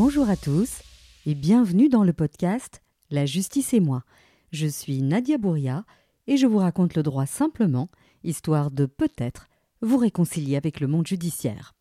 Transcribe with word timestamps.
Bonjour 0.00 0.30
à 0.30 0.36
tous 0.36 0.80
et 1.26 1.34
bienvenue 1.34 1.88
dans 1.88 2.04
le 2.04 2.12
podcast 2.12 2.82
La 3.10 3.26
justice 3.26 3.74
et 3.74 3.80
moi. 3.80 4.04
Je 4.52 4.68
suis 4.68 5.02
Nadia 5.02 5.38
Bouria 5.38 5.84
et 6.28 6.36
je 6.36 6.46
vous 6.46 6.58
raconte 6.58 6.94
le 6.94 7.02
droit 7.02 7.26
simplement, 7.26 7.90
histoire 8.22 8.70
de 8.70 8.86
peut-être 8.86 9.48
vous 9.80 9.96
réconcilier 9.96 10.54
avec 10.54 10.78
le 10.78 10.86
monde 10.86 11.08
judiciaire. 11.08 11.74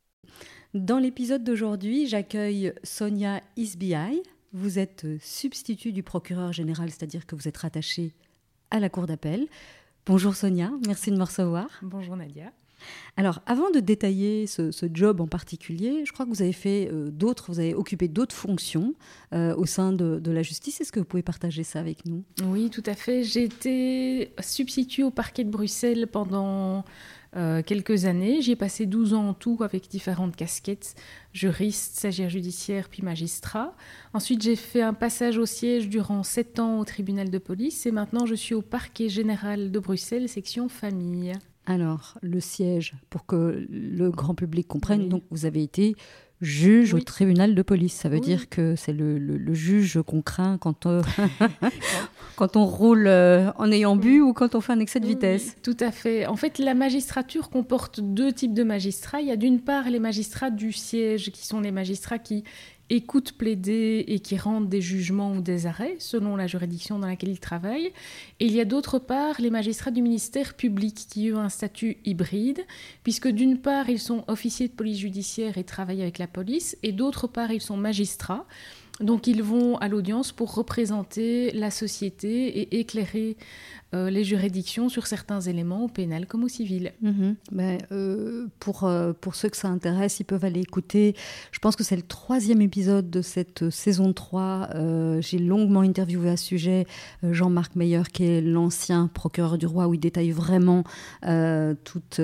Dans 0.73 0.97
l'épisode 0.97 1.43
d'aujourd'hui, 1.43 2.07
j'accueille 2.07 2.73
Sonia 2.81 3.39
Isbiaï. 3.55 4.23
Vous 4.51 4.79
êtes 4.79 5.05
substitut 5.21 5.91
du 5.91 6.01
procureur 6.01 6.53
général, 6.53 6.89
c'est-à-dire 6.89 7.27
que 7.27 7.35
vous 7.35 7.47
êtes 7.47 7.57
rattaché 7.57 8.15
à 8.71 8.79
la 8.79 8.89
cour 8.89 9.05
d'appel. 9.05 9.45
Bonjour 10.07 10.35
Sonia, 10.35 10.71
merci 10.87 11.11
de 11.11 11.17
me 11.17 11.23
recevoir. 11.23 11.69
Bonjour 11.83 12.15
Nadia. 12.15 12.51
Alors, 13.15 13.41
avant 13.45 13.71
de 13.71 13.79
détailler 13.79 14.47
ce, 14.47 14.71
job 14.93 15.21
en 15.21 15.27
particulier, 15.27 16.03
je 16.05 16.13
crois 16.13 16.25
que 16.25 16.29
vous 16.29 16.41
avez 16.41 16.53
fait 16.53 16.89
euh, 16.91 17.09
d'autres, 17.09 17.51
vous 17.51 17.59
avez 17.59 17.73
occupé 17.73 18.07
d'autres 18.07 18.35
fonctions 18.35 18.93
euh, 19.33 19.55
au 19.55 19.65
sein 19.65 19.91
de, 19.91 20.31
la 20.31 20.43
justice. 20.43 20.81
Est-ce 20.81 20.91
que 20.91 20.99
vous 20.99 21.05
pouvez 21.05 21.23
partager 21.23 21.63
ça 21.63 21.79
avec 21.79 22.05
nous? 22.05 22.23
Oui, 22.45 22.69
tout 22.69 22.83
à 22.85 22.93
fait. 22.93 23.23
J'ai 23.23 23.43
été 23.43 24.31
substitut 24.39 25.03
au 25.03 25.11
parquet 25.11 25.43
de 25.43 25.49
Bruxelles 25.49 26.07
pendant 26.07 26.85
euh, 27.35 27.61
quelques 27.61 28.05
années. 28.05 28.41
J'y 28.41 28.51
ai 28.51 28.55
passé 28.55 28.85
12 28.85 29.13
ans 29.13 29.29
en 29.29 29.33
tout 29.33 29.57
avec 29.61 29.89
différentes 29.89 30.35
casquettes, 30.35 30.95
juriste, 31.33 31.97
stagiaire 31.97 32.29
judiciaire, 32.29 32.87
puis 32.89 33.01
magistrat. 33.03 33.75
Ensuite, 34.13 34.41
j'ai 34.41 34.55
fait 34.55 34.81
un 34.81 34.93
passage 34.93 35.37
au 35.37 35.45
siège 35.45 35.89
durant 35.89 36.23
7 36.23 36.59
ans 36.59 36.79
au 36.79 36.85
tribunal 36.85 37.29
de 37.29 37.37
police 37.37 37.85
et 37.85 37.91
maintenant 37.91 38.25
je 38.25 38.35
suis 38.35 38.55
au 38.55 38.61
parquet 38.61 39.09
général 39.09 39.71
de 39.71 39.79
Bruxelles, 39.79 40.29
section 40.29 40.69
famille. 40.69 41.33
Alors, 41.69 42.17
le 42.21 42.39
siège, 42.39 42.95
pour 43.09 43.25
que 43.25 43.67
le 43.69 44.09
grand 44.09 44.33
public 44.35 44.67
comprenne, 44.67 45.09
donc 45.09 45.23
vous 45.29 45.45
avez 45.45 45.61
été 45.61 45.95
juge 46.39 46.93
au 46.93 46.99
tribunal 46.99 47.55
de 47.55 47.61
police. 47.61 47.93
Ça 47.93 48.07
veut 48.09 48.21
dire 48.21 48.47
que 48.47 48.75
c'est 48.77 48.93
le, 48.93 49.53
juge 49.53 49.99
qu'on 50.05 50.21
craint 50.21 50.57
quand, 50.57 50.85
on, 50.85 51.01
quand 52.37 52.55
on 52.55 52.65
roule 52.65 53.07
euh, 53.07 53.51
en 53.57 53.69
ayant 53.71 53.97
bu 53.97 54.21
ou 54.21 54.31
quand 54.31 54.55
on 54.55 54.61
fait 54.61 54.71
un 54.71 54.79
excès 54.79 55.01
de 55.01 55.07
vitesse. 55.07 55.55
tout 55.61 55.77
à 55.79 55.91
fait. 55.91 56.25
En 56.25 56.37
fait, 56.37 56.59
la 56.59 56.73
magistrature 56.73 57.49
comporte 57.49 57.99
deux 57.99 58.31
types 58.31 58.53
de 58.53 58.63
magistrats. 58.63 59.19
Il 59.19 59.27
y 59.27 59.31
a 59.31 59.35
d'une 59.35 59.59
part 59.59 59.89
les 59.89 59.99
magistrats 59.99 60.51
du 60.51 60.71
siège, 60.71 61.31
qui 61.31 61.45
sont 61.45 61.59
les 61.59 61.71
magistrats 61.71 62.19
qui 62.19 62.43
écoutent 62.89 63.33
plaider 63.33 64.05
et 64.07 64.19
qui 64.19 64.37
rendent 64.37 64.69
des 64.69 64.81
jugements 64.81 65.33
ou 65.33 65.41
des 65.41 65.65
arrêts 65.65 65.95
selon 65.99 66.35
la 66.35 66.47
juridiction 66.47 66.99
dans 66.99 67.07
laquelle 67.07 67.29
ils 67.29 67.39
travaillent. 67.39 67.91
Et 68.39 68.45
il 68.45 68.53
y 68.53 68.61
a 68.61 68.65
d'autre 68.65 68.99
part 68.99 69.39
les 69.39 69.49
magistrats 69.49 69.91
du 69.91 70.01
ministère 70.01 70.53
public 70.55 70.95
qui 71.09 71.31
ont 71.33 71.39
un 71.39 71.49
statut 71.49 71.97
hybride, 72.05 72.61
puisque 73.03 73.27
d'une 73.27 73.59
part 73.59 73.89
ils 73.89 73.99
sont 73.99 74.23
officiers 74.27 74.67
de 74.67 74.73
police 74.73 74.99
judiciaire 74.99 75.57
et 75.57 75.63
travaillent 75.63 76.01
avec 76.01 76.17
la 76.17 76.27
police, 76.27 76.77
et 76.83 76.91
d'autre 76.91 77.27
part 77.27 77.51
ils 77.51 77.61
sont 77.61 77.77
magistrats. 77.77 78.45
Donc 78.99 79.27
ils 79.27 79.43
vont 79.43 79.77
à 79.77 79.87
l'audience 79.87 80.31
pour 80.31 80.55
représenter 80.55 81.51
la 81.51 81.69
société 81.69 82.47
et 82.47 82.79
éclairer 82.79 83.37
euh, 83.93 84.09
les 84.09 84.25
juridictions 84.25 84.89
sur 84.89 85.07
certains 85.07 85.39
éléments, 85.39 85.85
au 85.85 85.87
pénal 85.87 86.27
comme 86.27 86.43
au 86.43 86.49
civil. 86.49 86.91
Mhm. 87.01 87.35
Ben, 87.53 87.77
euh, 87.93 88.47
pour, 88.59 88.83
euh, 88.83 89.13
pour 89.13 89.35
ceux 89.35 89.47
que 89.47 89.55
ça 89.55 89.69
intéresse, 89.69 90.19
ils 90.19 90.25
peuvent 90.25 90.43
aller 90.43 90.59
écouter. 90.59 91.15
Je 91.53 91.59
pense 91.59 91.77
que 91.77 91.85
c'est 91.85 91.95
le 91.95 92.01
troisième 92.01 92.61
épisode 92.61 93.09
de 93.09 93.21
cette 93.21 93.69
saison 93.69 94.11
3. 94.11 94.69
J'ai 95.21 95.39
longuement 95.39 95.81
interviewé 95.81 96.29
à 96.29 96.37
ce 96.37 96.45
sujet 96.45 96.85
Jean-Marc 97.23 97.75
Meyer, 97.75 98.03
qui 98.11 98.25
est 98.25 98.41
l'ancien 98.41 99.07
procureur 99.07 99.57
du 99.57 99.65
roi, 99.65 99.87
où 99.87 99.93
il 99.93 99.99
détaille 99.99 100.31
vraiment 100.31 100.83
toutes, 101.83 102.19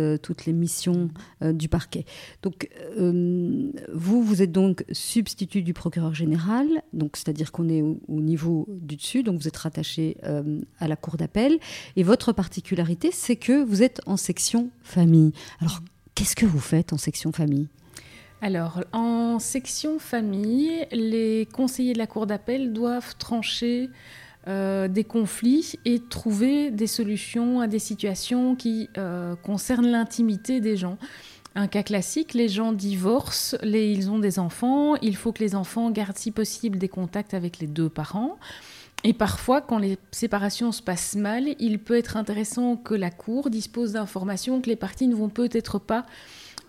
les 0.46 0.54
missions 0.54 1.10
du 1.42 1.70
parquet. 1.70 2.06
Donc, 2.42 2.70
vous, 2.98 4.24
vous 4.24 4.42
êtes 4.42 4.52
donc 4.52 4.84
substitut 4.92 5.62
du 5.62 5.74
procureur 5.74 6.14
général, 6.14 6.68
c'est-à-dire 7.14 7.52
qu'on 7.52 7.70
est 7.70 7.82
au, 7.82 8.00
au, 8.08 8.20
niveau 8.20 8.68
du 8.70 8.96
dessus, 8.98 9.24
donc 9.24 9.40
vous 9.40 9.48
êtes 9.48 9.58
rattaché 9.58 10.18
à 10.80 10.88
la 10.88 10.96
cour 10.96 11.18
d'appel. 11.18 11.53
Et 11.96 12.04
votre 12.04 12.32
particularité, 12.32 13.10
c'est 13.12 13.36
que 13.36 13.64
vous 13.64 13.84
êtes 13.84 14.02
en 14.06 14.18
section 14.18 14.70
famille. 14.82 15.34
Alors, 15.60 15.80
qu'est-ce 16.16 16.36
que 16.36 16.46
vous 16.46 16.60
faites 16.60 16.94
en 16.94 16.98
section 16.98 17.32
famille? 17.32 17.68
Alors, 18.42 18.82
en 18.92 19.40
section 19.40 20.00
famille, 20.00 20.86
les 20.92 21.48
conseillers 21.54 21.94
de 21.94 21.98
la 21.98 22.08
Cour 22.08 22.28
d'appel 22.28 22.74
doivent 22.74 23.16
trancher 23.18 23.90
euh, 24.50 24.90
des 24.90 25.06
conflits 25.06 25.80
et 25.86 26.02
trouver 26.02 26.70
des 26.70 26.88
solutions 26.88 27.62
à 27.62 27.68
des 27.68 27.80
situations 27.80 28.58
qui 28.58 28.90
euh, 28.98 29.38
concernent 29.38 29.88
l'intimité 29.88 30.60
des 30.60 30.76
gens. 30.76 30.98
Un 31.56 31.68
cas 31.68 31.84
classique, 31.84 32.34
les 32.34 32.50
gens 32.50 32.74
divorcent, 32.74 33.56
ils 33.64 34.10
ont 34.10 34.20
des 34.20 34.40
enfants, 34.40 34.96
il 34.98 35.16
faut 35.16 35.32
que 35.32 35.42
les 35.42 35.56
enfants 35.56 35.92
gardent 35.92 36.18
si 36.18 36.32
possible 36.32 36.78
des 36.78 36.90
contacts 36.90 37.34
avec 37.34 37.60
les 37.60 37.68
deux 37.68 37.88
parents. 37.88 38.38
Et 39.04 39.14
parfois, 39.14 39.62
quand 39.62 39.80
les 39.80 39.98
séparations 40.12 40.72
se 40.72 40.82
passent 40.82 41.16
mal, 41.16 41.56
il 41.60 41.80
peut 41.80 41.98
être 41.98 42.16
intéressant 42.16 42.78
que 42.78 42.94
la 42.94 43.12
Cour 43.12 43.50
dispose 43.50 43.94
d'informations 43.94 44.62
que 44.62 44.70
les 44.70 44.78
parties 44.78 45.08
ne 45.08 45.16
vont 45.16 45.30
peut-être 45.30 45.78
pas 45.78 46.06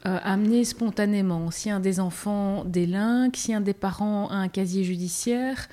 euh, 0.06 0.18
amener 0.22 0.64
spontanément. 0.64 1.50
Si 1.50 1.70
un 1.70 1.80
des 1.80 2.00
enfants 2.00 2.64
délinque, 2.64 3.36
si 3.36 3.54
un 3.54 3.60
des 3.60 3.72
parents 3.72 4.28
a 4.28 4.34
un 4.34 4.48
casier 4.48 4.82
judiciaire, 4.84 5.68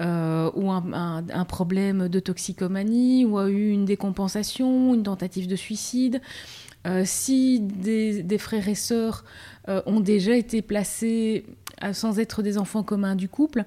euh, 0.00 0.50
ou 0.54 0.70
un, 0.70 1.44
problème 1.46 2.08
de 2.08 2.20
toxicomanie, 2.20 3.24
ou 3.24 3.38
a 3.38 3.48
eu 3.48 3.70
une 3.70 3.84
décompensation, 3.84 4.94
une 4.94 5.02
tentative 5.02 5.46
de 5.46 5.56
suicide, 5.56 6.22
euh, 6.86 7.02
si 7.04 7.60
des, 7.60 8.38
frères 8.38 8.68
et 8.68 8.74
sœurs 8.74 9.24
ont 9.86 10.00
déjà 10.00 10.34
été 10.34 10.62
placés 10.62 11.44
sans 11.92 12.18
être 12.18 12.42
des 12.42 12.56
enfants 12.56 12.82
communs 12.82 13.14
du 13.14 13.28
couple, 13.28 13.64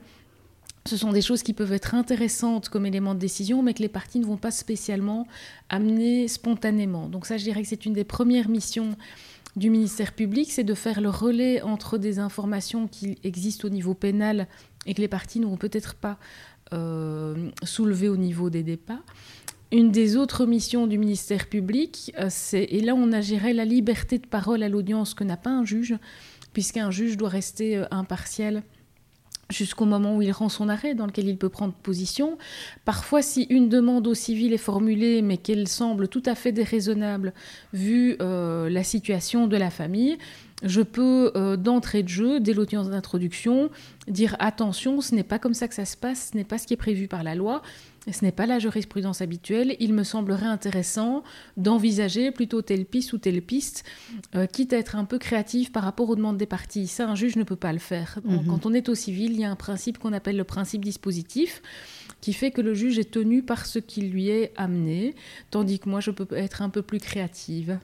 ce 0.85 0.97
sont 0.97 1.11
des 1.11 1.21
choses 1.21 1.43
qui 1.43 1.53
peuvent 1.53 1.73
être 1.73 1.93
intéressantes 1.93 2.69
comme 2.69 2.85
éléments 2.85 3.13
de 3.13 3.19
décision, 3.19 3.61
mais 3.61 3.73
que 3.73 3.81
les 3.81 3.89
parties 3.89 4.19
ne 4.19 4.25
vont 4.25 4.37
pas 4.37 4.51
spécialement 4.51 5.27
amener 5.69 6.27
spontanément. 6.27 7.07
Donc 7.07 7.25
ça, 7.25 7.37
je 7.37 7.43
dirais 7.43 7.61
que 7.61 7.67
c'est 7.67 7.85
une 7.85 7.93
des 7.93 8.03
premières 8.03 8.49
missions 8.49 8.95
du 9.55 9.69
ministère 9.69 10.13
public, 10.13 10.51
c'est 10.51 10.63
de 10.63 10.73
faire 10.73 11.01
le 11.01 11.09
relais 11.09 11.61
entre 11.61 11.97
des 11.97 12.19
informations 12.19 12.87
qui 12.87 13.17
existent 13.23 13.67
au 13.67 13.71
niveau 13.71 13.93
pénal 13.93 14.47
et 14.85 14.93
que 14.93 15.01
les 15.01 15.07
parties 15.07 15.39
ne 15.39 15.45
vont 15.45 15.57
peut-être 15.57 15.93
pas 15.95 16.17
euh, 16.73 17.49
soulever 17.63 18.07
au 18.09 18.17
niveau 18.17 18.49
des 18.49 18.63
débats. 18.63 19.03
Une 19.73 19.91
des 19.91 20.17
autres 20.17 20.45
missions 20.45 20.87
du 20.87 20.97
ministère 20.97 21.47
public, 21.47 22.13
euh, 22.17 22.27
c'est, 22.29 22.63
et 22.63 22.81
là 22.81 22.95
on 22.95 23.11
a 23.11 23.21
géré 23.21 23.53
la 23.53 23.65
liberté 23.65 24.17
de 24.19 24.27
parole 24.27 24.63
à 24.63 24.69
l'audience 24.69 25.13
que 25.13 25.23
n'a 25.23 25.37
pas 25.37 25.49
un 25.49 25.65
juge, 25.65 25.95
puisqu'un 26.53 26.89
juge 26.91 27.17
doit 27.17 27.29
rester 27.29 27.77
euh, 27.77 27.85
impartial 27.91 28.63
jusqu'au 29.51 29.85
moment 29.85 30.15
où 30.15 30.21
il 30.21 30.31
rend 30.31 30.49
son 30.49 30.69
arrêt 30.69 30.95
dans 30.95 31.05
lequel 31.05 31.27
il 31.27 31.37
peut 31.37 31.49
prendre 31.49 31.73
position. 31.73 32.37
Parfois, 32.85 33.21
si 33.21 33.43
une 33.43 33.69
demande 33.69 34.07
au 34.07 34.13
civil 34.13 34.53
est 34.53 34.57
formulée 34.57 35.21
mais 35.21 35.37
qu'elle 35.37 35.67
semble 35.67 36.07
tout 36.07 36.23
à 36.25 36.35
fait 36.35 36.51
déraisonnable 36.51 37.33
vu 37.73 38.15
euh, 38.21 38.69
la 38.69 38.83
situation 38.83 39.47
de 39.47 39.57
la 39.57 39.69
famille, 39.69 40.17
je 40.63 40.81
peux 40.81 41.31
euh, 41.35 41.57
d'entrée 41.57 42.03
de 42.03 42.07
jeu, 42.07 42.39
dès 42.39 42.53
l'audience 42.53 42.89
d'introduction, 42.89 43.69
dire 44.07 44.35
attention, 44.39 45.01
ce 45.01 45.15
n'est 45.15 45.23
pas 45.23 45.39
comme 45.39 45.53
ça 45.53 45.67
que 45.67 45.73
ça 45.73 45.85
se 45.85 45.97
passe, 45.97 46.29
ce 46.31 46.37
n'est 46.37 46.43
pas 46.43 46.57
ce 46.57 46.67
qui 46.67 46.73
est 46.73 46.77
prévu 46.77 47.07
par 47.07 47.23
la 47.23 47.35
loi, 47.35 47.61
ce 48.09 48.25
n'est 48.25 48.31
pas 48.31 48.45
la 48.45 48.57
jurisprudence 48.57 49.21
habituelle. 49.21 49.75
Il 49.79 49.93
me 49.93 50.03
semblerait 50.03 50.47
intéressant 50.47 51.23
d'envisager 51.57 52.31
plutôt 52.31 52.61
telle 52.61 52.85
piste 52.85 53.13
ou 53.13 53.17
telle 53.19 53.41
piste, 53.41 53.83
euh, 54.35 54.47
quitte 54.47 54.73
à 54.73 54.77
être 54.77 54.95
un 54.95 55.05
peu 55.05 55.19
créatif 55.19 55.71
par 55.71 55.83
rapport 55.83 56.09
aux 56.09 56.15
demandes 56.15 56.37
des 56.37 56.47
parties. 56.47 56.87
Ça, 56.87 57.07
un 57.07 57.15
juge 57.15 57.35
ne 57.35 57.43
peut 57.43 57.55
pas 57.55 57.73
le 57.73 57.79
faire. 57.79 58.19
Mhm. 58.23 58.45
Quand 58.47 58.65
on 58.65 58.73
est 58.73 58.89
au 58.89 58.95
civil, 58.95 59.33
il 59.33 59.39
y 59.39 59.45
a 59.45 59.51
un 59.51 59.55
principe 59.55 59.99
qu'on 59.99 60.13
appelle 60.13 60.37
le 60.37 60.43
principe 60.43 60.83
dispositif 60.83 61.61
qui 62.21 62.33
fait 62.33 62.51
que 62.51 62.61
le 62.61 62.73
juge 62.73 62.99
est 62.99 63.11
tenu 63.11 63.43
par 63.43 63.65
ce 63.65 63.79
qui 63.79 64.01
lui 64.01 64.29
est 64.29 64.53
amené, 64.55 65.15
tandis 65.49 65.79
que 65.79 65.89
moi, 65.89 65.99
je 65.99 66.11
peux 66.11 66.27
être 66.37 66.61
un 66.61 66.69
peu 66.69 66.83
plus 66.83 66.99
créative. 66.99 67.79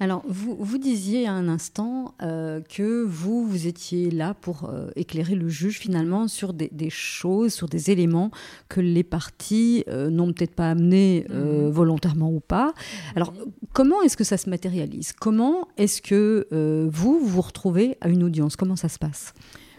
Alors, 0.00 0.22
vous, 0.26 0.56
vous 0.58 0.78
disiez 0.78 1.26
à 1.26 1.32
un 1.32 1.48
instant 1.48 2.14
euh, 2.22 2.60
que 2.60 3.04
vous, 3.04 3.46
vous 3.46 3.66
étiez 3.66 4.10
là 4.10 4.34
pour 4.34 4.68
euh, 4.68 4.90
éclairer 4.96 5.34
le 5.34 5.48
juge 5.48 5.78
finalement 5.78 6.28
sur 6.28 6.52
des, 6.52 6.70
choses, 6.90 7.52
sur 7.52 7.68
des 7.68 7.90
éléments 7.90 8.30
que 8.68 8.80
les 8.80 9.04
parties 9.04 9.84
euh, 9.88 10.10
n'ont 10.10 10.32
peut-être 10.32 10.54
pas 10.54 10.70
amenés 10.70 11.26
mhm. 11.28 11.68
volontairement 11.68 12.30
ou 12.30 12.40
pas. 12.40 12.72
Alors, 13.14 13.32
comment 13.72 14.02
est-ce 14.02 14.16
que 14.16 14.24
ça 14.24 14.36
se 14.36 14.50
matérialise? 14.50 15.12
Comment 15.12 15.68
est-ce 15.76 16.02
que 16.02 16.48
vous, 16.90 17.18
vous 17.18 17.28
vous 17.28 17.42
retrouvez 17.42 17.96
à 18.00 18.08
une 18.08 18.22
audience? 18.22 18.56
Comment 18.56 18.76
ça 18.76 18.88
se 18.88 18.98
passe? 18.98 19.34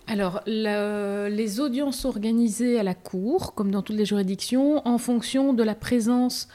Alors, 0.07 0.41
les 0.45 1.59
audiences 1.59 1.99
sont 1.99 2.09
organisées 2.09 2.79
à 2.79 2.83
la 2.83 2.93
Cour, 2.93 3.53
comme 3.55 3.71
dans 3.71 3.81
toutes 3.81 3.95
les 3.95 4.05
juridictions, 4.05 4.85
en 4.87 4.97
fonction 4.97 5.53
de 5.53 5.63
la 5.63 5.75
présence 5.75 6.47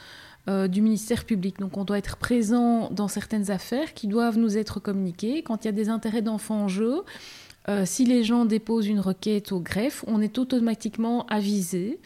euh, 0.49 0.67
du 0.67 0.81
ministère 0.81 1.25
public. 1.25 1.59
Donc 1.59 1.77
on 1.77 1.83
doit 1.83 1.97
être 1.97 2.17
présent 2.17 2.89
dans 2.91 3.07
certaines 3.07 3.51
affaires 3.51 3.93
qui 3.93 4.07
doivent 4.07 4.37
nous 4.37 4.57
être 4.57 4.79
communiquées. 4.79 5.43
Quand 5.43 5.63
il 5.63 5.67
y 5.67 5.69
a 5.69 5.73
des 5.73 5.89
intérêts 5.89 6.21
d'enfants 6.21 6.63
en 6.63 6.67
jeu, 6.67 7.03
euh, 7.67 7.83
si 7.85 8.03
les 8.03 8.23
gens 8.23 8.45
déposent 8.45 8.87
une 8.87 8.99
requête 8.99 9.51
au 9.51 9.59
greffe, 9.59 10.03
on 10.07 10.21
est 10.21 10.39
automatiquement 10.39 11.27
avisé. 11.27 11.99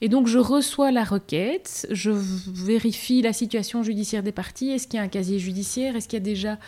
Et 0.00 0.08
donc 0.08 0.28
je 0.28 0.38
reçois 0.38 0.92
la 0.92 1.02
requête, 1.02 1.88
je 1.90 2.12
vérifie 2.12 3.20
la 3.20 3.32
situation 3.32 3.82
judiciaire 3.82 4.22
des 4.22 4.32
parties, 4.32 4.70
est-ce 4.70 4.86
qu'il 4.86 4.98
y 4.98 5.00
a 5.00 5.04
un 5.04 5.08
casier 5.08 5.40
judiciaire, 5.40 5.96
est-ce 5.96 6.06
qu'il 6.06 6.18
y 6.18 6.22
a 6.22 6.24
déjà 6.24 6.58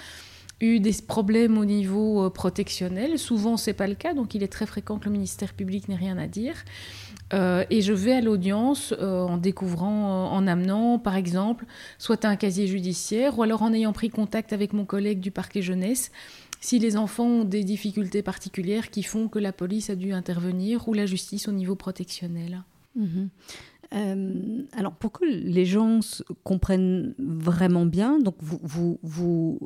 eu 0.61 0.81
des 0.81 0.95
problèmes 1.07 1.59
au 1.59 1.65
niveau 1.65 2.25
euh, 2.25 2.31
protectionnel. 2.31 3.19
Souvent, 3.19 3.57
c'est 3.57 3.73
pas 3.73 3.87
le 3.87 3.95
cas, 3.95 4.15
donc 4.15 4.35
il 4.35 4.43
est 4.43 4.53
très 4.53 4.67
fréquent 4.67 4.99
que 4.99 5.07
le 5.07 5.13
ministère 5.13 5.55
public 5.55 5.89
n'ait 5.89 5.97
rien 5.97 6.19
à 6.19 6.27
dire. 6.27 6.55
Euh, 7.33 7.65
et 7.71 7.81
je 7.81 7.93
vais 7.93 8.13
à 8.13 8.21
l'audience 8.21 8.93
euh, 8.99 9.23
en 9.23 9.37
découvrant, 9.37 10.33
en 10.33 10.47
amenant, 10.47 10.99
par 10.99 11.17
exemple, 11.17 11.65
soit 11.99 12.25
un 12.25 12.37
casier 12.37 12.67
judiciaire, 12.67 13.39
ou 13.39 13.43
alors 13.43 13.63
en 13.63 13.73
ayant 13.73 13.93
pris 13.93 14.11
contact 14.11 14.53
avec 14.53 14.73
mon 14.73 14.85
collègue 14.85 15.21
du 15.21 15.31
parquet 15.31 15.63
jeunesse, 15.63 16.11
si 16.61 16.79
les 16.79 16.97
enfants 16.97 17.25
ont 17.25 17.45
des 17.45 17.65
difficultés 17.65 18.23
particulières 18.23 18.91
qui 18.91 19.03
font 19.03 19.29
que 19.29 19.39
la 19.39 19.53
police 19.53 19.89
a 19.89 19.95
dû 19.95 20.13
intervenir, 20.13 20.89
ou 20.89 20.93
la 20.93 21.07
justice 21.07 21.49
au 21.49 21.53
niveau 21.53 21.75
protectionnel. 21.75 22.63
Mhm. 22.97 23.29
Euh, 23.93 24.63
alors, 24.73 24.93
pour 24.93 25.13
que 25.13 25.25
les 25.25 25.65
gens 25.65 26.01
comprennent 26.45 27.15
vraiment 27.19 27.87
bien, 27.87 28.19
donc 28.19 28.37
vous, 28.41 28.99
vous, 29.03 29.59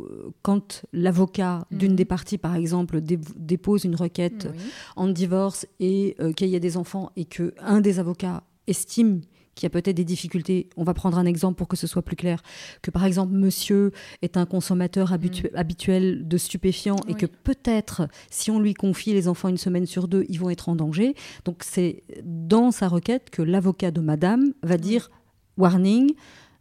quand 0.42 0.84
l'avocat 0.92 1.66
d'une 1.70 1.90
mhm. 1.90 1.96
des 1.96 2.04
parties, 2.04 2.38
par 2.38 2.54
exemple, 2.54 3.00
dépose 3.00 3.84
une 3.84 3.96
requête 3.96 4.48
en 4.96 5.08
divorce 5.08 5.66
et 5.80 6.16
euh, 6.20 6.32
qu'il 6.32 6.48
y 6.48 6.56
a 6.56 6.60
des 6.60 6.76
enfants 6.76 7.10
et 7.16 7.24
que 7.24 7.54
un 7.58 7.80
des 7.80 7.98
avocats 7.98 8.44
estime 8.66 9.20
qui 9.54 9.66
a 9.66 9.70
peut-être 9.70 9.96
des 9.96 10.04
difficultés. 10.04 10.68
On 10.76 10.84
va 10.84 10.94
prendre 10.94 11.18
un 11.18 11.26
exemple 11.26 11.56
pour 11.56 11.68
que 11.68 11.76
ce 11.76 11.86
soit 11.86 12.02
plus 12.02 12.16
clair. 12.16 12.42
Que 12.82 12.90
par 12.90 13.04
exemple, 13.04 13.32
monsieur 13.32 13.92
est 14.22 14.36
un 14.36 14.46
consommateur 14.46 15.10
mm. 15.12 15.48
habituel 15.54 16.28
de 16.28 16.38
stupéfiants 16.38 17.00
et 17.08 17.14
que 17.14 17.26
peut-être, 17.26 18.08
si 18.30 18.50
on 18.50 18.60
lui 18.60 18.74
confie 18.74 19.12
les 19.12 19.28
enfants 19.28 19.48
une 19.48 19.58
semaine 19.58 19.86
sur 19.86 20.08
deux, 20.08 20.24
ils 20.28 20.38
vont 20.38 20.50
être 20.50 20.68
en 20.68 20.76
danger. 20.76 21.14
Donc 21.44 21.62
c'est 21.62 22.02
dans 22.24 22.70
sa 22.70 22.88
requête 22.88 23.30
que 23.30 23.42
l'avocat 23.42 23.90
de 23.90 24.00
madame 24.00 24.52
va 24.62 24.76
dire 24.76 25.10
warning, 25.56 26.12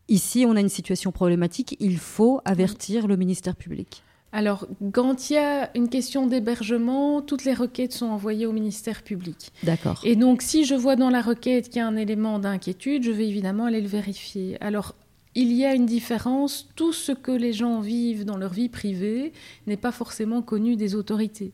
ici 0.08 0.46
on 0.48 0.56
a 0.56 0.60
une 0.60 0.70
situation 0.70 1.12
problématique, 1.12 1.76
il 1.80 1.98
faut 1.98 2.42
avertir 2.46 3.08
le 3.08 3.18
ministère 3.18 3.56
public. 3.56 4.04
Alors, 4.34 4.68
quand 4.92 5.30
il 5.30 5.34
y 5.34 5.38
a 5.38 5.70
une 5.76 5.90
question 5.90 6.26
d'hébergement, 6.26 7.22
toutes 7.22 7.46
les 7.46 7.54
requêtes 7.54 7.94
sont 7.94 8.08
envoyées 8.08 8.48
au 8.48 8.52
ministère 8.52 9.04
public. 9.04 9.52
D'accord. 9.62 10.02
Et 10.04 10.16
donc, 10.16 10.42
si 10.42 10.66
je 10.66 10.74
vois 10.74 10.96
dans 10.96 11.12
la 11.12 11.22
requête 11.22 11.70
qu'il 11.70 11.78
y 11.78 11.82
a 11.82 11.88
un 11.88 11.96
élément 11.96 12.40
d'inquiétude, 12.40 13.04
je 13.04 13.12
vais 13.12 13.28
évidemment 13.28 13.66
aller 13.66 13.80
le 13.80 13.88
vérifier. 13.88 14.58
Alors, 14.60 14.96
il 15.36 15.52
y 15.54 15.66
a 15.66 15.74
une 15.74 15.86
différence. 15.86 16.70
Tout 16.76 16.94
ce 16.94 17.12
que 17.12 17.32
les 17.32 17.54
gens 17.54 17.80
vivent 17.80 18.26
dans 18.26 18.38
leur 18.38 18.54
vie 18.54 18.70
privée 18.70 19.34
n'est 19.68 19.78
pas 19.78 19.92
forcément 19.92 20.42
connu 20.42 20.76
des 20.76 20.96
autorités. 20.96 21.52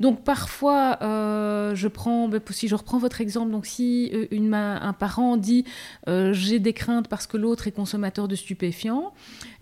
Donc 0.00 0.24
parfois, 0.24 0.98
euh, 1.02 1.74
je 1.74 1.88
prends, 1.88 2.28
ben, 2.28 2.40
si 2.50 2.68
je 2.68 2.74
reprends 2.74 2.98
votre 2.98 3.20
exemple, 3.20 3.50
donc 3.50 3.66
si 3.66 4.10
euh, 4.12 4.26
une, 4.30 4.52
un 4.54 4.92
parent 4.92 5.36
dit 5.36 5.64
euh, 6.08 6.32
j'ai 6.32 6.58
des 6.58 6.72
craintes 6.72 7.08
parce 7.08 7.26
que 7.26 7.36
l'autre 7.36 7.66
est 7.66 7.72
consommateur 7.72 8.28
de 8.28 8.34
stupéfiants, 8.34 9.12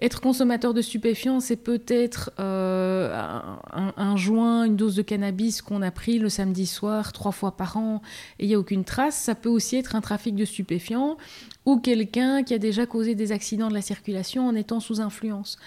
être 0.00 0.20
consommateur 0.20 0.74
de 0.74 0.82
stupéfiants, 0.82 1.40
c'est 1.40 1.56
peut-être 1.56 2.32
un, 2.38 3.58
un, 3.96 4.16
joint, 4.16 4.64
une 4.64 4.76
dose 4.76 4.96
de 4.96 5.02
cannabis 5.02 5.62
qu'on 5.62 5.82
a 5.82 5.90
pris 5.90 6.18
le 6.18 6.28
samedi 6.28 6.66
soir 6.66 7.12
trois 7.12 7.32
fois 7.32 7.56
par 7.56 7.76
an 7.76 8.02
et 8.38 8.44
il 8.44 8.48
n'y 8.48 8.54
a 8.54 8.58
aucune 8.58 8.84
trace. 8.84 9.16
Ça 9.16 9.34
peut 9.34 9.48
aussi 9.48 9.76
être 9.76 9.94
un 9.94 10.00
trafic 10.00 10.34
de 10.34 10.44
stupéfiants 10.44 11.16
ou 11.64 11.78
quelqu'un 11.78 12.42
qui 12.42 12.54
a 12.54 12.58
déjà 12.58 12.86
causé 12.86 13.14
des 13.14 13.30
accidents 13.30 13.51
de 13.56 13.74
la 13.74 13.82
circulation 13.82 14.46
en 14.46 14.54
étant 14.54 14.80
sous 14.80 15.00
influence. 15.00 15.58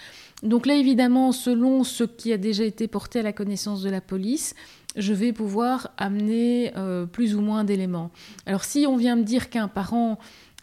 Donc 0.42 0.66
là, 0.66 0.74
évidemment, 0.74 1.32
selon 1.32 1.84
ce 1.84 2.04
qui 2.04 2.32
a 2.32 2.38
déjà 2.38 2.64
été 2.64 2.88
porté 2.88 3.20
à 3.20 3.22
la 3.22 3.32
connaissance 3.32 3.82
de 3.82 3.90
la 3.90 4.00
police, 4.00 4.54
je 4.96 5.12
vais 5.12 5.32
pouvoir 5.32 5.90
amener 5.98 6.72
euh, 6.76 7.06
plus 7.06 7.34
ou 7.34 7.40
moins 7.40 7.64
d'éléments. 7.64 8.10
Alors 8.46 8.64
si 8.64 8.86
on 8.86 8.96
vient 8.96 9.16
me 9.16 9.22
dire 9.22 9.50
qu'un 9.50 9.68
parent 9.68 10.18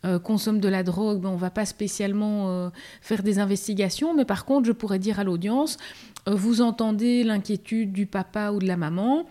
euh, 0.06 0.20
consomme 0.20 0.60
de 0.60 0.68
la 0.68 0.84
drogue, 0.84 1.22
ben, 1.22 1.30
on 1.30 1.34
ne 1.34 1.40
va 1.40 1.50
pas 1.50 1.66
spécialement 1.66 2.50
euh, 2.50 2.70
faire 3.02 3.24
des 3.24 3.40
investigations, 3.40 4.14
mais 4.14 4.26
par 4.26 4.46
contre, 4.46 4.68
je 4.68 4.72
pourrais 4.72 5.00
dire 5.00 5.20
à 5.20 5.24
l'audience, 5.24 5.78
vous 6.26 6.62
entendez 6.62 7.24
l'inquiétude 7.24 7.92
du 7.92 8.06
papa 8.06 8.52
ou 8.52 8.60
de 8.60 8.68
la 8.68 8.78
maman, 8.78 9.26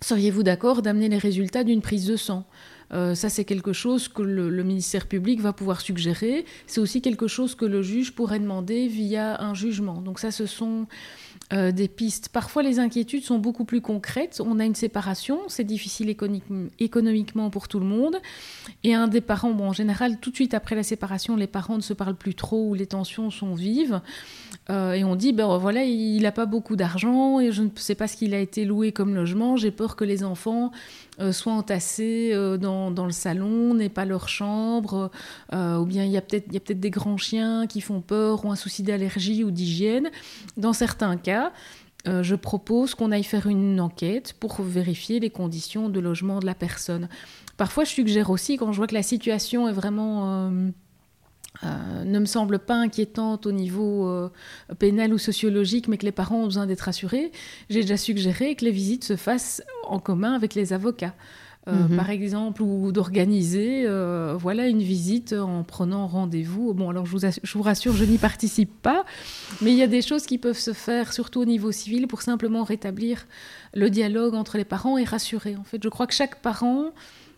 seriez-vous 0.00 0.42
d'accord 0.42 0.82
d'amener 0.82 1.08
les 1.08 1.18
résultats 1.18 1.64
d'une 1.64 1.80
prise 1.80 2.06
de 2.06 2.16
sang? 2.16 2.44
Euh, 2.92 3.14
ça, 3.14 3.28
c'est 3.28 3.44
quelque 3.44 3.72
chose 3.72 4.08
que 4.08 4.22
le, 4.22 4.62
ministère 4.64 5.06
public 5.06 5.40
va 5.40 5.52
pouvoir 5.52 5.80
suggérer. 5.80 6.44
C'est 6.66 6.80
aussi 6.80 7.00
quelque 7.00 7.28
chose 7.28 7.54
que 7.54 7.64
le 7.64 7.82
juge 7.82 8.12
pourrait 8.12 8.40
demander 8.40 8.88
via 8.88 9.42
un 9.42 9.54
jugement. 9.54 10.00
Donc 10.00 10.18
ça, 10.18 10.30
ce 10.30 10.46
sont 10.46 10.86
euh, 11.52 11.72
des 11.72 11.88
pistes. 11.88 12.28
Parfois, 12.28 12.62
les 12.62 12.78
inquiétudes 12.78 13.24
sont 13.24 13.38
beaucoup 13.38 13.64
plus 13.64 13.80
concrètes. 13.80 14.40
On 14.44 14.58
a 14.58 14.64
une 14.64 14.74
séparation, 14.74 15.40
c'est 15.48 15.64
difficile 15.64 16.14
économiquement 16.78 17.50
pour 17.50 17.68
tout 17.68 17.80
le 17.80 17.86
monde. 17.86 18.16
Et 18.84 18.94
un 18.94 19.08
des 19.08 19.20
parents, 19.20 19.52
bon, 19.52 19.68
en 19.68 19.72
général, 19.72 20.18
tout 20.20 20.30
de 20.30 20.36
suite 20.36 20.54
après 20.54 20.74
la 20.74 20.82
séparation, 20.82 21.36
les 21.36 21.46
parents 21.46 21.76
ne 21.76 21.82
se 21.82 21.92
parlent 21.92 22.16
plus 22.16 22.34
trop 22.34 22.68
ou 22.68 22.74
les 22.74 22.86
tensions 22.86 23.30
sont 23.30 23.54
vives. 23.54 24.00
Euh, 24.68 24.92
et 24.92 25.04
on 25.04 25.16
dit, 25.16 25.32
ben 25.32 25.56
voilà, 25.58 25.84
il 25.84 26.22
n'a 26.22 26.32
pas 26.32 26.46
beaucoup 26.46 26.76
d'argent 26.76 27.40
et 27.40 27.50
je 27.50 27.62
ne 27.62 27.70
sais 27.74 27.94
pas 27.94 28.06
ce 28.06 28.16
qu'il 28.16 28.34
a 28.34 28.38
été 28.38 28.64
loué 28.64 28.92
comme 28.92 29.14
logement. 29.14 29.56
J'ai 29.56 29.70
peur 29.70 29.96
que 29.96 30.04
les 30.04 30.22
enfants 30.22 30.70
euh, 31.18 31.32
soient 31.32 31.54
entassés 31.54 32.30
euh, 32.32 32.56
dans, 32.56 32.90
dans, 32.90 33.06
le 33.06 33.12
salon, 33.12 33.74
n'aient 33.74 33.88
pas 33.88 34.04
leur 34.04 34.28
chambre, 34.28 35.10
ou 35.52 35.84
bien 35.86 36.04
il 36.04 36.10
y 36.10 36.16
a 36.16 36.20
peut-être 36.20 36.46
peut 36.64 36.74
des 36.74 36.90
grands 36.90 37.16
chiens 37.16 37.66
qui 37.66 37.80
font 37.80 38.00
peur 38.00 38.44
ou 38.44 38.50
un 38.50 38.56
souci 38.56 38.82
d'allergie 38.82 39.44
ou 39.44 39.50
d'hygiène. 39.50 40.10
Dans 40.56 40.72
certains 40.72 41.16
cas, 41.16 41.52
je 42.06 42.34
propose 42.34 42.94
qu'on 42.94 43.12
aille 43.12 43.24
faire 43.24 43.46
une 43.46 43.80
enquête 43.80 44.34
pour 44.38 44.62
vérifier 44.62 45.20
les 45.20 45.30
conditions 45.30 45.88
de 45.88 46.00
logement 46.00 46.38
de 46.38 46.46
la 46.46 46.54
personne. 46.54 47.08
Parfois, 47.56 47.84
je 47.84 47.90
suggère 47.90 48.30
aussi, 48.30 48.56
quand 48.56 48.72
je 48.72 48.76
vois 48.76 48.86
que 48.86 48.94
la 48.94 49.02
situation 49.02 49.68
est 49.68 49.72
vraiment 49.72 50.50
ne 51.62 52.18
me 52.18 52.24
semble 52.24 52.58
pas 52.58 52.76
inquiétante 52.76 53.46
au 53.46 53.52
niveau 53.52 54.08
euh, 54.08 54.30
pénal 54.78 55.12
ou 55.12 55.18
sociologique, 55.18 55.88
mais 55.88 55.98
que 55.98 56.06
les 56.06 56.12
parents 56.12 56.42
ont 56.42 56.46
besoin 56.46 56.66
d'être 56.66 56.88
assurés, 56.88 57.32
j'ai 57.68 57.82
déjà 57.82 57.96
suggéré 57.96 58.54
que 58.54 58.64
les 58.64 58.70
visites 58.70 59.04
se 59.04 59.16
fassent 59.16 59.62
en 59.86 59.98
commun 59.98 60.32
avec 60.32 60.54
les 60.54 60.72
avocats. 60.72 61.14
Euh, 61.68 61.72
mhm. 61.72 61.96
Par 61.96 62.08
exemple, 62.08 62.62
ou 62.62 62.90
d'organiser 62.90 63.86
voilà, 64.38 64.68
une 64.68 64.80
visite 64.80 65.34
en 65.34 65.62
prenant 65.62 66.06
rendez-vous. 66.06 66.72
Bon, 66.72 66.88
alors 66.88 67.04
je 67.04 67.12
vous, 67.12 67.18
je 67.20 67.52
vous 67.52 67.62
rassure, 67.62 67.94
je 67.94 68.04
n'y 68.04 68.16
participe 68.16 68.80
pas, 68.80 69.04
mais 69.60 69.70
il 69.72 69.76
y 69.76 69.82
a 69.82 69.86
des 69.86 70.00
choses 70.00 70.24
qui 70.24 70.38
peuvent 70.38 70.58
se 70.58 70.72
faire, 70.72 71.12
surtout 71.12 71.42
au 71.42 71.44
niveau 71.44 71.72
civil, 71.72 72.06
pour 72.06 72.22
simplement 72.22 72.64
rétablir 72.64 73.26
le 73.74 73.90
dialogue 73.90 74.34
entre 74.34 74.56
les 74.56 74.64
parents 74.64 74.96
et 74.96 75.04
rassurer. 75.04 75.56
En 75.56 75.64
fait, 75.64 75.82
je 75.82 75.88
crois 75.90 76.06
que 76.06 76.14
chaque 76.14 76.40
parent 76.40 76.92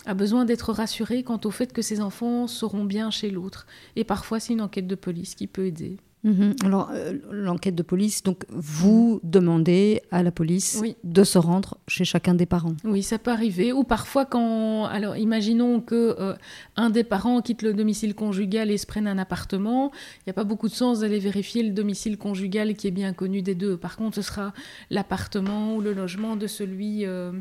a 0.06 0.14
besoin 0.14 0.44
d'être 0.44 0.72
rassuré 0.72 1.22
quant 1.22 1.40
au 1.44 1.50
fait 1.50 1.72
que 1.72 1.82
ses 1.82 2.00
enfants 2.00 2.46
seront 2.46 2.84
bien 2.84 3.10
chez 3.10 3.30
l'autre. 3.30 3.66
Et 3.96 4.04
parfois, 4.04 4.40
c'est 4.40 4.52
une 4.52 4.60
enquête 4.60 4.86
de 4.86 4.94
police 4.94 5.34
qui 5.34 5.46
peut 5.46 5.66
aider. 5.66 5.96
Mhm. 6.24 6.54
Alors, 6.64 6.90
euh, 6.92 7.14
l'enquête 7.32 7.74
de 7.74 7.82
police, 7.82 8.22
donc 8.22 8.44
vous 8.48 9.20
demandez 9.24 10.02
à 10.12 10.22
la 10.22 10.30
police 10.30 10.80
de 11.02 11.24
se 11.24 11.36
rendre 11.36 11.78
chez 11.88 12.04
chacun 12.04 12.34
des 12.34 12.46
parents. 12.46 12.76
Oui, 12.84 13.02
ça 13.02 13.18
peut 13.18 13.32
arriver. 13.32 13.72
Ou 13.72 13.82
parfois, 13.82 14.24
quand. 14.24 14.84
Alors, 14.84 15.16
imaginons 15.16 15.80
que 15.80 16.14
euh, 16.18 16.34
un 16.76 16.90
des 16.90 17.02
parents 17.02 17.40
quitte 17.40 17.62
le 17.62 17.74
domicile 17.74 18.14
conjugal 18.14 18.70
et 18.70 18.78
se 18.78 18.86
prenne 18.86 19.08
un 19.08 19.18
appartement. 19.18 19.90
Il 20.18 20.22
n'y 20.28 20.30
a 20.30 20.34
pas 20.34 20.44
beaucoup 20.44 20.68
de 20.68 20.74
sens 20.74 21.00
d'aller 21.00 21.18
vérifier 21.18 21.64
le 21.64 21.70
domicile 21.70 22.16
conjugal 22.16 22.74
qui 22.74 22.86
est 22.86 22.92
bien 22.92 23.12
connu 23.12 23.42
des 23.42 23.56
deux. 23.56 23.76
Par 23.76 23.96
contre, 23.96 24.14
ce 24.14 24.22
sera 24.22 24.52
l'appartement 24.90 25.74
ou 25.74 25.80
le 25.80 25.92
logement 25.92 26.36
de 26.36 26.46
celui. 26.46 27.04
Euh, 27.04 27.32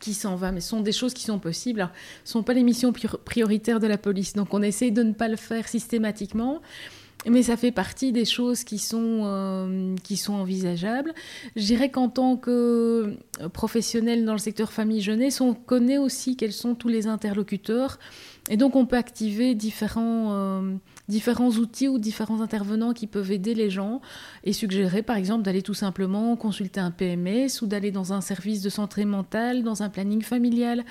qui 0.00 0.14
s'en 0.14 0.34
va, 0.34 0.52
mais 0.52 0.60
ce 0.60 0.70
sont 0.70 0.80
des 0.80 0.92
choses 0.92 1.14
qui 1.14 1.24
sont 1.24 1.38
possibles. 1.38 1.90
ce 2.24 2.30
ne 2.30 2.32
sont 2.32 2.42
pas 2.42 2.54
les 2.54 2.62
missions 2.62 2.92
prioritaires 3.24 3.80
de 3.80 3.86
la 3.86 3.98
police, 3.98 4.32
donc 4.32 4.52
on 4.54 4.62
essaie 4.62 4.90
de 4.90 5.02
ne 5.02 5.12
pas 5.12 5.28
le 5.28 5.36
faire 5.36 5.68
systématiquement. 5.68 6.60
Mais 7.26 7.42
ça 7.42 7.58
fait 7.58 7.72
partie 7.72 8.12
des 8.12 8.24
choses 8.24 8.64
qui 8.64 8.78
sont, 8.78 9.22
euh, 9.24 9.94
qui 10.02 10.16
sont 10.16 10.32
envisageables. 10.32 11.12
Je 11.54 11.66
dirais 11.66 11.90
qu'en 11.90 12.08
tant 12.08 12.36
que 12.36 13.14
professionnel 13.52 14.24
dans 14.24 14.32
le 14.32 14.38
secteur 14.38 14.72
famille-jeunesse, 14.72 15.42
on 15.42 15.52
connaît 15.52 15.98
aussi 15.98 16.36
quels 16.36 16.52
sont 16.52 16.74
tous 16.74 16.88
les 16.88 17.06
interlocuteurs. 17.06 17.98
Et 18.48 18.56
donc 18.56 18.74
on 18.74 18.86
peut 18.86 18.96
activer 18.96 19.54
différents, 19.54 20.32
euh, 20.32 20.74
différents 21.10 21.50
outils 21.50 21.88
ou 21.88 21.98
différents 21.98 22.40
intervenants 22.40 22.94
qui 22.94 23.06
peuvent 23.06 23.30
aider 23.30 23.54
les 23.54 23.68
gens 23.68 24.00
et 24.44 24.54
suggérer 24.54 25.02
par 25.02 25.16
exemple 25.16 25.42
d'aller 25.42 25.60
tout 25.60 25.74
simplement 25.74 26.34
consulter 26.36 26.80
un 26.80 26.90
PMS 26.90 27.60
ou 27.60 27.66
d'aller 27.66 27.90
dans 27.90 28.14
un 28.14 28.22
service 28.22 28.62
de 28.62 28.70
santé 28.70 29.04
mentale, 29.04 29.62
dans 29.62 29.82
un 29.82 29.90
planning 29.90 30.22
familial, 30.22 30.84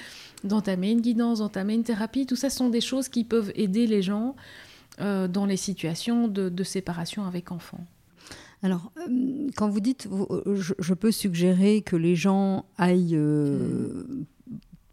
d'entamer 0.43 0.91
une 0.91 1.01
guidance, 1.01 1.39
d'entamer 1.39 1.73
une 1.73 1.83
thérapie. 1.83 2.27
Tout 2.27 2.35
ça 2.35 2.51
sont 2.51 2.69
des 2.69 2.81
choses 2.81 3.09
qui 3.09 3.23
peuvent 3.23 3.51
aider 3.55 3.87
les 3.87 4.03
gens 4.03 4.35
euh, 5.01 5.27
dans 5.27 5.45
les 5.45 5.57
situations 5.57 6.27
de, 6.27 6.63
séparation 6.63 7.25
avec 7.25 7.51
enfants. 7.51 7.83
Alors, 8.61 8.91
euh, 8.97 9.47
quand 9.55 9.69
vous 9.69 9.79
dites, 9.79 10.09
je, 10.45 10.93
peux 10.93 11.11
suggérer 11.11 11.81
que 11.81 11.95
les 11.95 12.15
gens 12.15 12.65
aillent 12.77 13.15
hmm 13.15 14.25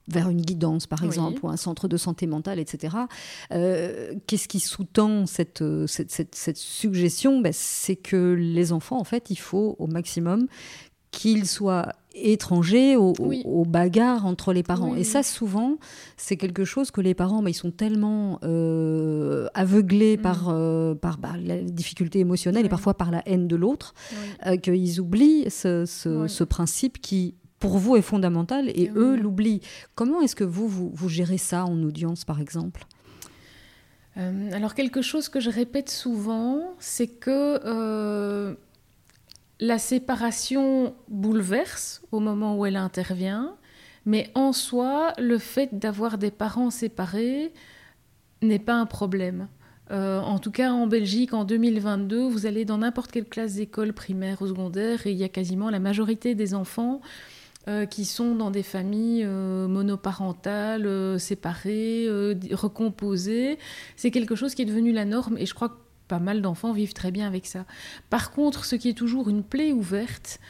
vers 0.08 0.28
une 0.28 0.40
guidance, 0.40 0.86
par 0.86 1.02
exemple, 1.02 1.40
ou 1.42 1.48
un 1.48 1.56
centre 1.56 1.88
de 1.88 1.96
santé 1.96 2.26
mentale, 2.26 2.58
etc. 2.58 2.96
Euh, 3.52 4.14
qu'est-ce 4.26 4.48
qui 4.48 4.60
sous-tend 4.60 5.26
cette, 5.26 5.64
cette, 5.86 6.34
cette, 6.34 6.56
suggestion? 6.56 7.40
Ben, 7.40 7.52
C'est 7.52 7.96
que 7.96 8.34
les 8.34 8.72
enfants, 8.72 8.98
en 8.98 9.04
fait, 9.04 9.30
il 9.30 9.38
faut 9.38 9.76
au 9.78 9.86
maximum 9.86 10.46
qu'ils 11.16 11.46
soient 11.46 11.92
étranger 12.14 12.96
aux, 12.96 13.64
bagarres 13.66 14.26
entre 14.26 14.52
les 14.52 14.62
parents. 14.62 14.94
et 14.94 15.04
ça, 15.04 15.22
souvent, 15.22 15.76
c'est 16.16 16.36
quelque 16.36 16.64
chose 16.64 16.90
que 16.90 17.00
les 17.00 17.14
parents, 17.14 17.42
bah, 17.42 17.50
ils 17.50 17.54
sont 17.54 17.70
tellement 17.70 18.38
euh, 18.42 19.46
aveuglés 19.54 20.16
mm. 20.16 20.20
par, 20.22 20.48
euh, 20.48 20.94
par 20.94 21.18
bah, 21.18 21.34
la 21.42 21.60
difficulté 21.60 22.18
émotionnelle 22.18 22.64
et 22.64 22.70
parfois 22.70 22.94
par 22.94 23.10
la 23.10 23.22
haine 23.26 23.48
de 23.48 23.56
l'autre, 23.56 23.94
euh, 24.46 24.56
qu'ils 24.56 25.00
oublient 25.00 25.50
ce, 25.50 26.44
principe 26.44 27.00
qui, 27.00 27.34
pour 27.58 27.78
vous, 27.78 27.96
est 27.96 28.02
fondamental 28.02 28.68
et 28.68 28.90
eux 28.94 29.16
l'oublient. 29.16 29.60
Comment 29.94 30.20
est-ce 30.20 30.36
que 30.36 30.44
vous, 30.44 30.68
vous, 30.68 31.08
gérez 31.08 31.38
ça 31.38 31.64
en 31.64 31.82
audience, 31.82 32.24
par 32.24 32.40
exemple? 32.40 32.84
Alors 34.52 34.74
quelque 34.74 35.02
chose 35.02 35.28
que 35.28 35.40
je 35.40 35.50
répète 35.50 35.90
souvent, 35.90 36.74
c'est 36.78 37.06
que 37.06 38.56
la 39.60 39.78
séparation 39.78 40.94
bouleverse 41.08 42.02
au 42.12 42.20
moment 42.20 42.56
où 42.56 42.66
elle 42.66 42.76
intervient, 42.76 43.54
mais 44.04 44.30
en 44.34 44.52
soi, 44.52 45.12
le 45.18 45.38
fait 45.38 45.78
d'avoir 45.78 46.18
des 46.18 46.30
parents 46.30 46.70
séparés 46.70 47.52
n'est 48.42 48.58
pas 48.58 48.74
un 48.74 48.86
problème. 48.86 49.48
Euh, 49.90 50.20
en 50.20 50.38
tout 50.38 50.50
cas, 50.50 50.72
en 50.72 50.86
Belgique, 50.86 51.32
en 51.32 51.44
2022, 51.44 52.26
vous 52.26 52.46
allez 52.46 52.64
dans 52.64 52.78
n'importe 52.78 53.12
quelle 53.12 53.24
classe 53.24 53.54
d'école 53.54 53.92
primaire 53.92 54.42
ou 54.42 54.48
secondaire 54.48 55.06
et 55.06 55.12
il 55.12 55.16
y 55.16 55.24
a 55.24 55.28
quasiment 55.28 55.70
la 55.70 55.78
majorité 55.78 56.34
des 56.34 56.54
enfants 56.54 57.00
euh, 57.68 57.86
qui 57.86 58.04
sont 58.04 58.34
dans 58.34 58.50
des 58.50 58.62
familles 58.62 59.24
euh, 59.24 59.66
monoparentales, 59.68 61.18
séparées, 61.18 62.08
recomposées. 62.52 63.58
C'est 63.96 64.10
quelque 64.10 64.34
chose 64.34 64.54
qui 64.54 64.62
est 64.62 64.66
devenu 64.66 64.92
la 64.92 65.04
norme 65.04 65.36
et 65.38 65.46
je 65.46 65.54
crois 65.54 65.70
que 65.70 65.86
pas 66.08 66.18
mal 66.18 66.40
d'enfants 66.42 66.72
vivent 66.72 66.92
très 66.92 67.10
bien 67.10 67.26
avec 67.26 67.46
ça. 67.46 67.64
Par 68.10 68.30
contre, 68.30 68.64
ce 68.64 68.76
qui 68.76 68.88
est 68.88 68.94
toujours 68.94 69.28
une 69.28 69.42
plaie 69.42 69.72
ouverte, 69.72 70.40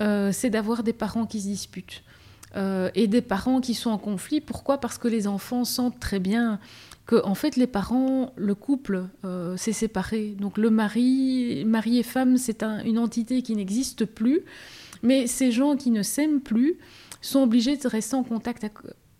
euh, 0.00 0.30
c'est 0.32 0.50
d'avoir 0.50 0.82
des 0.82 0.92
parents 0.92 1.26
qui 1.26 1.40
se 1.40 1.46
disputent. 1.46 2.02
Euh, 2.56 2.90
et 2.94 3.08
des 3.08 3.20
parents 3.20 3.60
qui 3.60 3.74
sont 3.74 3.90
en 3.90 3.98
conflit. 3.98 4.40
Pourquoi? 4.40 4.78
Parce 4.78 4.96
que 4.96 5.06
les 5.06 5.26
enfants 5.26 5.64
sentent 5.64 6.00
très 6.00 6.18
bien 6.18 6.58
que, 7.04 7.22
en 7.24 7.34
fait, 7.34 7.56
les 7.56 7.66
parents, 7.66 8.32
le 8.36 8.54
couple 8.54 9.04
euh, 9.24 9.56
s'est 9.56 9.72
séparé. 9.72 10.34
Donc 10.38 10.56
le 10.56 10.70
mari, 10.70 11.64
mari 11.66 11.98
et 11.98 12.02
femme, 12.02 12.38
c'est 12.38 12.62
une 12.62 12.98
entité 12.98 13.42
qui 13.42 13.54
n'existe 13.54 14.06
plus. 14.06 14.42
Mais 15.02 15.26
ces 15.26 15.50
gens 15.50 15.76
qui 15.76 15.90
ne 15.90 16.02
s'aiment 16.02 16.40
plus 16.40 16.76
sont 17.20 17.42
obligés 17.42 17.76
de 17.76 17.88
rester 17.88 18.16
en 18.16 18.22
contact 18.22 18.64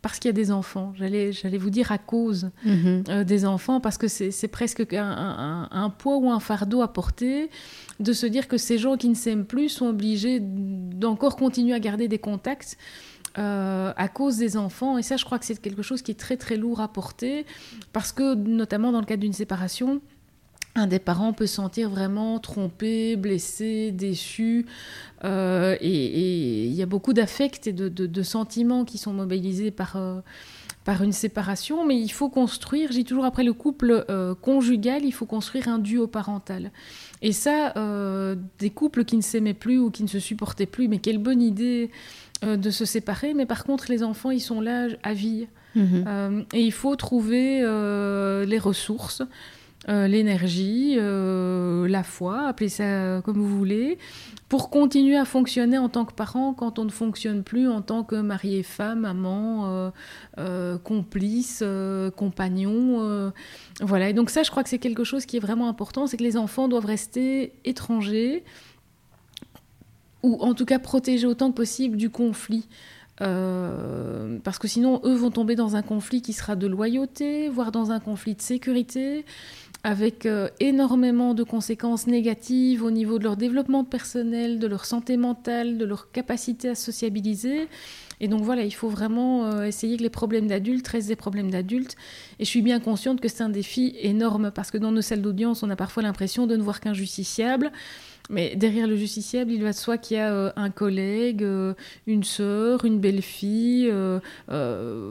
parce 0.02 0.18
qu'il 0.18 0.28
y 0.28 0.30
a 0.30 0.32
des 0.32 0.50
enfants. 0.50 0.92
J'allais, 0.96 1.32
j'allais 1.32 1.58
vous 1.58 1.70
dire 1.70 1.90
à 1.90 1.98
cause 1.98 2.50
mhm. 2.64 3.04
euh, 3.08 3.24
des 3.24 3.44
enfants, 3.44 3.80
parce 3.80 3.98
que 3.98 4.06
c'est, 4.06 4.48
presque 4.48 4.84
un, 4.92 5.94
poids 5.98 6.16
ou 6.18 6.30
un 6.30 6.40
fardeau 6.40 6.82
à 6.82 6.92
porter 6.92 7.50
de 7.98 8.12
se 8.12 8.26
dire 8.26 8.46
que 8.46 8.56
ces 8.56 8.78
gens 8.78 8.96
qui 8.96 9.08
ne 9.08 9.14
s'aiment 9.14 9.44
plus 9.44 9.68
sont 9.68 9.86
obligés 9.86 10.38
d'encore 10.40 11.36
continuer 11.36 11.74
à 11.74 11.80
garder 11.80 12.08
des 12.08 12.18
contacts. 12.18 12.76
Euh, 13.36 13.92
à 13.96 14.08
cause 14.08 14.38
des 14.38 14.56
enfants. 14.56 14.98
Et 14.98 15.02
ça, 15.02 15.16
je 15.16 15.24
crois 15.24 15.38
que 15.38 15.44
c'est 15.44 15.60
quelque 15.60 15.82
chose 15.82 16.02
qui 16.02 16.10
est 16.10 16.18
très 16.18 16.36
très 16.36 16.56
lourd 16.56 16.80
à 16.80 16.88
porter, 16.88 17.46
parce 17.92 18.10
que 18.10 18.34
notamment 18.34 18.90
dans 18.90 18.98
le 18.98 19.06
cadre 19.06 19.20
d'une 19.20 19.34
séparation, 19.34 20.00
un 20.78 20.86
des 20.86 20.98
parents 20.98 21.32
peut 21.32 21.46
se 21.46 21.56
sentir 21.56 21.90
vraiment 21.90 22.38
trompé, 22.38 23.16
blessé, 23.16 23.90
déçu. 23.90 24.66
Euh, 25.24 25.76
et 25.80 26.66
il 26.66 26.72
y 26.72 26.82
a 26.82 26.86
beaucoup 26.86 27.12
d'affects 27.12 27.66
et 27.66 27.72
de, 27.72 28.22
sentiments 28.22 28.84
qui 28.84 28.98
sont 28.98 29.12
mobilisés 29.12 29.70
par, 29.70 29.96
euh, 29.96 30.20
par 30.84 31.02
une 31.02 31.12
séparation. 31.12 31.84
Mais 31.86 31.98
il 31.98 32.10
faut 32.10 32.28
construire, 32.28 32.92
j'ai 32.92 33.04
toujours 33.04 33.24
après 33.24 33.44
le 33.44 33.52
couple 33.52 34.04
euh, 34.08 34.34
conjugal, 34.34 35.04
il 35.04 35.12
faut 35.12 35.26
construire 35.26 35.68
un 35.68 35.78
duo 35.78 36.06
parental. 36.06 36.70
Et 37.20 37.32
ça, 37.32 37.74
des 38.60 38.70
couples 38.70 39.04
qui 39.04 39.16
ne 39.16 39.22
s'aimaient 39.22 39.54
plus 39.54 39.78
ou 39.78 39.90
qui 39.90 40.04
ne 40.04 40.08
se 40.08 40.20
supportaient 40.20 40.66
plus, 40.66 40.86
mais 40.86 40.98
quelle 40.98 41.18
bonne 41.18 41.42
idée 41.42 41.90
de 42.42 42.70
se 42.70 42.84
séparer. 42.84 43.34
Mais 43.34 43.44
par 43.44 43.64
contre, 43.64 43.86
les 43.88 44.04
enfants, 44.04 44.30
ils 44.30 44.40
sont 44.40 44.60
là 44.60 44.86
à 45.02 45.14
vie. 45.14 45.48
Mhm. 45.74 46.46
et 46.54 46.62
il 46.62 46.72
faut 46.72 46.96
trouver 46.96 47.60
les 48.46 48.58
ressources. 48.58 49.22
Euh, 49.88 50.08
l'énergie, 50.08 50.96
euh, 50.98 51.86
la 51.86 52.02
foi, 52.02 52.48
appelez 52.48 52.68
ça 52.68 53.22
comme 53.24 53.38
vous 53.38 53.56
voulez, 53.56 53.96
pour 54.48 54.70
continuer 54.70 55.16
à 55.16 55.24
fonctionner 55.24 55.78
en 55.78 55.88
tant 55.88 56.04
que 56.04 56.12
parent 56.12 56.52
quand 56.52 56.80
on 56.80 56.84
ne 56.84 56.90
fonctionne 56.90 57.44
plus 57.44 57.68
en 57.68 57.80
tant 57.80 58.02
que 58.02 58.16
mari 58.16 58.56
et 58.56 58.64
femme, 58.64 59.04
amant, 59.04 59.92
euh, 60.38 60.78
complice, 60.78 61.62
compagnon. 62.16 63.32
voilà, 63.80 64.08
et 64.08 64.12
donc 64.12 64.30
ça, 64.30 64.42
je 64.42 64.50
crois 64.50 64.64
que 64.64 64.68
c'est 64.68 64.78
quelque 64.78 65.04
chose 65.04 65.26
qui 65.26 65.36
est 65.36 65.40
vraiment 65.40 65.68
important, 65.68 66.06
c'est 66.08 66.16
que 66.16 66.24
les 66.24 66.36
enfants 66.36 66.66
doivent 66.66 66.86
rester 66.86 67.52
étrangers, 67.64 68.42
ou 70.24 70.38
en 70.40 70.54
tout 70.54 70.64
cas 70.64 70.80
protégés 70.80 71.26
autant 71.26 71.50
que 71.50 71.56
possible 71.56 71.96
du 71.96 72.10
conflit. 72.10 72.66
parce 73.18 74.58
que 74.58 74.66
sinon, 74.66 75.00
eux 75.04 75.14
vont 75.14 75.30
tomber 75.30 75.54
dans 75.54 75.76
un 75.76 75.82
conflit 75.82 76.20
qui 76.20 76.32
sera 76.32 76.56
de 76.56 76.66
loyauté, 76.66 77.48
voire 77.48 77.70
dans 77.70 77.92
un 77.92 78.00
conflit 78.00 78.34
de 78.34 78.42
sécurité 78.42 79.24
avec 79.84 80.26
euh, 80.26 80.48
énormément 80.60 81.34
de 81.34 81.44
conséquences 81.44 82.06
négatives 82.06 82.82
au 82.82 82.90
niveau 82.90 83.18
de 83.18 83.24
leur 83.24 83.36
développement 83.36 83.84
personnel, 83.84 84.58
de 84.58 84.66
leur 84.66 84.84
santé 84.84 85.16
mentale, 85.16 85.78
de 85.78 85.84
leur 85.84 86.10
capacité 86.10 86.70
à 86.70 86.74
sociabiliser. 86.74 87.68
Et 88.20 88.26
donc 88.26 88.42
voilà, 88.42 88.64
il 88.64 88.72
faut 88.72 88.88
vraiment 88.88 89.46
euh, 89.46 89.64
essayer 89.64 89.96
que 89.96 90.02
les 90.02 90.10
problèmes 90.10 90.48
d'adultes 90.48 90.88
restent 90.88 91.08
des 91.08 91.16
problèmes 91.16 91.50
d'adultes. 91.50 91.96
Et 92.40 92.44
je 92.44 92.50
suis 92.50 92.62
bien 92.62 92.80
consciente 92.80 93.20
que 93.20 93.28
c'est 93.28 93.44
un 93.44 93.48
défi 93.48 93.94
énorme 94.00 94.50
parce 94.50 94.70
que 94.70 94.78
dans 94.78 94.90
nos 94.90 95.02
salles 95.02 95.22
d'audience, 95.22 95.62
on 95.62 95.70
a 95.70 95.76
parfois 95.76 96.02
l'impression 96.02 96.46
de 96.46 96.56
ne 96.56 96.62
voir 96.62 96.80
qu'un 96.80 96.94
justiciable. 96.94 97.70
Mais 98.30 98.56
derrière 98.56 98.86
le 98.86 98.96
justiciable, 98.96 99.52
il 99.52 99.62
va 99.62 99.72
de 99.72 99.76
soi 99.76 99.96
qu'il 99.96 100.18
y 100.18 100.20
a 100.20 100.32
euh, 100.32 100.52
un 100.56 100.70
collègue, 100.70 101.42
euh, 101.42 101.74
une 102.06 102.24
sœur, 102.24 102.84
une 102.84 102.98
belle-fille. 102.98 103.88
Euh, 103.90 104.20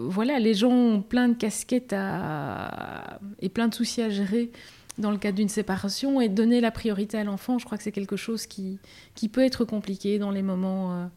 voilà, 0.07 0.39
les 0.39 0.53
gens 0.53 0.71
ont 0.71 1.01
plein 1.01 1.29
de 1.29 1.33
casquettes 1.33 1.93
et 1.93 3.49
plein 3.49 3.67
de 3.67 3.73
soucis 3.73 4.01
à 4.01 4.09
gérer 4.09 4.51
dans 4.99 5.11
le 5.11 5.17
cadre 5.17 5.37
d'une 5.37 5.49
séparation. 5.49 6.21
Et 6.21 6.29
donner 6.29 6.61
la 6.61 6.71
priorité 6.71 7.17
à 7.17 7.23
l'enfant, 7.23 7.57
je 7.57 7.65
crois 7.65 7.77
que 7.77 7.83
c'est 7.83 7.91
quelque 7.91 8.17
chose 8.17 8.45
qui, 8.45 8.77
qui 9.15 9.29
peut 9.29 9.43
être 9.43 9.65
compliqué 9.65 10.19
dans 10.19 10.31
les 10.31 10.43
moments 10.43 11.09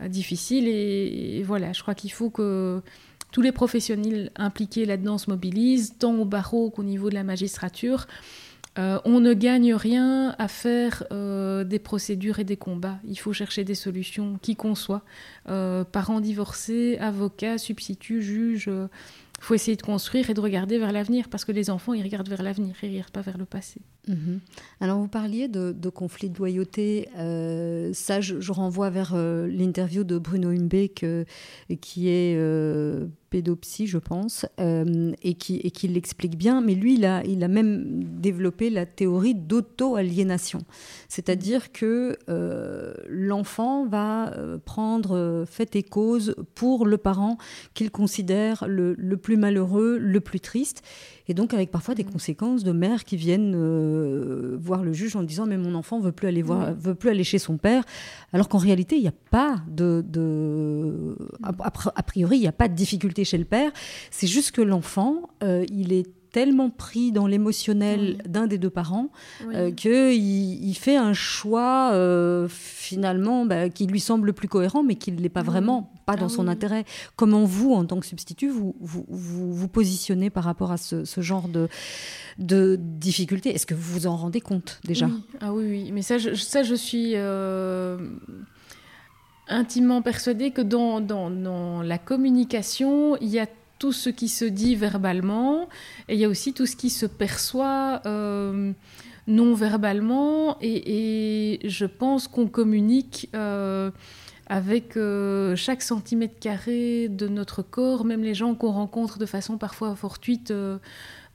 difficiles. 0.00 0.66
Et, 0.66 1.38
et, 1.38 1.42
voilà, 1.44 1.72
je 1.72 1.82
crois 1.82 1.94
qu'il 1.94 2.12
faut 2.12 2.30
que 2.30 2.82
tous 3.30 3.42
les 3.42 3.52
professionnels 3.52 4.30
impliqués 4.34 4.84
là-dedans 4.84 5.18
se 5.18 5.30
mobilisent, 5.30 5.94
tant 5.98 6.14
au 6.16 6.24
barreau 6.24 6.70
qu'au 6.70 6.82
niveau 6.82 7.08
de 7.08 7.14
la 7.14 7.24
magistrature. 7.24 8.06
Euh, 8.78 9.00
on 9.04 9.20
ne 9.20 9.32
gagne 9.32 9.74
rien 9.74 10.34
à 10.38 10.48
faire 10.48 11.04
euh, 11.10 11.64
des 11.64 11.78
procédures 11.78 12.38
et 12.38 12.44
des 12.44 12.56
combats. 12.56 12.98
Il 13.04 13.18
faut 13.18 13.32
chercher 13.32 13.64
des 13.64 13.74
solutions, 13.74 14.38
qui 14.42 14.54
qu'on 14.54 14.74
soit. 14.74 15.02
Euh, 15.48 15.84
parents 15.84 16.20
divorcés, 16.20 16.98
avocats, 16.98 17.58
substituts, 17.58 18.22
juges. 18.22 18.68
Il 18.68 19.44
faut 19.44 19.54
essayer 19.54 19.76
de 19.76 19.82
construire 19.82 20.28
et 20.30 20.34
de 20.34 20.40
regarder 20.40 20.78
vers 20.78 20.92
l'avenir, 20.92 21.28
parce 21.28 21.44
que 21.44 21.52
les 21.52 21.70
enfants, 21.70 21.94
ils 21.94 22.02
regardent 22.02 22.28
vers 22.28 22.42
l'avenir, 22.42 22.74
ils 22.82 22.90
ne 22.90 22.94
regardent 22.94 23.12
pas 23.12 23.22
vers 23.22 23.38
le 23.38 23.46
passé. 23.46 23.80
Mhm. 24.08 24.40
Alors, 24.80 25.00
vous 25.00 25.08
parliez 25.08 25.48
de, 25.48 25.88
conflits 25.90 26.30
de 26.30 26.38
loyauté. 26.38 27.08
ça, 27.92 28.20
je, 28.20 28.52
renvoie 28.52 28.90
vers 28.90 29.16
l'interview 29.16 30.04
de 30.04 30.18
Bruno 30.18 30.50
Humbeck, 30.50 31.04
qui 31.80 32.08
est 32.08 32.36
pédopsie, 33.36 33.86
je 33.86 33.98
pense, 33.98 34.46
euh, 34.60 35.12
et 35.22 35.34
qui, 35.34 35.56
et 35.56 35.70
qui 35.70 35.88
l'explique 35.88 36.36
bien. 36.36 36.60
Mais 36.60 36.74
lui, 36.74 36.94
il 36.94 37.04
a, 37.04 37.24
il 37.24 37.42
a 37.44 37.48
même 37.48 38.02
développé 38.02 38.70
la 38.70 38.86
théorie 38.86 39.34
d'auto-aliénation. 39.34 40.62
C'est-à-dire 41.08 41.72
que 41.72 42.16
euh, 42.28 42.94
l'enfant 43.08 43.86
va 43.86 44.32
euh, 44.32 44.58
prendre 44.64 45.44
fait 45.46 45.76
et 45.76 45.82
cause 45.82 46.34
pour 46.54 46.86
le 46.86 46.96
parent 46.96 47.36
qu'il 47.74 47.90
considère 47.90 48.66
le, 48.66 48.94
le, 48.94 49.16
plus 49.16 49.36
malheureux, 49.36 49.98
le 49.98 50.20
plus 50.20 50.40
triste. 50.40 50.82
Et 51.28 51.34
donc 51.34 51.52
avec 51.52 51.70
parfois 51.70 51.94
des 51.94 52.04
conséquences 52.04 52.62
de 52.62 52.72
mères 52.72 53.04
qui 53.04 53.16
viennent 53.16 53.56
voir 54.60 54.82
le 54.82 54.92
juge 54.92 55.16
en 55.16 55.22
disant 55.22 55.46
mais 55.46 55.56
mon 55.56 55.74
enfant 55.74 56.00
veut 56.00 56.12
plus 56.12 56.28
aller 56.28 56.42
voir, 56.42 56.72
veut 56.74 56.94
plus 56.94 57.10
aller 57.10 57.24
chez 57.24 57.38
son 57.38 57.56
père, 57.56 57.84
alors 58.32 58.48
qu'en 58.48 58.58
réalité 58.58 58.96
il 58.96 59.02
n'y 59.02 59.08
a 59.08 59.14
pas 59.30 59.56
de, 59.68 60.04
de 60.06 61.16
a, 61.42 62.02
priori 62.02 62.36
il 62.38 62.40
n'y 62.40 62.48
a 62.48 62.52
pas 62.52 62.68
de 62.68 62.74
difficulté 62.74 63.24
chez 63.24 63.38
le 63.38 63.44
père. 63.44 63.70
C'est 64.10 64.26
juste 64.26 64.52
que 64.52 64.62
l'enfant, 64.62 65.30
euh, 65.42 65.64
il 65.70 65.92
est 65.92 66.06
tellement 66.36 66.68
pris 66.68 67.12
dans 67.12 67.26
l'émotionnel 67.26 68.18
d'un 68.28 68.46
des 68.46 68.58
deux 68.58 68.68
parents 68.68 69.08
euh, 69.54 69.70
qu'il 69.70 70.12
il 70.12 70.74
fait 70.74 70.98
un 70.98 71.14
choix 71.14 71.92
euh, 71.94 72.46
finalement 72.50 73.46
bah, 73.46 73.70
qui 73.70 73.86
lui 73.86 74.00
semble 74.00 74.34
plus 74.34 74.46
cohérent 74.46 74.82
mais 74.82 74.96
qui 74.96 75.12
ne 75.12 75.18
l'est 75.18 75.30
pas 75.30 75.40
vraiment, 75.40 75.94
pas 76.04 76.14
dans 76.14 76.26
ah 76.26 76.28
son 76.28 76.46
intérêt. 76.46 76.84
Comment 77.16 77.44
vous, 77.44 77.72
en 77.72 77.86
tant 77.86 77.98
que 78.00 78.04
substitut, 78.04 78.50
vous 78.50 78.76
vous, 78.80 79.06
vous, 79.08 79.68
positionnez 79.68 80.28
par 80.28 80.44
rapport 80.44 80.72
à 80.72 80.76
ce, 80.76 81.04
genre 81.22 81.48
de, 81.48 81.68
de 82.36 82.78
difficultés? 82.78 83.54
Est-ce 83.54 83.64
que 83.64 83.72
vous 83.72 83.94
vous 83.94 84.06
en 84.06 84.18
rendez 84.18 84.42
compte 84.42 84.78
déjà? 84.84 85.08
Ah 85.40 85.54
oui, 85.54 85.64
oui, 85.70 85.90
mais 85.90 86.02
ça 86.02 86.18
je, 86.18 86.34
ça, 86.34 86.62
je 86.62 86.74
suis 86.74 87.16
intimement 89.48 90.02
persuadée 90.02 90.50
que 90.50 90.60
dans, 90.60 91.00
dans, 91.00 91.80
la 91.80 91.96
communication, 91.96 93.16
il 93.22 93.28
y 93.28 93.38
a 93.38 93.46
tout 93.78 93.92
ce 93.92 94.08
qui 94.10 94.28
se 94.28 94.44
dit 94.44 94.74
verbalement 94.74 95.68
et 96.08 96.14
il 96.14 96.20
y 96.20 96.24
a 96.24 96.28
aussi 96.28 96.52
tout 96.52 96.66
ce 96.66 96.76
qui 96.76 96.90
se 96.90 97.06
perçoit 97.06 98.00
euh, 98.06 98.72
non 99.26 99.54
verbalement 99.54 100.56
et, 100.60 101.60
je 101.64 101.86
pense 101.86 102.28
qu'on 102.28 102.46
communique 102.46 103.28
euh, 103.34 103.90
avec 104.46 104.96
euh, 104.96 105.56
chaque 105.56 105.82
centimètre 105.82 106.38
carré 106.38 107.08
de 107.08 107.26
notre 107.26 107.62
corps, 107.62 108.04
même 108.04 108.22
les 108.22 108.34
gens 108.34 108.54
qu'on 108.54 108.70
rencontre 108.70 109.18
de 109.18 109.26
façon 109.26 109.58
parfois 109.58 109.94
fortuite 109.96 110.52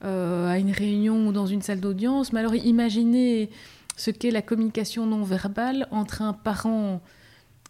à 0.00 0.58
une 0.58 0.72
réunion 0.72 1.28
ou 1.28 1.32
dans 1.32 1.46
une 1.46 1.62
salle 1.62 1.78
d'audience. 1.80 2.32
Mais 2.32 2.40
alors 2.40 2.56
imaginez 2.56 3.50
ce 3.96 4.10
qu'est 4.10 4.30
la 4.32 4.42
communication 4.42 5.06
non 5.06 5.22
verbale 5.22 5.86
entre 5.90 6.22
un 6.22 6.32
parent 6.32 7.00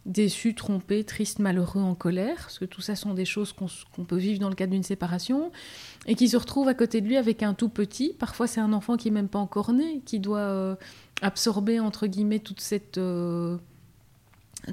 déçu, 0.07 0.55
trompé, 0.55 1.05
triste, 1.05 1.39
malheureux, 1.39 1.81
en 1.81 1.95
colère, 1.95 2.37
parce 2.37 2.59
que 2.59 2.65
tout 2.65 2.81
ça 2.81 2.97
sont 2.97 3.15
des 3.15 3.25
choses 3.25 3.53
qu'on 3.53 4.05
peut 4.05 4.17
vivre 4.17 4.41
dans 4.41 4.49
le 4.49 4.55
cadre 4.55 4.73
d'une 4.73 4.83
séparation, 4.83 5.53
et 6.07 6.15
qui 6.15 6.29
se 6.29 6.37
retrouve 6.37 6.69
à 6.69 6.75
côté 6.75 7.01
de 7.01 7.07
lui 7.07 7.17
avec 7.17 7.43
un 7.43 7.55
tout 7.55 7.69
petit. 7.69 8.15
Parfois, 8.19 8.47
c'est 8.47 8.61
un 8.61 8.73
enfant 8.73 8.97
qui 8.97 9.09
n'est 9.09 9.15
même 9.15 9.29
pas 9.29 9.39
encore 9.39 9.73
né, 9.73 10.03
qui 10.05 10.19
doit 10.19 10.77
absorber, 11.23 11.81
entre 11.81 12.07
guillemets, 12.07 12.43
cette 12.59 12.99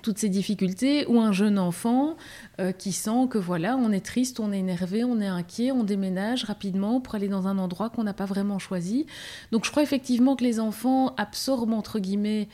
toutes 0.03 0.19
ces 0.19 0.29
difficultés, 0.29 1.05
ou 1.07 1.19
un 1.19 1.31
jeune 1.31 1.57
enfant 1.57 2.15
euh, 2.59 2.71
qui 2.71 2.91
sent 2.91 3.27
que 3.29 3.38
voilà, 3.38 3.75
on 3.75 3.91
est 3.91 4.05
triste, 4.05 4.39
on 4.39 4.51
est 4.51 4.59
énervé, 4.59 5.03
on 5.03 5.19
est 5.19 5.27
inquiet, 5.27 5.71
on 5.71 5.83
déménage 5.83 6.43
rapidement 6.43 7.01
pour 7.01 7.15
aller 7.15 7.27
dans 7.27 7.48
un 7.48 7.57
endroit 7.57 7.89
qu'on 7.89 8.03
n'a 8.03 8.13
pas 8.13 8.25
vraiment 8.25 8.59
choisi. 8.59 9.07
Donc 9.51 9.65
je 9.65 9.71
crois 9.71 9.81
effectivement 9.81 10.36
que 10.36 10.43
les 10.43 10.59
enfants 10.59 11.15
absorbent 11.17 11.74
entre 11.74 12.00
guillemets 12.00 12.50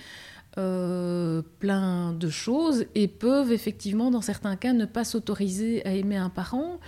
euh, 0.58 1.42
plein 1.60 2.14
de 2.14 2.30
choses 2.30 2.86
et 2.96 3.10
peuvent 3.10 3.52
effectivement 3.52 4.10
dans 4.10 4.22
certains 4.22 4.56
cas 4.56 4.72
ne 4.72 4.86
pas 4.86 5.04
s'autoriser 5.04 5.86
à 5.86 5.92
aimer 5.92 6.16
un 6.16 6.30
parent. 6.30 6.80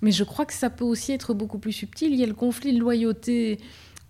Mais 0.00 0.12
je 0.12 0.22
crois 0.22 0.46
que 0.46 0.52
ça 0.52 0.70
peut 0.70 0.84
aussi 0.84 1.10
être 1.10 1.34
beaucoup 1.34 1.58
plus 1.58 1.72
subtil. 1.72 2.12
Il 2.12 2.20
y 2.20 2.22
a 2.22 2.26
le 2.26 2.34
conflit 2.34 2.72
de 2.72 2.78
loyauté 2.78 3.58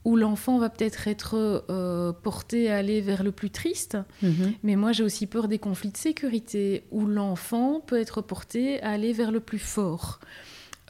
où 0.05 0.17
l'enfant 0.17 0.59
va 0.59 0.69
peut-être 0.69 1.09
être, 1.09 1.65
euh, 1.71 2.13
porté 2.13 2.71
à 2.71 2.77
aller 2.77 3.01
vers 3.01 3.23
le 3.23 3.33
plus 3.33 3.49
triste. 3.49 3.97
Mhm. 4.23 4.53
Mais 4.63 4.77
moi, 4.77 4.93
j'ai 4.93 5.03
aussi 5.03 5.27
peur 5.27 5.49
des 5.49 5.59
conflits 5.59 5.91
de 5.91 5.97
sécurité, 5.97 6.85
où 6.91 7.07
l'enfant 7.07 7.81
peut 7.81 7.99
être 7.99 8.21
porté 8.21 8.83
à 8.83 8.91
aller 8.91 9.15
vers 9.15 9.33
le 9.33 9.41
plus 9.41 9.59
fort. 9.59 10.21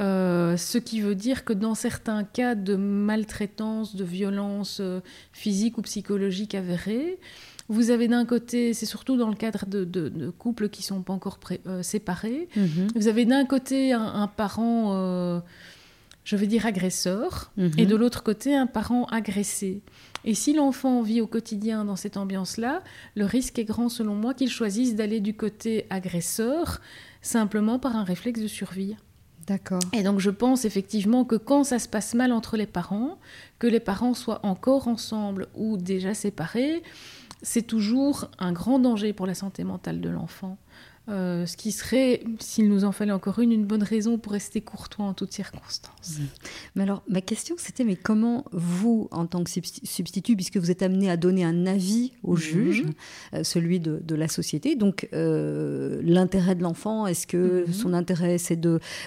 Euh, 0.00 0.56
ce 0.56 0.78
qui 0.78 1.00
veut 1.00 1.14
dire 1.14 1.44
que 1.44 1.52
dans 1.52 1.76
certains 1.76 2.24
cas 2.24 2.56
de 2.56 2.74
maltraitance, 2.74 3.94
de 3.94 4.04
violence 4.04 4.82
physique 5.32 5.78
ou 5.78 5.82
psychologique 5.82 6.56
avérée, 6.56 7.18
vous 7.68 7.90
avez 7.90 8.08
d'un 8.08 8.24
côté, 8.24 8.74
c'est 8.74 8.86
surtout 8.86 9.16
dans 9.16 9.28
le 9.28 9.34
cadre 9.34 9.66
de, 9.66 10.30
couples 10.38 10.68
qui 10.68 10.82
ne 10.82 10.86
sont 10.86 11.02
pas 11.02 11.12
encore 11.12 11.38
séparés, 11.82 12.48
mhm. 12.56 12.88
vous 12.94 13.08
avez 13.08 13.24
d'un 13.24 13.44
côté 13.44 13.92
un 13.92 14.28
parent 14.28 15.42
je 16.26 16.34
veux 16.34 16.48
dire 16.48 16.66
agresseur, 16.66 17.52
et 17.56 17.62
mhm. 17.84 17.86
de 17.86 17.94
l'autre 17.94 18.24
côté, 18.24 18.56
un 18.56 18.66
parent 18.66 19.04
agressé. 19.04 19.80
Et 20.24 20.34
si 20.34 20.54
l'enfant 20.54 21.00
vit 21.00 21.20
au 21.20 21.28
quotidien 21.28 21.84
dans 21.84 21.94
cette 21.94 22.16
ambiance-là, 22.16 22.82
le 23.14 23.24
risque 23.24 23.60
est 23.60 23.64
grand, 23.64 23.88
selon 23.88 24.16
moi, 24.16 24.34
qu'il 24.34 24.50
choisisse 24.50 24.96
d'aller 24.96 25.20
du 25.20 25.34
côté 25.34 25.86
agresseur, 25.88 26.80
simplement 27.22 27.78
par 27.78 27.94
un 27.94 28.02
réflexe 28.02 28.40
de 28.40 28.48
survie. 28.48 28.96
D'accord. 29.46 29.78
Et 29.92 30.02
donc 30.02 30.18
je 30.18 30.30
pense 30.30 30.64
effectivement 30.64 31.24
que 31.24 31.36
quand 31.36 31.62
ça 31.62 31.78
se 31.78 31.88
passe 31.88 32.14
mal 32.14 32.32
entre 32.32 32.56
les 32.56 32.66
parents, 32.66 33.20
que 33.60 33.68
les 33.68 33.78
parents 33.78 34.14
soient 34.14 34.44
encore 34.44 34.88
ensemble 34.88 35.46
ou 35.54 35.76
déjà 35.76 36.12
séparés, 36.12 36.82
c'est 37.46 37.62
toujours 37.62 38.28
un 38.40 38.52
grand 38.52 38.80
danger 38.80 39.12
pour 39.12 39.24
la 39.24 39.34
santé 39.34 39.62
mentale 39.62 40.00
de 40.00 40.08
l'enfant. 40.08 40.58
Euh, 41.08 41.46
ce 41.46 41.56
qui 41.56 41.70
serait, 41.70 42.24
s'il 42.40 42.68
nous 42.68 42.84
en 42.84 42.90
fallait 42.90 43.12
encore 43.12 43.38
une, 43.38 43.52
une 43.52 43.64
bonne 43.64 43.84
raison 43.84 44.18
pour 44.18 44.32
rester 44.32 44.60
courtois 44.60 45.04
en 45.04 45.14
toutes 45.14 45.32
circonstances. 45.32 46.18
Mais 46.74 46.82
alors, 46.82 47.04
ma 47.08 47.20
question, 47.20 47.54
c'était, 47.58 47.84
mais 47.84 47.94
comment 47.94 48.44
vous, 48.50 49.06
en 49.12 49.26
tant 49.26 49.44
que 49.44 49.50
substitut, 49.50 50.34
puisque 50.34 50.56
vous 50.56 50.72
êtes 50.72 50.82
amené 50.82 51.08
à 51.08 51.16
donner 51.16 51.44
un 51.44 51.66
avis 51.66 52.12
au 52.24 52.32
mhm. 52.32 52.38
juge, 52.38 52.84
euh, 53.34 53.44
celui 53.44 53.78
de, 53.78 54.16
la 54.16 54.26
société, 54.26 54.74
donc 54.74 55.08
euh, 55.12 56.00
l'intérêt 56.02 56.54
de 56.56 56.62
l'enfant, 56.62 57.06
est-ce 57.06 57.26
que 57.26 57.66
mhm. 57.66 57.72
son 57.72 57.92
intérêt, 57.92 58.38
c'est 58.38 58.58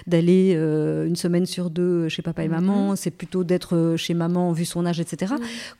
d'aller 0.06 0.52
une 0.52 1.16
semaine 1.16 1.44
sur 1.44 1.68
deux 1.68 2.08
chez 2.08 2.22
papa 2.22 2.44
et 2.44 2.48
maman, 2.48 2.96
c'est 2.96 3.10
plutôt 3.10 3.44
d'être 3.44 3.94
chez 3.96 4.14
maman 4.14 4.52
vu 4.52 4.64
son 4.64 4.86
âge, 4.86 5.00
etc. 5.00 5.34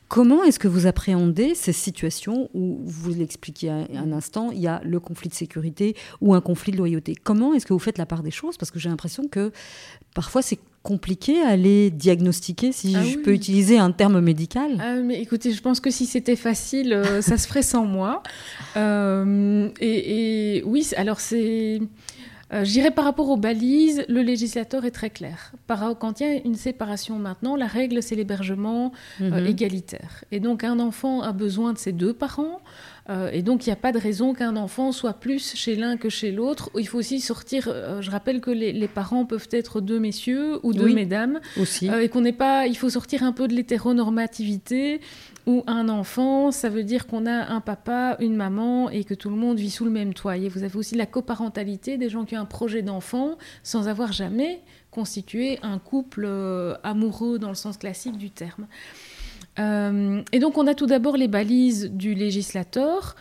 Comment 0.08 0.42
est-ce 0.42 0.58
que 0.58 0.68
vous 0.68 0.86
appréhendez 0.86 1.54
ces 1.54 1.72
situations 1.72 2.50
où, 2.52 2.80
vous 2.84 3.14
l'expliquiez 3.14 3.70
un 3.70 4.12
instant, 4.12 4.50
il 4.50 4.58
y 4.58 4.66
a 4.66 4.82
le 4.84 4.98
conflit 4.98 5.28
de 5.28 5.34
sécurité, 5.34 5.94
ou 6.20 6.34
un 6.34 6.40
conflit 6.40 6.72
de 6.72 6.76
loyauté. 6.76 7.14
Comment 7.22 7.54
est-ce 7.54 7.66
que 7.66 7.72
vous 7.72 7.78
faites 7.78 7.98
la 7.98 8.06
part 8.06 8.22
des 8.22 8.30
choses? 8.30 8.56
Parce 8.56 8.70
que 8.70 8.78
j'ai 8.78 8.88
l'impression 8.88 9.28
que 9.28 9.52
parfois 10.14 10.42
c'est 10.42 10.58
compliqué 10.82 11.42
à 11.42 11.56
les 11.56 11.90
diagnostiquer, 11.90 12.72
si 12.72 12.94
ah 12.96 13.02
je 13.04 13.18
peux 13.18 13.32
utiliser 13.32 13.78
un 13.78 13.92
terme 13.92 14.20
médical 14.20 14.78
ah, 14.80 14.94
mais 14.96 15.20
Écoutez, 15.20 15.52
je 15.52 15.60
pense 15.60 15.80
que 15.80 15.90
si 15.90 16.06
c'était 16.06 16.36
facile, 16.36 16.92
euh, 16.92 17.20
ça 17.20 17.36
se 17.36 17.46
ferait 17.46 17.62
sans 17.62 17.84
moi. 17.84 18.22
Euh, 18.76 19.68
et, 19.80 20.62
oui, 20.64 20.88
alors 20.96 21.20
c'est... 21.20 21.80
Euh, 22.52 22.64
je 22.64 22.72
dirais 22.72 22.90
par 22.90 23.04
rapport 23.04 23.28
aux 23.28 23.36
balises, 23.36 24.04
le 24.08 24.22
législateur 24.22 24.84
est 24.84 24.90
très 24.90 25.10
clair. 25.10 25.52
Par, 25.68 25.96
quand 25.98 26.18
il 26.18 26.26
y 26.26 26.30
a 26.30 26.34
une 26.44 26.56
séparation 26.56 27.16
maintenant, 27.16 27.54
la 27.54 27.68
règle, 27.68 28.02
c'est 28.02 28.16
l'hébergement 28.16 28.92
mhm. 29.20 29.46
égalitaire. 29.46 30.24
Et 30.32 30.40
donc 30.40 30.64
un 30.64 30.80
enfant 30.80 31.22
a 31.22 31.32
besoin 31.32 31.74
de 31.74 31.78
ses 31.78 31.92
deux 31.92 32.12
parents. 32.12 32.60
Euh, 33.10 33.30
et 33.32 33.42
donc, 33.42 33.66
il 33.66 33.70
n'y 33.70 33.72
a 33.72 33.76
pas 33.76 33.92
de 33.92 33.98
raison 33.98 34.34
qu'un 34.34 34.56
enfant 34.56 34.92
soit 34.92 35.14
plus 35.14 35.54
chez 35.54 35.74
l'un 35.74 35.96
que 35.96 36.08
chez 36.08 36.30
l'autre. 36.30 36.70
Il 36.78 36.86
faut 36.86 36.98
aussi 36.98 37.20
sortir. 37.20 37.68
Euh, 37.68 38.00
je 38.00 38.10
rappelle 38.10 38.40
que 38.40 38.50
les, 38.50 38.88
parents 38.88 39.24
peuvent 39.24 39.48
être 39.50 39.80
deux 39.80 39.98
messieurs 39.98 40.60
ou 40.62 40.72
deux 40.72 40.92
mesdames. 40.92 41.40
Aussi. 41.60 41.90
Euh, 41.90 42.02
et 42.02 42.08
qu'on 42.08 42.20
n'est 42.20 42.32
pas. 42.32 42.66
Il 42.66 42.76
faut 42.76 42.90
sortir 42.90 43.22
un 43.22 43.32
peu 43.32 43.48
de 43.48 43.54
l'hétéronormativité 43.54 45.00
où 45.46 45.64
un 45.66 45.88
enfant, 45.88 46.52
ça 46.52 46.68
veut 46.68 46.84
dire 46.84 47.06
qu'on 47.06 47.26
a 47.26 47.52
un 47.52 47.60
papa, 47.60 48.16
une 48.20 48.36
maman 48.36 48.90
et 48.90 49.04
que 49.04 49.14
tout 49.14 49.30
le 49.30 49.36
monde 49.36 49.58
vit 49.58 49.70
sous 49.70 49.84
le 49.84 49.90
même 49.90 50.14
toit. 50.14 50.36
Et 50.36 50.48
vous 50.48 50.62
avez 50.62 50.76
aussi 50.76 50.94
la 50.94 51.06
coparentalité 51.06 51.98
des 51.98 52.08
gens 52.08 52.24
qui 52.24 52.36
ont 52.36 52.40
un 52.40 52.44
projet 52.44 52.82
d'enfant 52.82 53.38
sans 53.62 53.88
avoir 53.88 54.12
jamais 54.12 54.60
constitué 54.90 55.58
un 55.62 55.78
couple 55.78 56.28
amoureux 56.82 57.38
dans 57.38 57.48
le 57.48 57.54
sens 57.54 57.78
classique 57.78 58.18
du 58.18 58.30
terme. 58.30 58.66
Euh, 59.60 60.22
et 60.32 60.38
donc 60.38 60.58
on 60.58 60.66
a 60.66 60.74
tout 60.74 60.86
d'abord 60.86 61.16
les 61.16 61.28
balises 61.28 61.90
du 61.92 62.14
législateur 62.14 63.14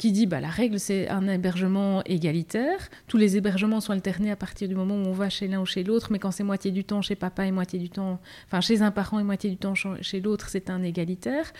qui 0.00 0.12
dit 0.12 0.24
bah, 0.24 0.40
la 0.40 0.48
règle 0.48 0.80
c'est 0.80 1.10
un 1.10 1.28
hébergement 1.28 2.02
égalitaire. 2.04 2.88
Tous 3.06 3.18
les 3.18 3.36
hébergements 3.36 3.82
sont 3.82 3.92
alternés 3.92 4.30
à 4.30 4.36
partir 4.36 4.66
du 4.66 4.74
moment 4.74 4.94
où 4.94 5.06
on 5.06 5.12
va 5.12 5.28
chez 5.28 5.46
l'un 5.46 5.60
ou 5.60 5.66
chez 5.66 5.84
l'autre, 5.84 6.10
mais 6.10 6.18
quand 6.18 6.30
c'est 6.30 6.42
moitié 6.42 6.70
du 6.70 6.84
temps 6.84 7.02
chez 7.02 7.16
papa 7.16 7.44
et 7.44 7.50
moitié 7.50 7.78
du 7.78 7.90
temps, 7.90 8.18
enfin 8.46 8.62
chez 8.62 8.80
un 8.80 8.92
parent 8.92 9.18
et 9.18 9.22
moitié 9.22 9.50
du 9.50 9.58
temps 9.58 9.74
chez 9.74 10.20
l'autre, 10.20 10.48
c'est 10.48 10.70
un 10.70 10.82
égalitaire. 10.82 11.52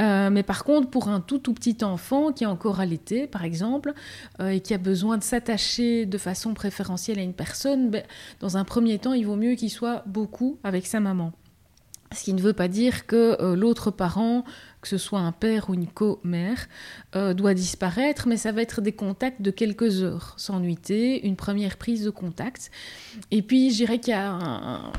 Euh, 0.00 0.30
mais 0.30 0.42
par 0.42 0.64
contre, 0.64 0.88
pour 0.88 1.08
un 1.08 1.20
tout 1.20 1.38
petit 1.52 1.76
enfant 1.84 2.32
qui 2.32 2.44
est 2.44 2.46
encore 2.46 2.80
allaité, 2.80 3.26
par 3.26 3.44
exemple, 3.44 3.92
euh, 4.40 4.48
et 4.48 4.60
qui 4.60 4.72
a 4.72 4.78
besoin 4.78 5.18
de 5.18 5.22
s'attacher 5.22 6.06
de 6.06 6.16
façon 6.16 6.54
préférentielle 6.54 7.18
à 7.18 7.22
une 7.22 7.34
personne, 7.34 7.90
ben, 7.90 8.04
dans 8.40 8.56
un 8.56 8.64
premier 8.64 8.98
temps, 8.98 9.12
il 9.12 9.26
vaut 9.26 9.36
mieux 9.36 9.54
qu'il 9.54 9.70
soit 9.70 10.02
beaucoup 10.06 10.58
avec 10.64 10.86
sa 10.86 10.98
maman. 10.98 11.32
Ce 12.12 12.24
qui 12.24 12.34
ne 12.34 12.40
veut 12.40 12.52
pas 12.52 12.68
dire 12.68 13.06
que 13.06 13.40
euh, 13.42 13.56
l'autre 13.56 13.90
parent, 13.90 14.44
que 14.80 14.88
ce 14.88 14.98
soit 14.98 15.20
un 15.20 15.32
père 15.32 15.70
ou 15.70 15.74
une 15.74 15.88
co-mère, 15.88 16.68
euh, 17.16 17.34
doit 17.34 17.54
disparaître, 17.54 18.28
mais 18.28 18.36
ça 18.36 18.52
va 18.52 18.62
être 18.62 18.80
des 18.80 18.92
contacts 18.92 19.42
de 19.42 19.50
quelques 19.50 20.02
heures, 20.02 20.34
sans 20.36 20.60
nuitée, 20.60 21.26
une 21.26 21.36
première 21.36 21.76
prise 21.76 22.04
de 22.04 22.10
contact. 22.10 22.70
Et 23.30 23.42
puis, 23.42 23.70
je 23.70 23.76
dirais 23.76 23.98
qu'il 23.98 24.12
y 24.12 24.16
a 24.16 24.92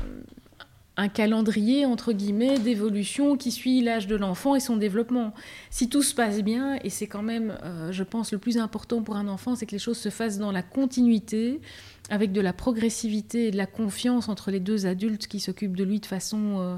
un, 0.96 1.08
calendrier, 1.08 1.86
entre 1.86 2.12
guillemets, 2.12 2.58
d'évolution 2.58 3.36
qui 3.36 3.52
suit 3.52 3.80
l'âge 3.82 4.08
de 4.08 4.16
l'enfant 4.16 4.56
et 4.56 4.60
son 4.60 4.76
développement. 4.76 5.32
Si 5.70 5.88
tout 5.88 6.02
se 6.02 6.12
passe 6.12 6.42
bien, 6.42 6.78
et 6.82 6.90
c'est 6.90 7.06
quand 7.06 7.22
même, 7.22 7.56
euh, 7.62 7.92
je 7.92 8.02
pense, 8.02 8.32
le 8.32 8.38
plus 8.38 8.58
important 8.58 9.02
pour 9.02 9.16
un 9.16 9.28
enfant, 9.28 9.54
c'est 9.54 9.64
que 9.64 9.72
les 9.72 9.78
choses 9.78 9.98
se 9.98 10.10
fassent 10.10 10.38
dans 10.38 10.50
la 10.50 10.62
continuité, 10.62 11.60
avec 12.08 12.32
de 12.32 12.40
la 12.40 12.52
progressivité 12.52 13.48
et 13.48 13.50
de 13.50 13.56
la 13.56 13.66
confiance 13.66 14.28
entre 14.28 14.50
les 14.50 14.60
deux 14.60 14.86
adultes 14.86 15.26
qui 15.26 15.40
s'occupent 15.40 15.76
de 15.76 15.84
lui 15.84 16.00
de 16.00 16.06
façon... 16.06 16.60
Euh, 16.60 16.76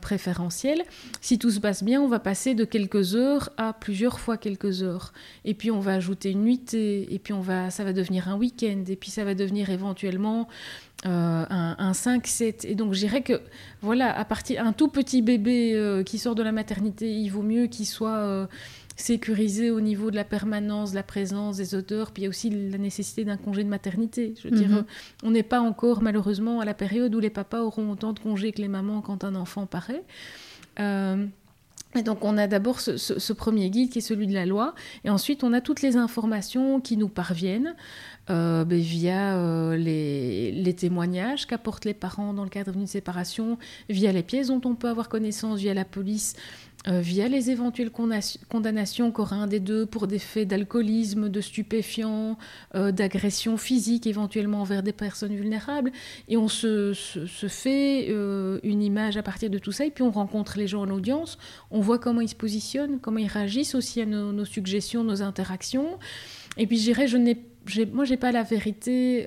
préférentielle. 0.00 0.82
Si 1.20 1.38
tout 1.38 1.50
se 1.50 1.60
passe 1.60 1.82
bien, 1.82 2.00
on 2.00 2.06
va 2.06 2.20
passer 2.20 2.54
de 2.54 2.64
quelques 2.64 3.14
heures 3.16 3.50
à 3.56 3.72
plusieurs 3.72 4.20
fois 4.20 4.36
quelques 4.36 4.82
heures. 4.82 5.12
Et 5.44 5.54
puis 5.54 5.70
on 5.70 5.80
va 5.80 5.94
ajouter 5.94 6.30
une 6.30 6.42
nuitée, 6.44 7.12
et 7.12 7.18
puis 7.18 7.32
on 7.32 7.40
va, 7.40 7.68
ça 7.70 7.82
va 7.84 7.92
devenir 7.92 8.28
un 8.28 8.36
week-end, 8.36 8.84
et 8.88 8.96
puis 8.96 9.10
ça 9.10 9.24
va 9.24 9.34
devenir 9.34 9.70
éventuellement 9.70 10.48
euh, 11.04 11.44
un, 11.48 11.92
5-7. 11.92 12.64
Et 12.64 12.76
donc, 12.76 12.94
je 12.94 13.00
dirais 13.00 13.22
que, 13.22 13.40
voilà, 13.80 14.16
à 14.16 14.24
partir 14.24 14.64
un 14.64 14.72
tout 14.72 14.86
petit 14.86 15.20
bébé 15.20 15.72
euh, 15.74 16.04
qui 16.04 16.18
sort 16.18 16.36
de 16.36 16.44
la 16.44 16.52
maternité, 16.52 17.12
il 17.12 17.28
vaut 17.28 17.42
mieux 17.42 17.66
qu'il 17.66 17.86
soit 17.86 18.48
sécurisé 18.96 19.70
au 19.70 19.80
niveau 19.80 20.10
de 20.10 20.16
la 20.16 20.24
permanence, 20.24 20.90
de 20.90 20.96
la 20.96 21.02
présence, 21.02 21.56
des 21.56 21.74
odeurs. 21.74 22.12
Puis 22.12 22.22
il 22.22 22.24
y 22.24 22.26
a 22.26 22.30
aussi 22.30 22.50
la 22.50 22.78
nécessité 22.78 23.24
d'un 23.24 23.36
congé 23.36 23.64
de 23.64 23.68
maternité. 23.68 24.34
Je 24.40 24.48
veux 24.48 24.56
dire, 24.56 24.68
mhm. 24.68 24.84
on 25.22 25.30
n'est 25.30 25.42
pas 25.42 25.60
encore, 25.60 26.02
malheureusement, 26.02 26.60
à 26.60 26.64
la 26.64 26.74
période 26.74 27.14
où 27.14 27.20
les 27.20 27.30
papas 27.30 27.62
auront 27.62 27.90
autant 27.90 28.12
de 28.12 28.18
congés 28.18 28.52
que 28.52 28.60
les 28.60 28.68
mamans 28.68 29.00
quand 29.00 29.24
un 29.24 29.34
enfant 29.34 29.66
paraît. 29.66 30.04
Et 31.94 32.02
donc 32.02 32.24
on 32.24 32.38
a 32.38 32.46
d'abord 32.46 32.80
ce, 32.80 33.32
premier 33.34 33.68
guide 33.68 33.90
qui 33.90 33.98
est 33.98 34.02
celui 34.02 34.26
de 34.26 34.32
la 34.32 34.46
loi, 34.46 34.74
et 35.04 35.10
ensuite 35.10 35.44
on 35.44 35.52
a 35.52 35.60
toutes 35.60 35.82
les 35.82 35.96
informations 35.96 36.80
qui 36.80 36.96
nous 36.96 37.08
parviennent 37.08 37.74
euh, 38.30 38.64
ben, 38.64 38.78
via 38.78 39.36
euh, 39.36 39.76
les, 39.76 40.74
témoignages 40.74 41.46
qu'apportent 41.46 41.84
les 41.84 41.92
parents 41.92 42.32
dans 42.32 42.44
le 42.44 42.48
cadre 42.48 42.72
d'une 42.72 42.86
séparation, 42.86 43.58
via 43.90 44.10
les 44.10 44.22
pièces 44.22 44.46
dont 44.46 44.60
on 44.64 44.74
peut 44.74 44.88
avoir 44.88 45.10
connaissance, 45.10 45.58
via 45.58 45.74
la 45.74 45.84
police 45.84 46.34
euh, 46.88 47.00
via 47.00 47.28
les 47.28 47.50
éventuelles 47.50 47.90
condamnations 47.90 49.12
qu'aura 49.12 49.36
un 49.36 49.46
des 49.46 49.60
deux 49.60 49.86
pour 49.86 50.08
des 50.08 50.18
faits 50.18 50.48
d'alcoolisme, 50.48 51.28
de 51.28 51.40
stupéfiants, 51.40 52.36
euh, 52.74 52.90
d'agression 52.90 53.56
physique 53.56 54.06
éventuellement 54.06 54.62
envers 54.62 54.82
des 54.82 54.92
personnes 54.92 55.34
vulnérables. 55.34 55.92
Et 56.28 56.36
on 56.36 56.48
se, 56.48 56.92
fait 57.48 58.06
euh, 58.10 58.58
une 58.64 58.82
image 58.82 59.16
à 59.16 59.22
partir 59.22 59.48
de 59.48 59.58
tout 59.58 59.70
ça, 59.70 59.86
et 59.86 59.90
puis 59.90 60.02
on 60.02 60.10
rencontre 60.10 60.58
les 60.58 60.66
gens 60.66 60.82
en 60.82 60.90
audience, 60.90 61.38
on 61.70 61.80
voit 61.80 62.00
comment 62.00 62.20
ils 62.20 62.28
se 62.28 62.34
positionnent, 62.34 62.98
comment 63.00 63.18
ils 63.18 63.28
réagissent 63.28 63.76
aussi 63.76 64.00
à 64.00 64.06
nos, 64.06 64.44
suggestions, 64.44 65.04
nos 65.04 65.22
interactions. 65.22 65.98
Et 66.56 66.66
puis 66.66 66.78
je 66.78 66.82
dirais, 66.82 67.06
je 67.06 67.16
n'ai, 67.16 67.36
moi 67.92 68.04
j'ai 68.04 68.16
pas 68.16 68.32
la 68.32 68.42
vérité. 68.42 69.26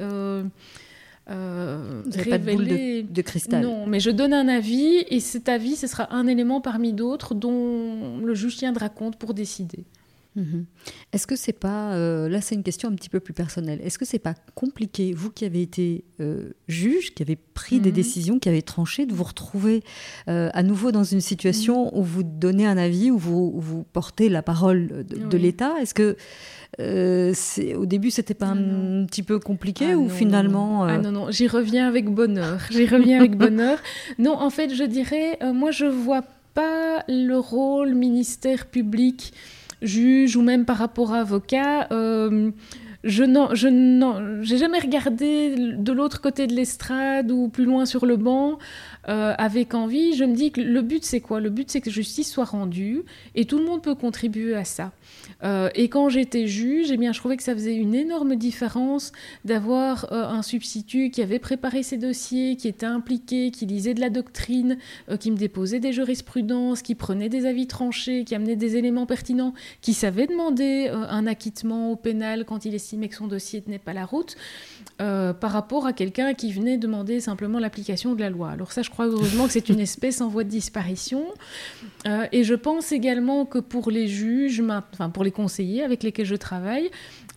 Euh, 1.29 2.01
Vous 2.05 2.11
n'avez 2.11 2.29
pas 2.29 2.37
de 2.37 2.51
boule 2.51 2.67
de, 2.67 3.21
cristal. 3.21 3.63
Non, 3.63 3.87
mais 3.87 3.99
je 3.99 4.11
donne 4.11 4.33
un 4.33 4.47
avis 4.47 5.03
et 5.09 5.19
cet 5.19 5.49
avis, 5.49 5.75
ce 5.75 5.87
sera 5.87 6.13
un 6.13 6.27
élément 6.27 6.61
parmi 6.61 6.93
d'autres 6.93 7.33
dont 7.33 8.19
le 8.23 8.35
juge 8.35 8.57
tiendra 8.57 8.89
compte 8.89 9.15
pour 9.17 9.33
décider. 9.33 9.85
Mhm. 10.35 10.65
Est-ce 11.13 11.27
que 11.27 11.35
c'est 11.37 11.57
pas, 11.57 11.93
euh, 11.93 12.27
là 12.27 12.41
c'est 12.41 12.55
une 12.55 12.63
question 12.63 12.89
un 12.89 12.93
petit 12.93 13.09
peu 13.09 13.21
plus 13.21 13.33
personnelle, 13.33 13.79
est-ce 13.81 13.97
que 13.97 14.03
c'est 14.03 14.19
pas 14.19 14.33
compliqué, 14.53 15.13
vous 15.13 15.31
qui 15.31 15.45
avez 15.45 15.61
été 15.61 16.03
euh, 16.19 16.51
juge, 16.67 17.13
qui 17.13 17.23
avez 17.23 17.37
pris 17.37 17.79
des 17.79 17.89
mhm. 17.89 17.95
décisions, 17.95 18.39
qui 18.39 18.49
avez 18.49 18.61
tranché, 18.61 19.05
de 19.05 19.13
vous 19.13 19.23
retrouver 19.23 19.81
euh, 20.27 20.49
à 20.53 20.61
nouveau 20.61 20.91
dans 20.91 21.05
une 21.05 21.21
situation 21.21 21.85
mhm. 21.85 21.91
où 21.93 22.03
vous 22.03 22.23
donnez 22.23 22.65
un 22.65 22.77
avis, 22.77 23.11
où 23.11 23.17
vous, 23.17 23.59
vous 23.59 23.83
portez 23.83 24.27
la 24.27 24.41
parole 24.41 25.05
de, 25.07 25.37
l'État? 25.37 25.75
Est-ce 25.81 25.93
que 25.93 26.17
au 26.77 27.85
début 27.85 28.11
c'était 28.11 28.33
pas 28.33 28.47
un, 28.47 29.05
petit 29.05 29.23
peu 29.23 29.39
compliqué 29.39 29.93
ah 29.93 29.97
ou 29.97 30.09
finalement 30.09 30.83
Ah 30.83 30.97
non, 30.97 31.11
non, 31.11 31.31
j'y 31.31 31.47
reviens 31.47 31.87
avec 31.87 32.09
bonheur, 32.09 32.59
j'y 32.69 32.85
reviens 32.85 33.19
avec 33.19 33.37
bonheur. 33.37 33.79
Non, 34.19 34.33
en 34.33 34.49
fait 34.49 34.73
je 34.73 34.83
dirais, 34.83 35.39
moi 35.53 35.71
je 35.71 35.85
vois 35.85 36.23
pas 36.53 37.03
le 37.07 37.37
rôle 37.37 37.93
ministère 37.95 38.65
public 38.65 39.33
juge 39.85 40.35
ou 40.35 40.41
même 40.41 40.65
par 40.65 40.77
rapport 40.77 41.13
à 41.13 41.19
avocat, 41.19 41.87
euh, 41.91 42.51
je 43.05 43.23
n'ai 43.23 44.57
jamais 44.57 44.79
regardé 44.79 45.55
de 45.55 45.91
l'autre 45.91 46.21
côté 46.21 46.47
de 46.47 46.53
l'estrade 46.53 47.31
ou 47.31 47.49
plus 47.49 47.65
loin 47.65 47.85
sur 47.85 48.05
le 48.05 48.17
banc 48.17 48.57
euh, 49.07 49.33
avec 49.37 49.73
envie. 49.73 50.13
Je 50.13 50.23
me 50.23 50.33
dis 50.33 50.51
que 50.51 50.61
le 50.61 50.81
but 50.81 51.03
c'est 51.05 51.19
quoi? 51.19 51.39
Le 51.39 51.49
but 51.49 51.69
c'est 51.69 51.81
que 51.81 51.91
justice 51.91 52.31
soit 52.31 52.45
rendue 52.45 53.03
et 53.35 53.45
tout 53.45 53.57
le 53.57 53.65
monde 53.65 53.81
peut 53.81 53.95
contribuer 53.95 54.55
à 54.55 54.65
ça. 54.65 54.91
Euh, 55.43 55.69
et 55.75 55.89
quand 55.89 56.09
j'étais 56.09 56.47
juge, 56.47 56.91
eh 56.91 56.97
bien, 56.97 57.11
je 57.11 57.19
trouvais 57.19 57.37
que 57.37 57.43
ça 57.43 57.53
faisait 57.53 57.75
une 57.75 57.93
énorme 57.93 58.35
différence 58.35 59.11
d'avoir 59.43 60.11
euh, 60.11 60.23
un 60.25 60.41
substitut 60.41 61.09
qui 61.09 61.21
avait 61.21 61.39
préparé 61.39 61.83
ses 61.83 61.97
dossiers, 61.97 62.55
qui 62.55 62.67
était 62.67 62.85
impliqué, 62.85 63.51
qui 63.51 63.65
lisait 63.65 63.93
de 63.93 64.01
la 64.01 64.09
doctrine, 64.09 64.77
qui 65.19 65.31
me 65.31 65.37
déposait 65.37 65.79
des 65.79 65.93
jurisprudences, 65.93 66.81
qui 66.81 66.95
prenait 66.95 67.29
des 67.29 67.45
avis 67.45 67.67
tranchés, 67.67 68.23
qui 68.23 68.35
amenait 68.35 68.55
des 68.55 68.75
éléments 68.75 69.05
pertinents, 69.05 69.53
qui 69.81 69.93
savait 69.93 70.27
demander 70.27 70.89
un 70.89 71.27
acquittement 71.27 71.91
au 71.91 71.95
pénal 71.95 72.45
quand 72.45 72.65
il 72.65 72.73
estimait 72.73 73.09
que 73.09 73.15
son 73.15 73.27
dossier 73.27 73.61
tenait 73.61 73.79
pas 73.79 73.93
la 73.93 74.05
route, 74.05 74.35
par 74.97 75.51
rapport 75.51 75.85
à 75.85 75.93
quelqu'un 75.93 76.33
qui 76.33 76.51
venait 76.53 76.77
demander 76.77 77.19
simplement 77.19 77.59
l'application 77.59 78.15
de 78.15 78.21
la 78.21 78.29
loi. 78.29 78.49
Alors 78.49 78.71
ça, 78.71 78.81
je 78.81 78.89
crois 78.89 79.07
heureusement 79.07 79.45
que 79.45 79.51
c'est 79.51 79.69
une 79.69 79.79
espèce 79.79 80.21
en 80.21 80.29
voie 80.29 80.43
de 80.43 80.49
disparition. 80.49 81.25
et 82.31 82.43
je 82.43 82.53
pense 82.53 82.91
également 82.91 83.45
que 83.45 83.59
pour 83.59 83.91
les 83.91 84.07
juges, 84.07 84.63
enfin 84.93 85.09
pour 85.09 85.23
les 85.23 85.31
conseillers 85.31 85.83
avec 85.83 86.03
lesquels 86.03 86.25
je 86.25 86.35
travaille, 86.35 86.89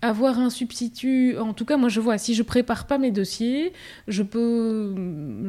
avoir 0.03 0.39
un 0.39 0.51
substitut, 0.51 1.37
en 1.39 1.53
tout 1.53 1.65
cas 1.65 1.77
moi 1.77 1.89
je 1.89 2.01
vois, 2.01 2.19
si 2.19 2.35
je 2.35 2.43
prépare 2.43 2.87
pas 2.87 2.99
mes 2.99 3.11
dossiers, 3.11 3.73
je, 4.07 4.23
peux, 4.23 4.95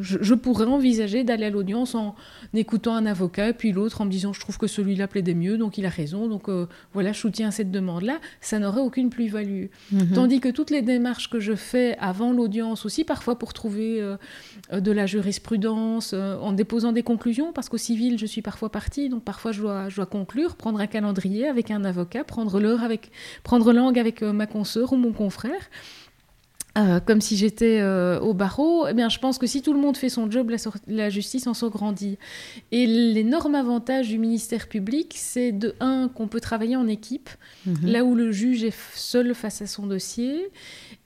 je, 0.01 0.33
pourrais 0.33 0.65
envisager 0.65 1.23
d'aller 1.23 1.45
à 1.45 1.49
l'audience 1.49 1.93
en 1.93 2.15
écoutant 2.53 2.95
un 2.95 3.05
avocat, 3.05 3.53
puis 3.53 3.71
l'autre 3.71 4.01
en 4.01 4.05
me 4.05 4.12
disant 4.12 4.33
je 4.33 4.39
trouve 4.39 4.57
que 4.57 4.67
celui-là 4.67 5.07
plaidait 5.07 5.35
mieux, 5.35 5.57
donc 5.57 5.77
il 5.77 5.85
a 5.85 5.89
raison, 5.89 6.27
donc 6.27 6.49
euh, 6.49 6.65
voilà, 6.93 7.12
je 7.12 7.19
soutiens 7.19 7.51
cette 7.51 7.69
demande-là, 7.69 8.19
ça 8.41 8.57
n'aurait 8.57 8.81
aucune 8.81 9.09
plus-value. 9.09 9.65
Mhm. 9.91 10.13
Tandis 10.15 10.39
que 10.39 10.49
toutes 10.49 10.71
les 10.71 10.81
démarches 10.81 11.29
que 11.29 11.39
je 11.39 11.53
fais 11.53 11.88
avant 11.99 12.34
l'audience 12.34 12.86
aussi, 12.86 13.04
parfois 13.04 13.38
pour 13.38 13.54
trouver 13.54 14.02
euh, 14.02 14.17
de 14.71 14.91
la 14.91 15.06
jurisprudence, 15.06 16.12
euh, 16.13 16.38
en 16.38 16.52
déposant 16.52 16.91
des 16.91 17.04
conclusions, 17.04 17.54
parce 17.54 17.69
qu'au 17.69 17.78
civil 17.78 18.17
je 18.17 18.25
suis 18.25 18.41
parfois 18.41 18.71
partie, 18.71 19.10
donc 19.10 19.23
parfois 19.23 19.52
je 19.52 19.62
dois, 19.62 19.89
je 19.89 19.95
dois 19.95 20.06
conclure, 20.06 20.56
prendre 20.56 20.80
un 20.80 20.88
calendrier 20.88 21.47
avec 21.47 21.71
un 21.71 21.84
avocat, 21.84 22.23
prendre 22.23 22.60
l'heure 22.60 22.84
avec, 22.84 23.12
prendre 23.43 23.73
langue 23.73 23.97
avec 23.97 24.21
ma 24.21 24.47
consoeur 24.47 24.93
ou 24.93 24.97
mon 24.97 25.13
confrère. 25.13 25.69
Euh, 26.77 26.99
comme 26.99 27.19
si 27.19 27.36
j'étais 27.36 27.79
euh, 27.82 28.19
au 28.19 28.34
barreau, 28.34 28.86
eh 28.88 28.93
bien, 28.93 29.10
je 29.10 29.17
pense 29.17 29.39
que 29.39 29.47
si 29.47 29.63
tout 29.63 29.73
le 29.73 29.79
monde 29.79 29.97
fait 29.97 30.10
son 30.10 30.29
job, 30.29 30.51
la, 30.88 31.10
justice 31.10 31.47
en 31.47 31.55
sort 31.55 31.71
grandit. 31.71 32.17
Et 32.71 32.86
l'énorme 32.86 33.55
avantage 33.55 34.10
du 34.10 34.19
ministère 34.19 34.67
public, 34.67 35.13
c'est 35.15 35.51
de 35.51 35.73
un 35.79 36.10
qu'on 36.10 36.27
peut 36.27 36.39
travailler 36.39 36.75
en 36.75 36.88
équipe, 36.88 37.29
mhm. 37.65 37.75
là 37.84 38.03
où 38.05 38.13
le 38.13 38.32
juge 38.32 38.63
est 38.63 38.75
seul 38.93 39.34
face 39.34 39.63
à 39.63 39.67
son 39.67 39.88
dossier, 39.88 40.51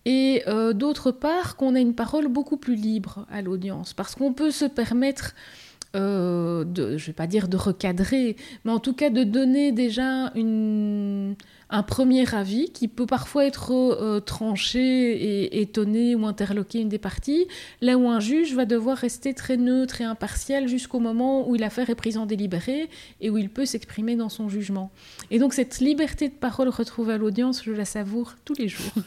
et 0.06 0.44
euh, 0.48 0.74
d'autre 0.74 1.12
part 1.12 1.56
qu'on 1.56 1.76
a 1.76 1.80
une 1.80 1.96
parole 1.96 2.28
beaucoup 2.28 2.58
plus 2.58 2.76
libre 2.76 3.26
à 3.32 3.42
l'audience, 3.42 3.94
parce 3.94 4.16
qu'on 4.16 4.34
peut 4.34 4.52
se 4.52 4.66
permettre 4.66 5.34
de, 5.96 6.66
je 6.74 6.82
ne 6.92 6.98
vais 6.98 7.14
pas 7.14 7.28
dire 7.28 7.48
de 7.48 7.56
recadrer, 7.56 8.36
mais 8.66 8.72
en 8.72 8.80
tout 8.80 8.94
cas 8.94 9.12
de 9.12 9.24
donner 9.24 9.72
déjà 9.72 10.32
une, 10.34 11.36
un 11.70 11.84
premier 11.84 12.34
avis 12.36 12.72
qui 12.72 12.88
peut 12.88 13.06
parfois 13.06 13.46
être 13.46 13.72
euh, 13.72 14.20
tranché 14.20 14.80
et 14.82 15.62
étonné 15.62 16.16
ou 16.16 16.26
interloqué 16.26 16.80
une 16.80 16.90
des 16.90 16.98
parties, 16.98 17.48
là 17.82 17.98
où 17.98 18.08
un 18.10 18.20
juge 18.20 18.54
va 18.54 18.66
devoir 18.66 18.98
rester 18.98 19.34
très 19.34 19.58
neutre 19.58 20.02
et 20.02 20.04
impartial 20.04 20.68
jusqu'au 20.68 21.00
moment 21.00 21.48
où 21.48 21.56
l'affaire 21.56 21.90
est 21.90 21.96
prise 21.96 22.18
en 22.18 22.26
délibéré 22.26 22.90
et 23.22 23.30
où 23.30 23.38
il 23.38 23.50
peut 23.50 23.66
s'exprimer 23.66 24.16
dans 24.16 24.30
son 24.30 24.50
jugement. 24.50 24.92
Et 25.32 25.40
donc 25.40 25.54
cette 25.54 25.80
liberté 25.80 26.30
de 26.30 26.34
parole 26.34 26.70
retrouvée 26.70 27.14
à 27.14 27.18
l'audience, 27.18 27.64
je 27.64 27.72
la 27.72 27.86
savoure 27.86 28.36
tous 28.46 28.56
les 28.58 28.68
jours. 28.68 28.94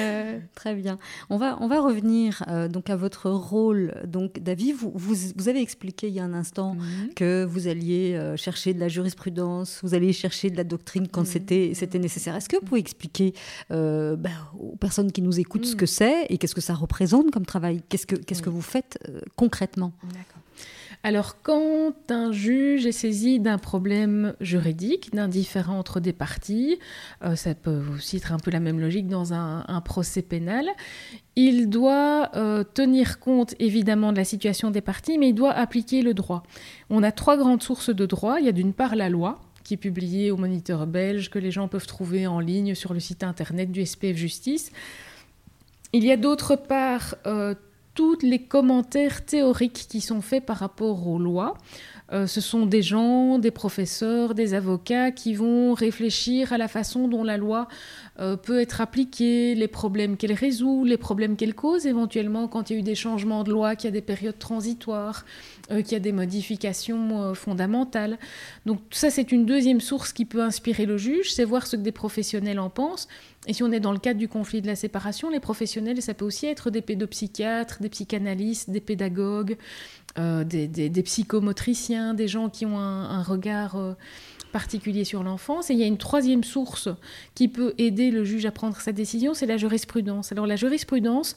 Euh, 0.00 0.38
très 0.54 0.74
bien. 0.74 0.98
On 1.28 1.36
va, 1.36 1.58
on 1.60 1.68
va 1.68 1.80
revenir 1.80 2.44
euh, 2.48 2.68
donc 2.68 2.88
à 2.88 2.96
votre 2.96 3.30
rôle. 3.30 3.94
Donc 4.06 4.38
David, 4.38 4.76
vous, 4.76 4.92
vous, 4.94 5.48
avez 5.48 5.60
expliqué 5.60 6.08
il 6.08 6.14
y 6.14 6.20
a 6.20 6.24
un 6.24 6.34
instant 6.34 6.74
mhm. 6.74 7.14
que 7.14 7.44
vous 7.44 7.68
alliez 7.68 8.18
chercher 8.36 8.74
de 8.74 8.80
la 8.80 8.88
jurisprudence, 8.88 9.80
vous 9.82 9.94
alliez 9.94 10.12
chercher 10.12 10.50
de 10.50 10.56
la 10.56 10.64
doctrine 10.64 11.07
quand 11.10 11.22
mm. 11.22 11.72
c'était 11.74 11.98
nécessaire. 11.98 12.36
Est-ce 12.36 12.48
que 12.48 12.56
vous 12.56 12.64
pouvez 12.64 12.80
expliquer 12.80 13.34
euh, 13.70 14.16
ben, 14.16 14.30
aux 14.58 14.76
personnes 14.76 15.12
qui 15.12 15.22
nous 15.22 15.38
écoutent 15.40 15.66
ce 15.66 15.74
mm. 15.74 15.78
que 15.78 15.86
c'est 15.86 16.26
et 16.28 16.38
qu'est-ce 16.38 16.54
que 16.54 16.60
ça 16.60 16.74
représente 16.74 17.30
comme 17.30 17.46
travail? 17.46 17.82
Qu'est-ce 17.88 18.06
que, 18.06 18.16
qu'est-ce 18.16 18.42
que 18.42 18.50
vous 18.50 18.62
faites 18.62 18.98
euh, 19.08 19.20
concrètement? 19.36 19.92
Alors, 21.04 21.40
quand 21.42 21.92
un 22.10 22.32
juge 22.32 22.84
est 22.84 22.92
saisi 22.92 23.38
d'un 23.38 23.58
problème 23.58 24.34
juridique, 24.40 25.14
d'un 25.14 25.28
différent 25.28 25.78
entre 25.78 26.00
des 26.00 26.12
parties, 26.12 26.80
euh, 27.22 27.36
ça 27.36 27.54
peut 27.54 27.82
aussi 27.94 28.16
être 28.16 28.32
un 28.32 28.38
peu 28.38 28.50
la 28.50 28.58
même 28.58 28.80
logique 28.80 29.06
dans 29.06 29.32
un, 29.32 29.80
procès 29.84 30.22
pénal, 30.22 30.66
il 31.36 31.70
doit 31.70 32.32
tenir 32.74 33.20
compte 33.20 33.54
évidemment 33.60 34.10
de 34.10 34.16
la 34.16 34.24
situation 34.24 34.72
des 34.72 34.80
parties, 34.80 35.18
mais 35.18 35.28
il 35.28 35.34
doit 35.34 35.52
appliquer 35.52 36.02
le 36.02 36.12
droit. 36.12 36.42
On 36.90 37.04
a 37.04 37.12
trois 37.12 37.36
grandes 37.36 37.62
sources 37.62 37.94
de 37.94 38.06
droit. 38.06 38.40
Il 38.40 38.46
y 38.46 38.48
a 38.48 38.52
d'une 38.52 38.72
part 38.72 38.96
la 38.96 39.08
loi, 39.08 39.38
qui 39.68 39.74
est 39.74 39.76
publié 39.76 40.30
au 40.30 40.38
Moniteur 40.38 40.86
belge, 40.86 41.28
que 41.28 41.38
les 41.38 41.50
gens 41.50 41.68
peuvent 41.68 41.86
trouver 41.86 42.26
en 42.26 42.40
ligne 42.40 42.74
sur 42.74 42.94
le 42.94 43.00
site 43.00 43.22
internet 43.22 43.70
du 43.70 43.84
SPF 43.84 44.16
Justice. 44.16 44.72
Il 45.92 46.06
y 46.06 46.10
a 46.10 46.16
d'autre 46.16 46.56
part 46.56 47.16
euh, 47.26 47.54
tous 47.92 48.16
les 48.22 48.38
commentaires 48.38 49.26
théoriques 49.26 49.84
qui 49.86 50.00
sont 50.00 50.22
faits 50.22 50.46
par 50.46 50.56
rapport 50.56 51.06
aux 51.06 51.18
lois. 51.18 51.52
Euh, 52.12 52.26
ce 52.26 52.40
sont 52.40 52.64
des 52.64 52.80
gens, 52.80 53.38
des 53.38 53.50
professeurs, 53.50 54.34
des 54.34 54.54
avocats 54.54 55.10
qui 55.10 55.34
vont 55.34 55.74
réfléchir 55.74 56.54
à 56.54 56.56
la 56.56 56.68
façon 56.68 57.06
dont 57.06 57.22
la 57.22 57.36
loi 57.36 57.68
euh, 58.20 58.36
peut 58.36 58.60
être 58.60 58.80
appliquée, 58.80 59.54
les 59.54 59.68
problèmes 59.68 60.16
qu'elle 60.16 60.32
résout, 60.32 60.84
les 60.86 60.96
problèmes 60.96 61.36
qu'elle 61.36 61.54
cause 61.54 61.84
éventuellement 61.84 62.48
quand 62.48 62.70
il 62.70 62.72
y 62.72 62.76
a 62.76 62.80
eu 62.80 62.82
des 62.82 62.94
changements 62.94 63.44
de 63.44 63.50
loi, 63.50 63.76
qu'il 63.76 63.88
y 63.88 63.88
a 63.88 63.92
des 63.92 64.00
périodes 64.00 64.38
transitoires, 64.38 65.26
euh, 65.70 65.82
qu'il 65.82 65.92
y 65.92 65.96
a 65.96 66.00
des 66.00 66.12
modifications 66.12 67.34
fondamentales. 67.34 68.18
Donc 68.66 68.80
ça, 68.90 69.10
c'est 69.10 69.32
une 69.32 69.46
deuxième 69.46 69.80
source 69.80 70.12
qui 70.12 70.24
peut 70.24 70.42
inspirer 70.42 70.86
le 70.86 70.96
juge, 70.96 71.32
c'est 71.32 71.44
voir 71.44 71.66
ce 71.66 71.76
que 71.76 71.82
des 71.82 71.92
professionnels 71.92 72.58
en 72.58 72.70
pensent. 72.70 73.08
Et 73.46 73.52
si 73.52 73.62
on 73.62 73.72
est 73.72 73.80
dans 73.80 73.92
le 73.92 73.98
cadre 73.98 74.18
du 74.18 74.28
conflit 74.28 74.60
de 74.60 74.66
la 74.66 74.76
séparation, 74.76 75.30
les 75.30 75.40
professionnels, 75.40 76.02
ça 76.02 76.12
peut 76.12 76.24
aussi 76.24 76.46
être 76.46 76.70
des 76.70 76.82
pédopsychiatres, 76.82 77.80
des 77.80 77.88
psychanalystes, 77.88 78.68
des 78.68 78.80
pédagogues, 78.80 79.56
euh, 80.18 80.44
des, 80.44 81.02
psychomotriciens, 81.02 82.12
des 82.14 82.28
gens 82.28 82.48
qui 82.50 82.66
ont 82.66 82.78
un, 82.78 83.22
regard 83.22 83.76
euh, 83.76 83.94
particulier 84.52 85.04
sur 85.04 85.22
l'enfance. 85.22 85.70
Et 85.70 85.74
il 85.74 85.78
y 85.78 85.82
a 85.84 85.86
une 85.86 85.98
troisième 85.98 86.44
source 86.44 86.88
qui 87.34 87.48
peut 87.48 87.74
aider 87.78 88.10
le 88.10 88.24
juge 88.24 88.44
à 88.44 88.50
prendre 88.50 88.78
sa 88.80 88.92
décision, 88.92 89.32
c'est 89.32 89.46
la 89.46 89.56
jurisprudence. 89.56 90.32
Alors 90.32 90.46
la 90.46 90.56
jurisprudence, 90.56 91.36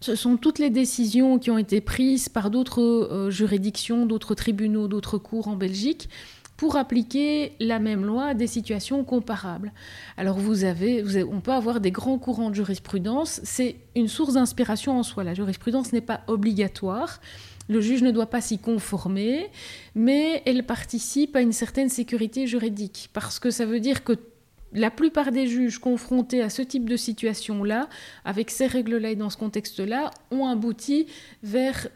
ce 0.00 0.14
sont 0.14 0.36
toutes 0.36 0.58
les 0.58 0.70
décisions 0.70 1.38
qui 1.38 1.50
ont 1.50 1.58
été 1.58 1.80
prises 1.80 2.28
par 2.28 2.50
d'autres 2.50 2.82
euh, 2.82 3.30
juridictions, 3.30 4.06
d'autres 4.06 4.34
tribunaux, 4.34 4.88
d'autres 4.88 5.18
cours 5.18 5.48
en 5.48 5.56
Belgique 5.56 6.08
pour 6.56 6.76
appliquer 6.76 7.52
la 7.58 7.78
même 7.78 8.04
loi 8.04 8.26
à 8.26 8.34
des 8.34 8.46
situations 8.46 9.02
comparables. 9.02 9.72
Alors 10.18 10.38
vous 10.38 10.64
avez, 10.64 11.00
vous 11.00 11.16
avez 11.16 11.24
on 11.24 11.40
peut 11.40 11.52
avoir 11.52 11.80
des 11.80 11.90
grands 11.90 12.18
courants 12.18 12.50
de 12.50 12.54
jurisprudence, 12.54 13.40
c'est 13.44 13.76
une 13.96 14.08
source 14.08 14.34
d'inspiration 14.34 14.98
en 14.98 15.02
soi. 15.02 15.24
La 15.24 15.32
jurisprudence 15.32 15.94
n'est 15.94 16.02
pas 16.02 16.20
obligatoire. 16.26 17.20
Le 17.70 17.80
juge 17.80 18.02
ne 18.02 18.10
doit 18.10 18.26
pas 18.26 18.42
s'y 18.42 18.58
conformer, 18.58 19.48
mais 19.94 20.42
elle 20.44 20.66
participe 20.66 21.34
à 21.34 21.40
une 21.40 21.52
certaine 21.52 21.88
sécurité 21.88 22.46
juridique, 22.46 23.08
parce 23.14 23.38
que 23.38 23.50
ça 23.50 23.64
veut 23.64 23.80
dire 23.80 24.04
que 24.04 24.14
la 24.72 24.90
plupart 24.90 25.32
des 25.32 25.46
juges 25.46 25.78
confrontés 25.78 26.42
à 26.42 26.50
ce 26.50 26.62
type 26.62 26.88
de 26.88 26.96
situation-là, 26.96 27.88
avec 28.24 28.50
ces 28.50 28.66
règles-là 28.66 29.10
et 29.10 29.16
dans 29.16 29.30
ce 29.30 29.36
contexte-là, 29.36 30.10
ont 30.30 30.46
abouti 30.46 31.06
vers 31.42 31.88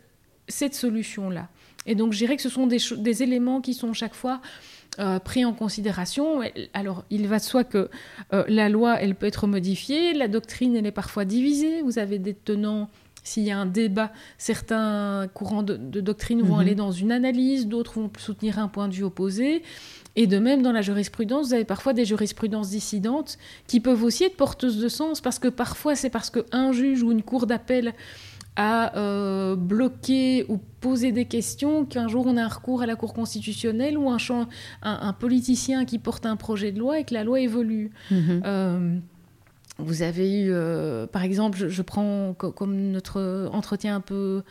cette 0.48 0.74
solution-là. 0.74 1.48
Et 1.86 1.94
donc, 1.94 2.12
je 2.12 2.18
dirais 2.18 2.36
que 2.36 2.42
ce 2.42 2.48
sont 2.48 2.66
des, 2.66 3.22
éléments 3.22 3.60
qui 3.60 3.74
sont 3.74 3.92
chaque 3.92 4.14
fois 4.14 4.40
euh, 4.98 5.18
pris 5.18 5.44
en 5.44 5.52
considération. 5.52 6.40
Alors, 6.72 7.04
il 7.10 7.26
va 7.26 7.38
de 7.38 7.42
soi 7.42 7.64
que 7.64 7.90
euh, 8.32 8.44
la 8.48 8.68
loi, 8.68 9.00
elle 9.00 9.14
peut 9.14 9.26
être 9.26 9.46
modifiée, 9.46 10.14
la 10.14 10.28
doctrine, 10.28 10.76
elle 10.76 10.86
est 10.86 10.92
parfois 10.92 11.24
divisée. 11.24 11.82
Vous 11.82 11.98
avez 11.98 12.18
des 12.18 12.34
tenants 12.34 12.88
s'il 13.24 13.44
y 13.44 13.50
a 13.50 13.58
un 13.58 13.66
débat, 13.66 14.12
certains 14.36 15.28
courants 15.32 15.62
de, 15.62 15.76
doctrine 15.76 16.42
vont 16.42 16.56
mhm. 16.56 16.60
aller 16.60 16.74
dans 16.74 16.92
une 16.92 17.10
analyse, 17.10 17.66
d'autres 17.66 17.98
vont 17.98 18.10
soutenir 18.18 18.58
un 18.58 18.68
point 18.68 18.86
de 18.86 18.92
vue 18.92 19.02
opposé. 19.02 19.62
Et 20.16 20.26
de 20.26 20.38
même, 20.38 20.62
dans 20.62 20.72
la 20.72 20.82
jurisprudence, 20.82 21.48
vous 21.48 21.54
avez 21.54 21.64
parfois 21.64 21.92
des 21.92 22.04
jurisprudences 22.04 22.70
dissidentes 22.70 23.36
qui 23.66 23.80
peuvent 23.80 24.04
aussi 24.04 24.24
être 24.24 24.36
porteuses 24.36 24.78
de 24.78 24.88
sens, 24.88 25.20
parce 25.20 25.38
que 25.38 25.48
parfois, 25.48 25.96
c'est 25.96 26.10
parce 26.10 26.30
qu'un 26.30 26.72
juge 26.72 27.02
ou 27.02 27.10
une 27.10 27.22
cour 27.22 27.46
d'appel 27.46 27.94
a 28.56 28.96
euh, 28.96 29.56
bloqué 29.56 30.46
ou 30.48 30.58
posé 30.80 31.10
des 31.10 31.24
questions 31.24 31.84
qu'un 31.84 32.06
jour 32.06 32.26
on 32.26 32.36
a 32.36 32.44
un 32.44 32.48
recours 32.48 32.82
à 32.82 32.86
la 32.86 32.94
Cour 32.94 33.12
constitutionnelle 33.12 33.98
ou 33.98 34.10
un, 34.10 34.18
un, 34.82 35.12
politicien 35.12 35.84
qui 35.84 35.98
porte 35.98 36.24
un 36.24 36.36
projet 36.36 36.70
de 36.70 36.78
loi 36.78 37.00
et 37.00 37.04
que 37.04 37.14
la 37.14 37.24
loi 37.24 37.40
évolue. 37.40 37.90
Mhm. 38.10 38.42
Euh, 38.44 38.98
vous 39.78 40.02
avez 40.02 40.42
eu, 40.42 40.52
euh, 40.52 41.08
par 41.08 41.24
exemple, 41.24 41.66
je, 41.68 41.82
prends 41.82 42.32
comme 42.34 42.76
notre 42.92 43.50
entretien 43.52 43.96
un 43.96 44.00
peu 44.00 44.44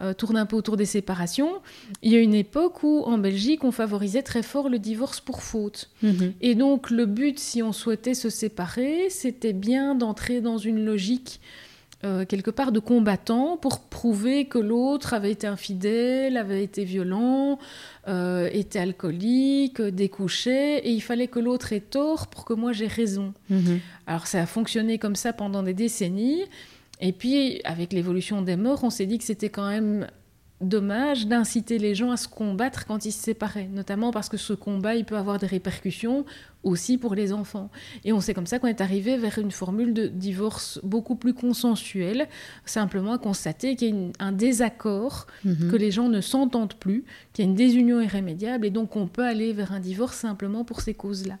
euh, 0.00 0.12
tourne 0.12 0.36
un 0.36 0.46
peu 0.46 0.56
autour 0.56 0.76
des 0.76 0.84
séparations. 0.84 1.60
Il 2.02 2.12
y 2.12 2.16
a 2.16 2.20
une 2.20 2.34
époque 2.34 2.82
où 2.82 3.02
en 3.04 3.18
Belgique 3.18 3.64
on 3.64 3.72
favorisait 3.72 4.22
très 4.22 4.42
fort 4.42 4.68
le 4.68 4.78
divorce 4.78 5.20
pour 5.20 5.42
faute. 5.42 5.90
Mhm. 6.02 6.34
Et 6.40 6.54
donc 6.54 6.90
le 6.90 7.06
but, 7.06 7.38
si 7.38 7.62
on 7.62 7.72
souhaitait 7.72 8.14
se 8.14 8.30
séparer, 8.30 9.10
c'était 9.10 9.52
bien 9.52 9.94
d'entrer 9.94 10.40
dans 10.40 10.58
une 10.58 10.84
logique 10.84 11.40
euh, 12.04 12.24
quelque 12.24 12.52
part 12.52 12.70
de 12.70 12.78
combattant 12.78 13.56
pour 13.56 13.80
prouver 13.80 14.44
que 14.44 14.58
l'autre 14.58 15.14
avait 15.14 15.32
été 15.32 15.48
infidèle, 15.48 16.36
avait 16.36 16.62
été 16.62 16.84
violent, 16.84 17.58
euh, 18.06 18.48
était 18.52 18.78
alcoolique, 18.78 19.82
découché, 19.82 20.76
et 20.76 20.92
il 20.92 21.00
fallait 21.00 21.26
que 21.26 21.40
l'autre 21.40 21.72
ait 21.72 21.80
tort 21.80 22.28
pour 22.28 22.44
que 22.44 22.52
moi 22.52 22.70
j'ai 22.70 22.86
raison. 22.86 23.34
Mhm. 23.50 23.80
Alors 24.06 24.28
ça 24.28 24.42
a 24.42 24.46
fonctionné 24.46 24.98
comme 24.98 25.16
ça 25.16 25.32
pendant 25.32 25.64
des 25.64 25.74
décennies, 25.74 26.44
et 27.00 27.12
puis 27.12 27.60
avec 27.64 27.92
l'évolution 27.92 28.42
des 28.42 28.56
morts, 28.56 28.84
on 28.84 28.90
s'est 28.90 29.06
dit 29.06 29.18
que 29.18 29.24
c'était 29.24 29.50
quand 29.50 29.68
même 29.68 30.06
dommage 30.60 31.26
d'inciter 31.26 31.78
les 31.78 31.94
gens 31.94 32.10
à 32.10 32.16
se 32.16 32.26
combattre 32.26 32.84
quand 32.86 33.04
ils 33.04 33.12
se 33.12 33.22
séparaient, 33.22 33.68
notamment 33.72 34.10
parce 34.10 34.28
que 34.28 34.36
ce 34.36 34.52
combat, 34.52 34.96
il 34.96 35.04
peut 35.04 35.16
avoir 35.16 35.38
des 35.38 35.46
répercussions 35.46 36.24
aussi 36.64 36.98
pour 36.98 37.14
les 37.14 37.32
enfants. 37.32 37.70
Et 38.04 38.12
on 38.12 38.20
sait 38.20 38.34
comme 38.34 38.46
ça 38.46 38.58
qu'on 38.58 38.66
est 38.66 38.80
arrivé 38.80 39.16
vers 39.16 39.38
une 39.38 39.52
formule 39.52 39.94
de 39.94 40.08
divorce 40.08 40.80
beaucoup 40.82 41.14
plus 41.14 41.32
consensuelle, 41.32 42.26
simplement 42.64 43.18
constater 43.18 43.76
qu'il 43.76 43.88
y 43.88 44.12
a 44.18 44.24
un 44.24 44.32
désaccord, 44.32 45.28
mhm. 45.44 45.70
que 45.70 45.76
les 45.76 45.92
gens 45.92 46.08
ne 46.08 46.20
s'entendent 46.20 46.74
plus, 46.74 47.04
qu'il 47.32 47.44
y 47.44 47.48
a 47.48 47.50
une 47.50 47.56
désunion 47.56 48.00
irrémédiable, 48.00 48.66
et 48.66 48.70
donc 48.70 48.96
on 48.96 49.06
peut 49.06 49.24
aller 49.24 49.52
vers 49.52 49.72
un 49.72 49.80
divorce 49.80 50.16
simplement 50.16 50.64
pour 50.64 50.80
ces 50.80 50.94
causes-là. 50.94 51.38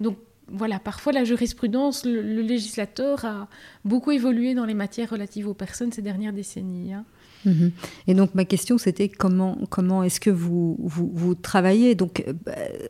Donc 0.00 0.18
voilà, 0.48 0.78
parfois 0.78 1.12
la 1.12 1.24
jurisprudence, 1.24 2.04
le, 2.04 2.20
législateur 2.20 3.24
a 3.24 3.48
beaucoup 3.84 4.12
évolué 4.12 4.54
dans 4.54 4.64
les 4.64 4.74
matières 4.74 5.10
relatives 5.10 5.48
aux 5.48 5.54
personnes 5.54 5.92
ces 5.92 6.02
dernières 6.02 6.32
décennies. 6.32 6.92
Hein. 6.94 7.04
Mhm. 7.44 7.72
Et 8.06 8.14
donc 8.14 8.34
ma 8.34 8.44
question 8.44 8.78
c'était 8.78 9.08
comment, 9.08 9.58
comment 9.70 10.02
est-ce 10.02 10.20
que 10.20 10.30
vous, 10.30 10.76
vous, 10.80 11.34
travaillez? 11.34 11.94
Donc 11.94 12.24
euh, 12.26 12.32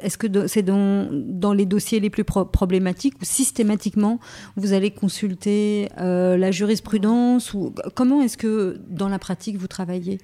est-ce 0.00 0.18
que 0.18 0.46
c'est 0.46 0.62
dans, 0.62 1.08
dans, 1.10 1.52
les 1.52 1.66
dossiers 1.66 2.00
les 2.00 2.10
plus 2.10 2.24
problématiques 2.24 3.14
ou 3.20 3.24
systématiquement 3.24 4.20
vous 4.56 4.72
allez 4.72 4.90
consulter 4.90 5.88
euh, 5.98 6.36
la 6.36 6.50
jurisprudence 6.50 7.54
ou 7.54 7.74
comment 7.94 8.22
est-ce 8.22 8.36
que 8.36 8.80
dans 8.88 9.08
la 9.08 9.18
pratique 9.18 9.56
vous 9.56 9.68
travaillez? 9.68 10.18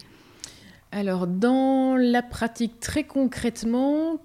Alors, 0.93 1.27
dans 1.27 1.97
la 1.97 2.21
pratique, 2.21 2.79
très 2.79 3.05
concrètement, 3.05 4.21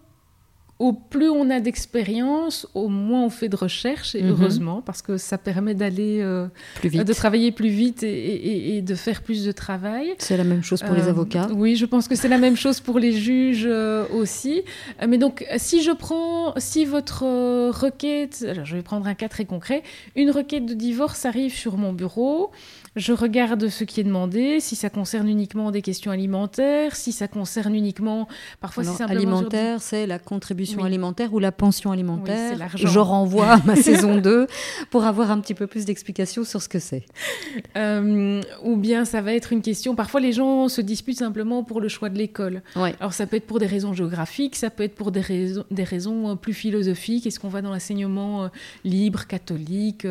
au 0.80 0.94
plus 0.94 1.30
on 1.30 1.50
a 1.50 1.60
d'expérience, 1.60 2.68
au 2.76 2.88
moins 2.88 3.24
on 3.24 3.30
fait 3.30 3.50
de 3.50 3.56
recherche, 3.56 4.13
et 4.13 4.22
mhm. 4.22 4.32
heureusement, 4.32 4.82
parce 4.82 5.02
que 5.02 5.18
ça 5.18 5.38
permet 5.38 5.74
d'aller 5.74 6.20
euh, 6.22 6.48
plus 6.76 6.90
vite. 6.90 7.04
de 7.04 7.13
travailler 7.13 7.52
plus 7.52 7.70
vite 7.70 8.04
et, 8.04 8.82
de 8.82 8.96
faire 8.96 9.24
plus 9.24 9.44
de 9.44 9.52
travail. 9.52 10.13
C'est 10.20 10.38
la 10.38 10.44
même 10.44 10.63
chose 10.63 10.84
pour 10.84 10.94
les 10.94 11.08
euh, 11.08 11.10
avocats. 11.10 11.48
Oui, 11.52 11.76
je 11.76 11.86
pense 11.86 12.08
que 12.08 12.16
c'est 12.16 12.28
la 12.28 12.38
même 12.38 12.56
chose 12.56 12.80
pour 12.80 13.00
les 13.00 13.12
juges 13.12 13.66
euh, 13.68 14.06
aussi. 14.13 14.62
mais 15.08 15.18
donc, 15.18 15.46
si 15.58 15.82
je 15.82 15.92
prends, 15.92 16.54
si 16.58 16.86
votre 16.86 17.24
requête, 17.72 18.46
alors 18.48 18.66
je 18.66 18.76
vais 18.76 18.84
prendre 18.84 19.08
un 19.08 19.16
cas 19.16 19.30
très 19.30 19.46
concret, 19.46 19.82
une 20.16 20.30
requête 20.30 20.66
de 20.66 20.76
divorce 20.76 21.26
arrive 21.26 21.56
sur 21.56 21.78
mon 21.78 21.92
bureau, 21.92 22.52
je 22.98 23.14
regarde 23.14 23.70
ce 23.70 23.84
qui 23.84 24.00
est 24.02 24.04
demandé, 24.04 24.60
si 24.60 24.76
ça 24.76 24.90
concerne 24.90 25.30
uniquement 25.30 25.72
des 25.72 25.82
questions 25.82 26.12
alimentaires, 26.12 26.96
si 26.96 27.12
ça 27.12 27.28
concerne 27.28 27.76
uniquement, 27.76 28.28
parfois 28.60 28.84
c'est 28.84 28.92
simplement 28.92 29.38
alimentaire, 29.38 29.82
c'est 29.82 30.08
la 30.08 30.20
contribution 30.20 30.84
alimentaire 30.84 31.34
ou 31.34 31.40
la 31.40 31.52
pension 31.52 31.92
alimentaire. 31.92 32.58
je 32.76 33.00
renvoie 33.00 33.54
à 33.54 33.64
ma 33.66 33.76
saison 33.88 34.18
2 34.18 34.48
pour 34.90 35.06
avoir 35.06 35.32
un 35.32 35.40
petit 35.40 35.54
peu 35.54 35.68
plus 35.68 35.86
d'explications 35.86 36.44
sur 36.44 36.62
ce 36.62 36.68
que 36.68 36.80
c'est. 36.80 37.06
Euh, 37.78 38.42
ou 38.64 38.76
bien 38.78 39.06
ça 39.06 39.22
va 39.22 39.34
être 39.34 39.54
une 39.54 39.62
question. 39.62 39.96
Parfois 39.96 40.20
les 40.20 40.34
gens 40.34 40.68
se 40.68 40.82
disputent 40.82 41.20
simplement 41.20 41.64
pour 41.64 41.82
le 41.82 41.90
choix 41.90 42.10
de 42.10 42.18
l'école. 42.18 42.64
Alors 43.00 43.14
ça 43.14 43.28
peut 43.28 43.38
être 43.38 43.48
pour 43.48 43.60
des 43.60 43.68
raisons 43.68 43.94
géographiques, 43.94 44.56
ça 44.56 44.70
peut 44.70 44.84
être 44.84 44.96
pour 44.96 45.12
des 45.12 45.22
raisons, 45.22 45.66
des 45.70 45.84
raisons 45.84 46.32
euh, 46.32 46.36
plus 46.36 46.54
philosophiques. 46.54 47.28
Est-ce 47.28 47.40
qu'on 47.40 47.50
va 47.50 47.62
dans 47.62 47.72
l'enseignement 47.72 48.46
euh, 48.46 48.48
libre, 48.84 49.28
catholique, 49.28 50.08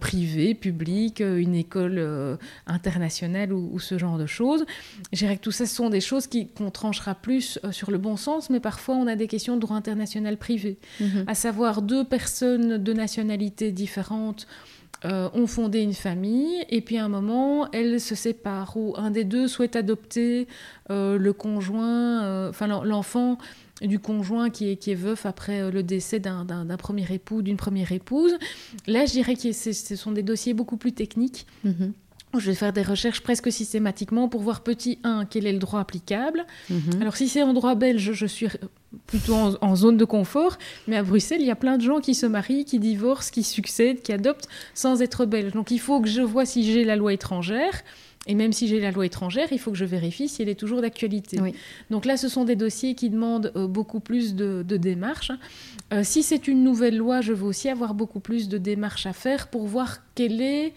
privé, 0.00 0.54
public, 0.54 1.20
une 1.20 1.54
école 1.54 1.98
euh, 2.14 2.36
internationale 2.66 3.52
ou, 3.52 3.78
ce 3.78 3.98
genre 3.98 4.18
de 4.18 4.26
choses. 4.26 4.64
Je 5.12 5.18
dirais 5.18 5.36
que 5.36 5.42
tout 5.42 5.50
ça, 5.50 5.66
ce 5.66 5.74
sont 5.74 5.90
des 5.90 6.00
choses 6.00 6.28
qu'on 6.56 6.70
tranchera 6.70 7.14
plus 7.14 7.58
euh, 7.64 7.72
sur 7.72 7.90
le 7.90 7.98
bon 7.98 8.16
sens, 8.16 8.50
mais 8.50 8.60
parfois 8.60 8.94
on 8.94 9.06
a 9.06 9.16
des 9.16 9.26
questions 9.26 9.56
de 9.56 9.60
droit 9.60 9.76
international 9.76 10.36
privé, 10.36 10.78
mhm. 11.00 11.24
à 11.26 11.34
savoir 11.34 11.82
deux 11.82 12.04
personnes 12.04 12.78
de 12.78 12.92
nationalités 12.92 13.72
différentes. 13.72 14.46
Euh, 15.04 15.28
ont 15.34 15.46
fondé 15.46 15.82
une 15.82 15.92
famille 15.92 16.64
et 16.70 16.80
puis 16.80 16.96
à 16.96 17.04
un 17.04 17.10
moment 17.10 17.70
elles 17.72 18.00
se 18.00 18.14
séparent 18.14 18.74
ou 18.74 18.94
un 18.96 19.10
des 19.10 19.24
deux 19.24 19.48
souhaite 19.48 19.76
adopter 19.76 20.48
le 20.88 21.32
conjoint, 21.32 22.48
enfin 22.48 22.66
l'enfant 22.66 23.36
du 23.82 23.98
conjoint 23.98 24.50
qui 24.50 24.70
est, 24.70 24.76
qui 24.76 24.92
est 24.92 24.96
veuf 24.96 25.26
après 25.26 25.70
le 25.70 25.82
décès 25.82 26.20
d'un 26.20 26.76
premier 26.78 27.06
époux, 27.12 27.42
d'une 27.42 27.56
première 27.56 27.92
épouse. 27.92 28.32
Là, 28.86 29.04
je 29.06 29.12
dirais 29.12 29.34
que 29.34 29.52
ce 29.52 29.96
sont 29.96 30.12
des 30.12 30.22
dossiers 30.22 30.54
beaucoup 30.54 30.76
plus 30.76 30.92
techniques. 30.92 31.46
Mhm. 31.64 31.92
Je 32.38 32.50
vais 32.50 32.54
faire 32.54 32.72
des 32.72 32.82
recherches 32.82 33.20
presque 33.20 33.50
systématiquement 33.50 34.28
pour 34.28 34.42
voir 34.42 34.62
petit 34.62 34.98
1, 35.04 35.26
quel 35.26 35.46
est 35.46 35.52
le 35.52 35.58
droit 35.58 35.80
applicable. 35.80 36.44
Mhm. 36.70 37.00
Alors 37.00 37.16
si 37.16 37.28
c'est 37.28 37.42
en 37.42 37.52
droit 37.52 37.74
belge, 37.74 38.12
je 38.12 38.26
suis 38.26 38.48
plutôt 39.06 39.34
en, 39.60 39.76
zone 39.76 39.96
de 39.96 40.04
confort, 40.04 40.58
mais 40.86 40.96
à 40.96 41.02
Bruxelles, 41.02 41.40
il 41.40 41.46
y 41.46 41.50
a 41.50 41.56
plein 41.56 41.76
de 41.76 41.82
gens 41.82 42.00
qui 42.00 42.14
se 42.14 42.26
marient, 42.26 42.64
qui 42.64 42.78
divorcent, 42.78 43.30
qui 43.32 43.42
succèdent, 43.42 44.02
qui 44.02 44.12
adoptent 44.12 44.48
sans 44.74 45.02
être 45.02 45.26
belges. 45.26 45.52
Donc 45.52 45.70
il 45.70 45.80
faut 45.80 46.00
que 46.00 46.08
je 46.08 46.22
vois 46.22 46.46
si 46.46 46.70
j'ai 46.70 46.84
la 46.84 46.96
loi 46.96 47.12
étrangère. 47.12 47.82
Et 48.26 48.34
même 48.34 48.52
si 48.52 48.68
j'ai 48.68 48.80
la 48.80 48.90
loi 48.90 49.04
étrangère, 49.04 49.48
il 49.50 49.58
faut 49.58 49.70
que 49.70 49.76
je 49.76 49.84
vérifie 49.84 50.28
si 50.28 50.40
elle 50.40 50.48
est 50.48 50.54
toujours 50.54 50.80
d'actualité. 50.80 51.38
Donc 51.90 52.06
là, 52.06 52.16
ce 52.16 52.28
sont 52.28 52.44
des 52.44 52.56
dossiers 52.56 52.94
qui 52.94 53.10
demandent 53.10 53.52
euh, 53.54 53.66
beaucoup 53.66 54.00
plus 54.00 54.34
de, 54.34 54.62
démarches. 54.62 55.30
Euh, 55.92 56.00
si 56.04 56.22
c'est 56.22 56.48
une 56.48 56.64
nouvelle 56.64 56.96
loi, 56.96 57.20
je 57.20 57.32
veux 57.32 57.44
aussi 57.44 57.68
avoir 57.68 57.92
beaucoup 57.92 58.20
plus 58.20 58.48
de 58.48 58.56
démarches 58.56 59.04
à 59.04 59.12
faire 59.12 59.48
pour 59.48 59.66
voir 59.66 59.98
quelle 60.14 60.40
est 60.40 60.72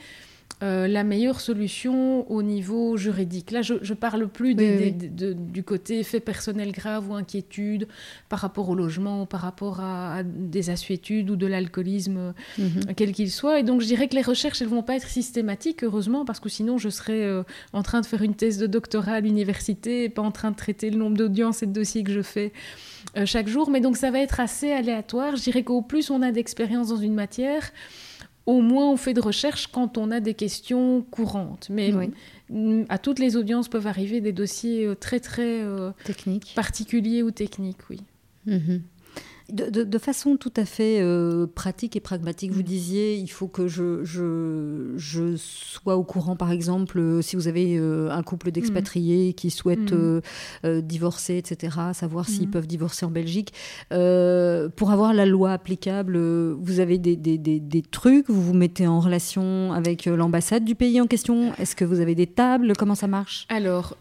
euh, 0.64 0.88
la 0.88 1.04
meilleure 1.04 1.40
solution 1.40 2.30
au 2.32 2.42
niveau 2.42 2.98
juridique. 2.98 3.52
Là, 3.52 3.62
je 3.62 3.76
ne 3.76 3.94
parle 3.94 4.28
plus 4.28 4.56
du 4.56 5.64
côté 5.64 6.02
fait 6.02 6.20
personnel 6.20 6.72
grave 6.72 7.12
ou 7.12 7.14
inquiétude 7.14 7.88
par 8.28 8.40
rapport 8.40 8.68
au 8.68 8.74
logement, 8.74 9.28
par 9.28 9.42
rapport 9.42 9.82
à, 9.82 10.24
des 10.24 10.72
assuétudes 10.72 11.30
ou 11.30 11.36
de 11.36 11.46
l'alcoolisme, 11.46 12.34
mhm. 12.58 12.96
quel 12.96 13.12
qu'il 13.12 13.30
soit. 13.30 13.60
Et 13.60 13.64
donc, 13.64 13.82
je 13.82 13.86
dirais 13.86 14.08
que 14.08 14.16
les 14.16 14.24
recherches, 14.24 14.60
elles 14.60 14.70
ne 14.70 14.74
vont 14.74 14.82
pas 14.82 14.96
être 14.96 15.08
systématiques, 15.08 15.84
heureusement, 15.84 16.26
parce 16.26 16.40
que 16.40 16.50
sinon, 16.50 16.80
je 16.80 16.90
serais 16.90 17.24
euh, 17.24 17.44
en 17.72 17.84
train 17.84 18.02
de 18.02 18.08
faire 18.08 18.24
une 18.24 18.34
thèse 18.34 18.58
de 18.58 18.66
doctorat 18.66 19.14
à 19.14 19.20
l'université 19.20 20.06
et 20.06 20.10
pas 20.10 20.24
en 20.24 20.32
train 20.32 20.50
de 20.50 20.56
traiter 20.56 20.90
le 20.90 20.98
nombre 20.98 21.18
d'audiences 21.18 21.62
et 21.62 21.68
de 21.68 21.74
dossiers 21.74 22.04
que 22.04 22.12
je 22.12 22.24
fais 22.24 22.52
euh, 23.16 23.28
chaque 23.28 23.48
jour. 23.48 23.70
Mais 23.70 23.80
donc, 23.80 23.96
ça 23.96 24.10
va 24.10 24.22
être 24.22 24.40
assez 24.40 24.72
aléatoire. 24.72 25.36
Je 25.36 25.44
dirais 25.44 25.62
qu'au 25.62 25.84
plus 25.84 26.10
on 26.10 26.24
a 26.24 26.32
d'expérience 26.32 26.88
dans 26.88 26.98
une 26.98 27.14
matière, 27.14 27.72
au 28.48 28.62
moins 28.62 28.90
on 28.90 28.98
fait 28.98 29.14
de 29.14 29.22
recherche 29.22 29.68
quand 29.68 29.98
on 29.98 30.10
a 30.10 30.20
des 30.20 30.34
questions 30.34 31.06
courantes. 31.12 31.68
Mais 31.70 31.94
à 32.90 32.98
toutes 32.98 33.20
les 33.20 33.36
audiences 33.36 33.68
peuvent 33.68 33.88
arriver 33.88 34.22
des 34.22 34.32
dossiers 34.32 34.86
euh, 34.88 34.96
très 34.96 35.20
très 35.20 35.62
euh, 35.62 35.92
particuliers 36.56 37.22
ou 37.22 37.30
techniques, 37.30 37.90
oui. 37.90 38.00
Mhm. 38.48 38.82
De, 39.50 39.98
façon 39.98 40.36
tout 40.36 40.52
à 40.58 40.66
fait 40.66 41.00
euh, 41.02 41.48
pratique 41.48 41.96
et 41.96 42.00
pragmatique, 42.00 42.52
vous 42.52 42.60
mm. 42.60 42.64
disiez, 42.64 43.16
il 43.16 43.30
faut 43.30 43.48
que 43.48 43.68
je, 43.68 44.04
je, 44.04 44.94
je, 44.98 45.36
sois 45.38 45.96
au 45.96 46.04
courant, 46.04 46.36
par 46.36 46.52
exemple, 46.52 47.00
euh, 47.00 47.22
si 47.22 47.36
vous 47.36 47.48
avez 47.48 47.78
euh, 47.78 48.12
un 48.12 48.24
couple 48.24 48.52
d'expatriés 48.52 49.30
mm. 49.30 49.34
qui 49.34 49.50
souhaitent 49.50 49.94
mm. 49.94 50.82
divorcer, 50.82 51.38
etc., 51.38 51.78
savoir 51.94 52.28
s'ils 52.28 52.50
peuvent 52.50 52.68
divorcer 52.68 53.06
en 53.06 53.12
Belgique. 53.12 53.54
pour 53.90 54.92
avoir 54.92 55.14
la 55.14 55.26
loi 55.26 55.54
applicable, 55.54 56.18
vous 56.18 56.80
avez 56.80 56.98
des, 56.98 57.16
des, 57.16 57.38
des, 57.38 57.60
des, 57.60 57.82
trucs, 57.82 58.30
vous 58.30 58.42
vous 58.42 58.54
mettez 58.54 58.86
en 58.86 59.00
relation 59.00 59.72
avec 59.72 60.06
l'ambassade 60.06 60.66
du 60.66 60.76
pays 60.76 61.00
en 61.00 61.08
question? 61.08 61.54
Est-ce 61.58 61.76
que 61.76 61.86
vous 61.86 62.02
avez 62.02 62.16
des 62.16 62.28
tables? 62.28 62.74
Comment 62.78 62.96
ça 62.96 63.08
marche? 63.08 63.46
Alors, 63.50 63.98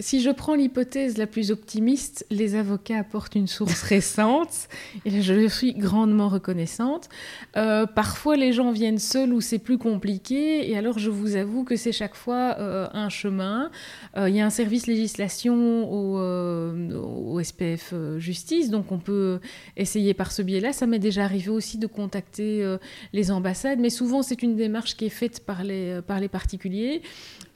si 0.00 0.20
je 0.22 0.30
prends 0.30 0.54
l'hypothèse 0.54 1.18
la 1.18 1.26
plus 1.26 1.50
optimiste, 1.50 2.26
les 2.30 2.54
avocats 2.54 2.98
apportent 2.98 3.34
une 3.34 3.46
source 3.46 3.82
récente, 3.94 4.68
et 5.04 5.10
là 5.10 5.20
je 5.20 5.46
suis 5.48 5.74
grandement 5.74 6.28
reconnaissante. 6.28 7.08
Euh, 7.56 7.86
parfois 7.86 8.36
les 8.36 8.52
gens 8.52 8.72
viennent 8.72 8.98
seuls 8.98 9.32
ou 9.32 9.40
c'est 9.40 9.58
plus 9.58 9.78
compliqué, 9.78 10.70
et 10.70 10.76
alors 10.76 10.98
je 10.98 11.10
vous 11.10 11.36
avoue 11.36 11.64
que 11.64 11.76
c'est 11.76 11.92
chaque 11.92 12.14
fois 12.14 12.56
euh, 12.58 12.88
un 12.92 13.10
chemin. 13.10 13.70
Euh, 14.16 14.28
il 14.28 14.36
y 14.36 14.40
a 14.40 14.46
un 14.46 14.50
service 14.50 14.86
législation 14.86 15.90
au, 15.92 16.18
au 16.18 17.42
SPF 17.42 17.94
Justice, 18.16 18.70
donc 18.70 18.92
on 18.92 18.98
peut 18.98 19.40
essayer 19.76 20.14
par 20.14 20.32
ce 20.32 20.42
biais-là. 20.42 20.72
Ça 20.72 20.86
m'est 20.86 20.98
déjà 20.98 21.24
arrivé 21.24 21.50
aussi 21.50 21.76
de 21.78 21.86
contacter 21.86 22.76
les 23.12 23.30
ambassades, 23.30 23.78
mais 23.78 23.90
souvent 23.90 24.22
c'est 24.22 24.42
une 24.42 24.56
démarche 24.56 24.96
qui 24.96 25.06
est 25.06 25.10
faite 25.10 25.44
par 25.44 25.62
les, 25.62 26.00
par 26.06 26.20
les 26.20 26.28
particuliers. 26.28 27.02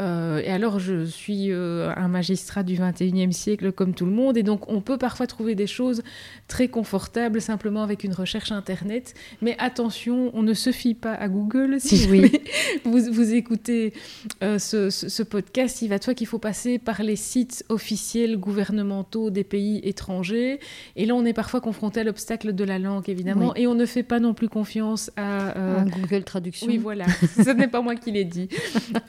et 0.01 0.51
alors 0.51 0.79
je 0.79 1.05
suis 1.05 1.53
un 1.53 2.09
magistrat 2.09 2.34
du 2.64 2.77
21e 2.77 3.33
siècle 3.33 3.73
comme 3.73 3.94
tout 3.94 4.07
le 4.07 4.12
monde. 4.12 4.37
Et 4.37 4.42
donc, 4.42 4.68
on 4.68 4.81
peut 4.81 4.99
parfois 4.99 5.27
trouver 5.27 5.55
des 5.55 5.66
choses 5.66 6.03
très 6.49 6.68
confortables 6.68 7.40
simplement 7.40 7.83
avec 7.83 8.05
une 8.05 8.12
recherche 8.12 8.53
Internet. 8.53 9.14
Mais 9.42 9.57
attention, 9.59 10.31
on 10.35 10.42
ne 10.42 10.55
se 10.55 10.73
fie 10.73 10.94
pas 10.94 11.14
à 11.14 11.29
Google. 11.29 11.79
Si 11.85 12.09
oui. 12.11 12.33
vous, 12.85 12.99
vous 13.12 13.35
écoutez 13.35 13.92
euh, 14.42 14.59
ce, 14.59 15.23
podcast, 15.23 15.83
il 15.83 15.88
va 15.88 15.99
de 15.99 16.05
soi 16.05 16.14
qu'il 16.14 16.27
faut 16.27 16.38
passer 16.38 16.79
par 16.79 17.03
les 17.03 17.16
sites 17.16 17.64
officiels 17.68 18.38
gouvernementaux 18.38 19.31
des 19.31 19.44
pays 19.44 19.81
étrangers. 19.85 20.61
Et 20.97 21.05
là, 21.05 21.14
on 21.14 21.25
est 21.25 21.35
parfois 21.35 21.61
confronté 21.61 22.01
à 22.01 22.05
l'obstacle 22.05 22.55
de 22.55 22.64
la 22.64 22.79
langue, 22.79 23.09
évidemment. 23.09 23.55
Et 23.55 23.66
on 23.66 23.75
ne 23.75 23.87
fait 23.87 24.03
pas 24.03 24.18
non 24.18 24.35
plus 24.35 24.49
confiance 24.49 25.11
à... 25.16 25.57
Euh, 25.57 25.85
Google 25.85 26.25
Traduction. 26.25 26.66
Oui, 26.68 26.79
voilà. 26.79 27.07
Ce 27.37 27.51
n'est 27.51 27.68
pas 27.68 27.83
moi 27.83 27.97
qui 27.97 28.12
l'ai 28.12 28.25
dit. 28.25 28.49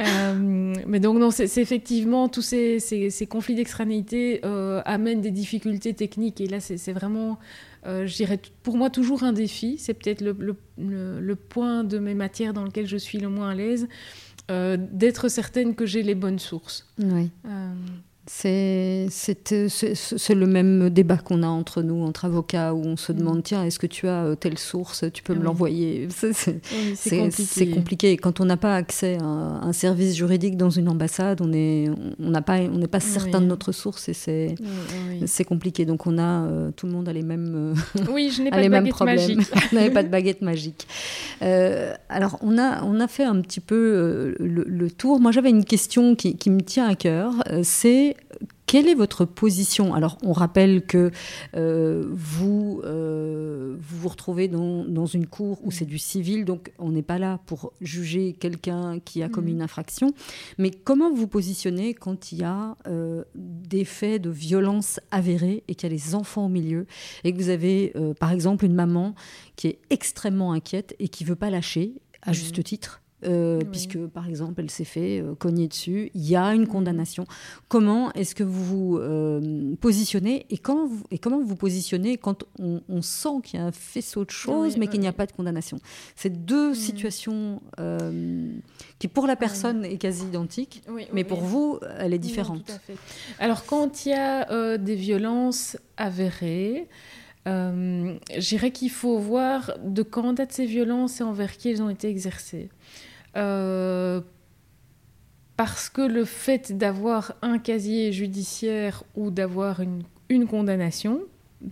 Euh, 0.01 0.73
mais 0.87 0.99
donc, 0.99 1.17
non, 1.17 1.31
c'est 1.31 1.57
effectivement 1.57 2.27
tous 2.27 2.41
ces, 2.41 2.79
ces 2.79 3.14
ces 3.15 3.25
conflits 3.27 3.55
d'extranéité 3.55 4.41
euh, 4.43 4.81
amènent 4.85 5.21
des 5.21 5.31
difficultés 5.31 5.93
techniques. 5.93 6.41
Et 6.41 6.47
là, 6.47 6.59
c'est 6.59 6.93
vraiment, 6.93 7.39
euh, 7.85 8.05
je 8.05 8.15
dirais, 8.15 8.39
pour 8.61 8.77
moi, 8.77 8.89
toujours 8.89 9.23
un 9.23 9.33
défi. 9.33 9.77
C'est 9.79 9.93
peut-être 9.93 10.21
le, 10.21 11.35
point 11.35 11.83
de 11.83 11.97
mes 11.97 12.13
matières 12.13 12.53
dans 12.53 12.63
lequel 12.63 12.87
je 12.87 12.97
suis 12.97 13.17
le 13.17 13.29
moins 13.29 13.49
à 13.49 13.55
l'aise, 13.55 13.87
euh, 14.51 14.77
d'être 14.77 15.29
certaine 15.29 15.75
que 15.75 15.85
j'ai 15.85 16.03
les 16.03 16.15
bonnes 16.15 16.39
sources. 16.39 16.87
Oui. 16.99 17.31
C'est 18.27 19.07
le 20.29 20.45
même 20.47 20.89
débat 20.89 21.17
qu'on 21.17 21.43
a 21.43 21.47
entre 21.47 21.83
nous, 21.83 22.03
entre 22.03 22.25
avocats, 22.25 22.73
où 22.73 22.81
on 22.83 22.97
se 22.97 23.11
mm. 23.11 23.15
demande 23.15 23.43
tiens, 23.43 23.63
est-ce 23.63 23.77
que 23.77 23.85
tu 23.85 24.07
as 24.07 24.23
euh, 24.23 24.35
telle 24.35 24.57
source 24.57 25.05
Tu 25.13 25.21
peux 25.21 25.35
me 25.35 25.43
l'envoyer? 25.43 26.07
C'est 26.95 27.19
compliqué. 27.19 27.69
compliqué. 27.69 28.17
Quand 28.17 28.39
on 28.39 28.45
n'a 28.45 28.57
pas 28.57 28.75
accès 28.75 29.19
à 29.21 29.25
un 29.25 29.73
service 29.73 30.15
juridique 30.15 30.57
dans 30.57 30.71
une 30.71 30.89
ambassade, 30.89 31.41
on 31.41 31.47
n'est 31.47 31.87
on 32.19 32.31
pas, 32.41 32.61
on 32.61 32.79
pas 32.87 32.99
certain 32.99 33.41
de 33.41 33.45
notre 33.45 33.71
source 33.71 34.09
et 34.09 34.13
c'est 34.13 35.43
compliqué. 35.43 35.85
Donc 35.85 36.07
on 36.07 36.17
a, 36.17 36.45
euh, 36.45 36.71
tout 36.71 36.87
le 36.87 36.93
monde 36.93 37.07
a 37.07 37.13
les 37.13 37.21
mêmes, 37.21 37.75
euh, 37.75 38.01
oui, 38.11 38.31
je 38.35 38.41
pas 38.49 38.59
les 38.59 38.69
mêmes 38.69 38.89
problèmes. 38.89 39.17
Magique. 39.17 39.51
on 39.71 39.75
n'avait 39.75 39.91
pas 39.91 40.03
de 40.03 40.09
baguette 40.09 40.41
magique. 40.41 40.87
alors 41.41 42.39
on 42.41 42.57
a, 42.57 42.83
on 42.83 42.99
a 42.99 43.07
fait 43.07 43.23
un 43.23 43.39
petit 43.41 43.59
peu 43.59 44.35
le, 44.39 44.89
tour. 44.89 45.19
Moi 45.19 45.31
j'avais 45.31 45.49
une 45.49 45.65
question 45.65 46.15
qui, 46.15 46.37
qui 46.37 46.49
me 46.49 46.61
tient 46.61 46.87
à 46.87 46.95
cœur. 46.95 47.33
C'est 47.63 48.14
quelle 48.65 48.87
est 48.87 48.95
votre 48.95 49.25
position? 49.25 49.93
Alors, 49.93 50.17
on 50.23 50.33
rappelle 50.33 50.85
que 50.85 51.11
euh, 51.55 52.03
vous, 52.09 52.81
euh, 52.83 53.75
vous 53.79 53.99
vous 53.99 54.09
retrouvez 54.09 54.47
dans, 54.47 55.05
une 55.05 55.27
cour 55.27 55.59
où 55.63 55.71
c'est 55.71 55.85
du 55.85 55.99
civil, 55.99 56.45
donc 56.45 56.73
on 56.79 56.89
n'est 56.89 57.03
pas 57.03 57.19
là 57.19 57.39
pour 57.45 57.73
juger 57.79 58.33
quelqu'un 58.33 58.99
qui 58.99 59.21
a 59.23 59.29
commis 59.29 59.51
mm. 59.51 59.55
une 59.55 59.61
infraction. 59.61 60.13
Mais 60.57 60.71
comment 60.71 61.13
vous 61.13 61.27
positionnez 61.27 61.93
quand 61.93 62.31
il 62.31 62.39
y 62.39 62.43
a 62.43 62.75
euh, 62.87 63.23
des 63.35 63.85
faits 63.85 64.21
de 64.21 64.29
violence 64.29 64.99
avérés 65.11 65.63
et 65.67 65.75
qu'il 65.75 65.89
y 65.89 65.93
a 65.93 65.95
les 65.95 66.15
enfants 66.15 66.47
au 66.47 66.49
milieu 66.49 66.87
et 67.23 67.31
que 67.31 67.37
vous 67.37 67.49
avez, 67.49 67.93
par 68.19 68.31
exemple, 68.31 68.65
une 68.65 68.75
maman 68.75 69.15
qui 69.55 69.67
est 69.67 69.79
extrêmement 69.89 70.53
inquiète 70.53 70.95
et 70.99 71.07
qui 71.07 71.23
veut 71.23 71.35
pas 71.35 71.49
lâcher, 71.49 71.93
à 72.23 72.31
mm. 72.31 72.33
juste 72.33 72.63
titre? 72.63 73.01
Euh, 73.25 73.61
puisque 73.71 73.97
par 73.97 74.27
exemple 74.27 74.61
elle 74.61 74.69
s'est 74.69 74.83
fait 74.83 75.19
euh, 75.19 75.35
cogner 75.35 75.67
dessus, 75.67 76.11
il 76.13 76.27
y 76.27 76.35
a 76.35 76.53
une 76.53 76.67
condamnation. 76.67 77.25
Comment 77.67 78.11
est-ce 78.13 78.35
que 78.35 78.43
vous 78.43 78.63
vous 78.63 78.97
euh, 78.97 79.75
positionnez 79.81 80.45
et, 80.49 80.57
quand 80.57 80.85
vous, 80.85 81.03
et 81.11 81.17
comment 81.17 81.39
vous 81.39 81.47
vous 81.47 81.55
positionnez 81.55 82.17
quand 82.17 82.43
on, 82.59 83.01
sent 83.01 83.41
qu'il 83.43 83.59
y 83.59 83.63
a 83.63 83.65
un 83.65 83.71
faisceau 83.71 84.25
de 84.25 84.31
choses 84.31 84.77
mais 84.77 84.87
qu'il 84.87 84.99
n'y 84.99 85.07
a 85.07 85.13
pas 85.13 85.25
de 85.25 85.31
condamnation? 85.31 85.77
C'est 86.15 86.45
deux 86.45 86.73
situations 86.73 87.61
qui 88.99 89.07
pour 89.07 89.27
la 89.27 89.35
personne 89.35 89.85
est 89.85 89.97
quasi 89.97 90.25
identique, 90.25 90.81
mais 91.13 91.23
pour 91.23 91.41
vous 91.41 91.79
elle 91.97 92.13
est 92.13 92.19
différente. 92.19 92.79
Alors 93.39 93.65
quand 93.65 94.05
il 94.05 94.09
y 94.09 94.13
a 94.13 94.77
des 94.77 94.95
violences 94.95 95.77
avérées, 95.97 96.87
euh, 97.47 98.15
J'irais 98.37 98.71
qu'il 98.71 98.89
faut 98.89 99.19
voir 99.19 99.73
de 99.83 100.01
quand 100.01 100.33
datent 100.33 100.51
ces 100.51 100.65
violences 100.65 101.21
et 101.21 101.23
envers 101.23 101.57
qui 101.57 101.69
elles 101.69 101.81
ont 101.81 101.89
été 101.89 102.09
exercées. 102.09 102.69
Euh, 103.37 104.21
parce 105.57 105.89
que 105.89 106.01
le 106.01 106.25
fait 106.25 106.77
d'avoir 106.77 107.33
un 107.41 107.59
casier 107.59 108.11
judiciaire 108.11 109.03
ou 109.15 109.31
d'avoir 109.31 109.79
une, 109.79 110.03
une, 110.29 110.47
condamnation, 110.47 111.21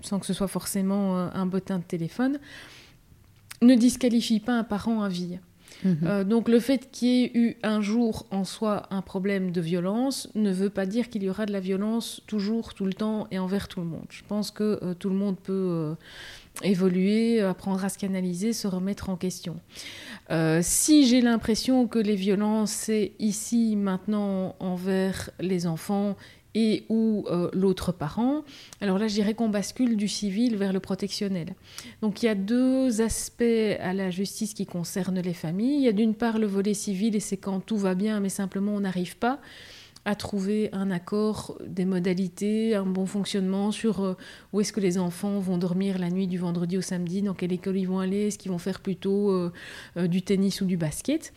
sans 0.01 0.19
que 0.19 0.25
ce 0.25 0.33
soit 0.33 0.47
forcément 0.47 1.17
un 1.17 1.45
bottin 1.45 1.79
de 1.79 1.83
téléphone, 1.83 2.39
ne 3.61 3.75
disqualifie 3.75 4.39
pas 4.39 4.53
un 4.53 4.63
parent 4.63 5.01
à 5.01 5.09
vie. 5.09 5.39
Mhm. 5.83 5.97
Euh, 6.03 6.23
donc 6.23 6.49
le 6.49 6.59
fait 6.59 6.89
qu'il 6.91 7.07
y 7.07 7.23
ait 7.23 7.31
eu 7.33 7.57
un 7.63 7.81
jour 7.81 8.25
en 8.31 8.43
soi 8.43 8.83
un 8.89 9.01
problème 9.01 9.51
de 9.51 9.61
violence 9.61 10.29
ne 10.35 10.51
veut 10.51 10.69
pas 10.69 10.85
dire 10.85 11.09
qu'il 11.09 11.23
y 11.23 11.29
aura 11.29 11.45
de 11.45 11.51
la 11.51 11.59
violence 11.59 12.21
toujours, 12.27 12.73
tout 12.73 12.85
le 12.85 12.93
temps 12.93 13.27
et 13.31 13.39
envers 13.39 13.67
tout 13.67 13.79
le 13.79 13.85
monde. 13.85 14.05
Je 14.09 14.23
pense 14.27 14.51
que 14.51 14.79
euh, 14.81 14.93
tout 14.93 15.09
le 15.09 15.15
monde 15.15 15.37
peut 15.37 15.53
euh, 15.53 15.95
évoluer, 16.63 17.41
apprendre 17.41 17.83
à 17.83 17.89
se 17.89 17.97
canaliser, 17.97 18.53
se 18.53 18.67
remettre 18.67 19.09
en 19.09 19.15
question. 19.15 19.55
si 20.61 21.07
j'ai 21.07 21.21
l'impression 21.21 21.87
que 21.87 21.99
les 21.99 22.15
violences, 22.15 22.71
c'est 22.71 23.13
ici, 23.19 23.75
maintenant, 23.75 24.55
envers 24.59 25.31
les 25.39 25.67
enfants 25.67 26.15
et 26.55 26.85
ou 26.89 27.25
euh, 27.29 27.49
l'autre 27.53 27.91
parent, 27.91 28.43
alors 28.81 28.99
là 28.99 29.07
je 29.07 29.13
dirais 29.13 29.33
qu'on 29.33 29.49
bascule 29.49 29.97
du 29.97 30.07
civil 30.07 30.55
vers 30.55 30.73
le 30.73 30.79
protectionnel. 30.79 31.55
Donc 32.01 32.21
il 32.21 32.27
y 32.27 32.29
a 32.29 32.35
deux 32.35 33.01
aspects 33.01 33.43
à 33.79 33.93
la 33.93 34.09
justice 34.09 34.53
qui 34.53 34.65
concernent 34.65 35.19
les 35.19 35.33
familles. 35.33 35.77
Il 35.77 35.83
y 35.83 35.87
a 35.87 35.93
d'une 35.93 36.13
part 36.15 36.37
le 36.37 36.47
volet 36.47 36.73
civil 36.73 37.15
et 37.15 37.19
c'est 37.19 37.37
quand 37.37 37.59
tout 37.59 37.77
va 37.77 37.95
bien 37.95 38.19
mais 38.19 38.29
simplement 38.29 38.73
on 38.73 38.81
n'arrive 38.81 39.17
pas 39.17 39.39
à 40.05 40.15
trouver 40.15 40.69
un 40.73 40.91
accord, 40.91 41.57
des 41.65 41.85
modalités, 41.85 42.75
un 42.75 42.85
bon 42.85 43.05
fonctionnement 43.05 43.71
sur 43.71 44.03
euh, 44.03 44.17
où 44.51 44.59
est-ce 44.59 44.73
que 44.73 44.81
les 44.81 44.97
enfants 44.97 45.39
vont 45.39 45.57
dormir 45.57 45.97
la 45.97 46.09
nuit 46.09 46.27
du 46.27 46.37
vendredi 46.37 46.77
au 46.77 46.81
samedi, 46.81 47.21
dans 47.21 47.33
quelle 47.33 47.53
école 47.53 47.77
ils 47.77 47.87
vont 47.87 47.99
aller, 47.99 48.27
est-ce 48.27 48.37
qu'ils 48.37 48.51
vont 48.51 48.57
faire 48.57 48.81
plutôt 48.81 49.31
euh, 49.31 49.51
du 49.95 50.21
tennis 50.21 50.59
ou 50.61 50.65
du 50.65 50.75
basket. 50.75 51.33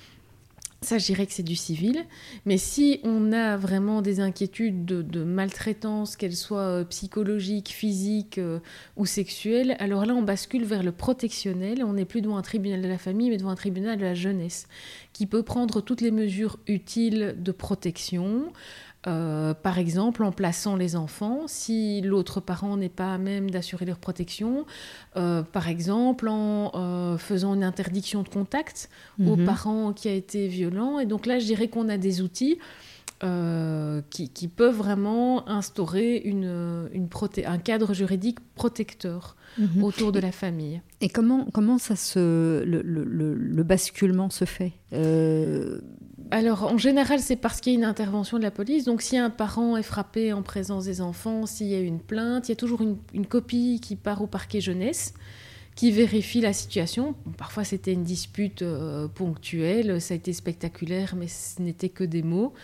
Ça, 0.86 0.98
je 0.98 1.06
dirais 1.06 1.26
que 1.26 1.32
c'est 1.32 1.42
du 1.42 1.56
civil. 1.56 2.04
Mais 2.44 2.58
si 2.58 3.00
on 3.02 3.32
a 3.32 3.56
vraiment 3.56 4.02
des 4.02 4.20
inquiétudes 4.20 4.84
de, 4.84 5.24
maltraitance, 5.24 6.14
qu'elles 6.14 6.36
soient 6.36 6.60
euh, 6.60 6.84
psychologiques, 6.84 7.70
physiques 7.70 8.38
euh, 8.38 8.60
ou 8.96 9.04
sexuelles, 9.04 9.74
alors 9.80 10.06
là, 10.06 10.14
on 10.14 10.22
bascule 10.22 10.64
vers 10.64 10.84
le 10.84 10.92
protectionnel. 10.92 11.82
On 11.82 11.94
n'est 11.94 12.04
plus 12.04 12.20
devant 12.20 12.36
un 12.36 12.42
tribunal 12.42 12.82
de 12.82 12.86
la 12.86 12.98
famille, 12.98 13.30
mais 13.30 13.36
devant 13.36 13.50
un 13.50 13.56
tribunal 13.56 13.98
de 13.98 14.04
la 14.04 14.14
jeunesse, 14.14 14.68
qui 15.12 15.26
peut 15.26 15.42
prendre 15.42 15.80
toutes 15.80 16.02
les 16.02 16.12
mesures 16.12 16.56
utiles 16.68 17.34
de 17.36 17.50
protection, 17.50 18.52
euh, 19.06 19.54
par 19.54 19.78
exemple, 19.78 20.24
en 20.24 20.32
plaçant 20.32 20.74
les 20.76 20.96
enfants, 20.96 21.42
si 21.46 22.00
l'autre 22.00 22.40
parent 22.40 22.76
n'est 22.76 22.88
pas 22.88 23.14
à 23.14 23.18
même 23.18 23.50
d'assurer 23.50 23.84
leur 23.84 23.98
protection, 23.98 24.66
euh, 25.16 25.42
par 25.42 25.68
exemple 25.68 26.28
en 26.28 26.72
euh, 26.74 27.18
faisant 27.18 27.54
une 27.54 27.64
interdiction 27.64 28.22
de 28.22 28.28
contact 28.28 28.88
au 29.20 29.36
mhm. 29.36 29.44
parent 29.44 29.92
qui 29.92 30.08
a 30.08 30.12
été 30.12 30.48
violent. 30.48 30.98
Et 30.98 31.06
donc 31.06 31.26
là, 31.26 31.38
je 31.38 31.46
dirais 31.46 31.68
qu'on 31.68 31.88
a 31.88 31.98
des 31.98 32.20
outils. 32.20 32.58
qui, 34.10 34.48
peuvent 34.48 34.76
vraiment 34.76 35.48
instaurer 35.48 36.18
une, 36.18 36.88
une 36.92 37.08
un 37.46 37.58
cadre 37.58 37.94
juridique 37.94 38.38
protecteur 38.54 39.36
mhm. 39.58 39.82
autour 39.82 40.12
de 40.12 40.20
la 40.20 40.32
famille. 40.32 40.82
Et 41.00 41.08
comment, 41.08 41.46
comment 41.54 41.78
ça 41.78 41.96
se, 41.96 42.62
le, 42.64 42.82
le, 42.82 43.34
le 43.34 43.62
basculement 43.62 44.28
se 44.30 44.44
fait? 44.44 44.72
Alors, 46.30 46.64
en 46.64 46.78
général, 46.78 47.20
c'est 47.20 47.36
parce 47.36 47.60
qu'il 47.60 47.72
y 47.72 47.76
a 47.76 47.78
une 47.78 47.84
intervention 47.84 48.38
de 48.38 48.42
la 48.42 48.50
police. 48.50 48.84
Donc, 48.84 49.02
si 49.02 49.16
un 49.16 49.30
parent 49.30 49.76
est 49.76 49.82
frappé 49.82 50.32
en 50.32 50.42
présence 50.42 50.84
des 50.84 51.00
enfants, 51.00 51.46
s'il 51.46 51.68
y 51.68 51.74
a 51.74 51.80
une 51.80 52.00
plainte, 52.00 52.48
il 52.48 52.52
y 52.52 52.54
a 52.54 52.56
toujours 52.56 52.82
une, 52.82 53.26
copie 53.26 53.80
qui 53.80 53.96
part 53.96 54.22
au 54.22 54.26
parquet 54.26 54.60
jeunesse, 54.60 55.14
qui 55.76 55.92
vérifie 55.92 56.40
la 56.40 56.52
situation. 56.52 57.14
Parfois, 57.36 57.64
c'était 57.64 57.92
une 57.92 58.02
dispute 58.02 58.62
euh, 58.62 59.08
ponctuelle, 59.08 60.00
ça 60.00 60.14
a 60.14 60.16
été 60.16 60.32
spectaculaire, 60.32 61.14
mais 61.16 61.28
ce 61.28 61.62
n'était 61.62 61.90
que 61.90 62.04
des 62.04 62.22
mots. 62.22 62.54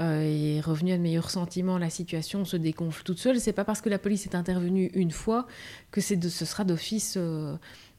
Euh, 0.00 0.22
et 0.22 0.60
revenu 0.60 0.92
à 0.92 0.96
de 0.96 1.02
meilleurs 1.02 1.30
sentiments, 1.30 1.78
la 1.78 1.90
situation 1.90 2.44
se 2.44 2.56
déconfle 2.56 3.02
toute 3.04 3.18
seule. 3.18 3.38
C'est 3.38 3.52
pas 3.52 3.64
parce 3.64 3.82
que 3.82 3.90
la 3.90 3.98
police 3.98 4.26
est 4.26 4.34
intervenue 4.34 4.90
une 4.94 5.10
fois 5.10 5.46
que 5.90 6.14
de, 6.14 6.28
ce 6.28 6.44
sera 6.44 6.64
d'office. 6.64 7.14
Euh, 7.18 7.56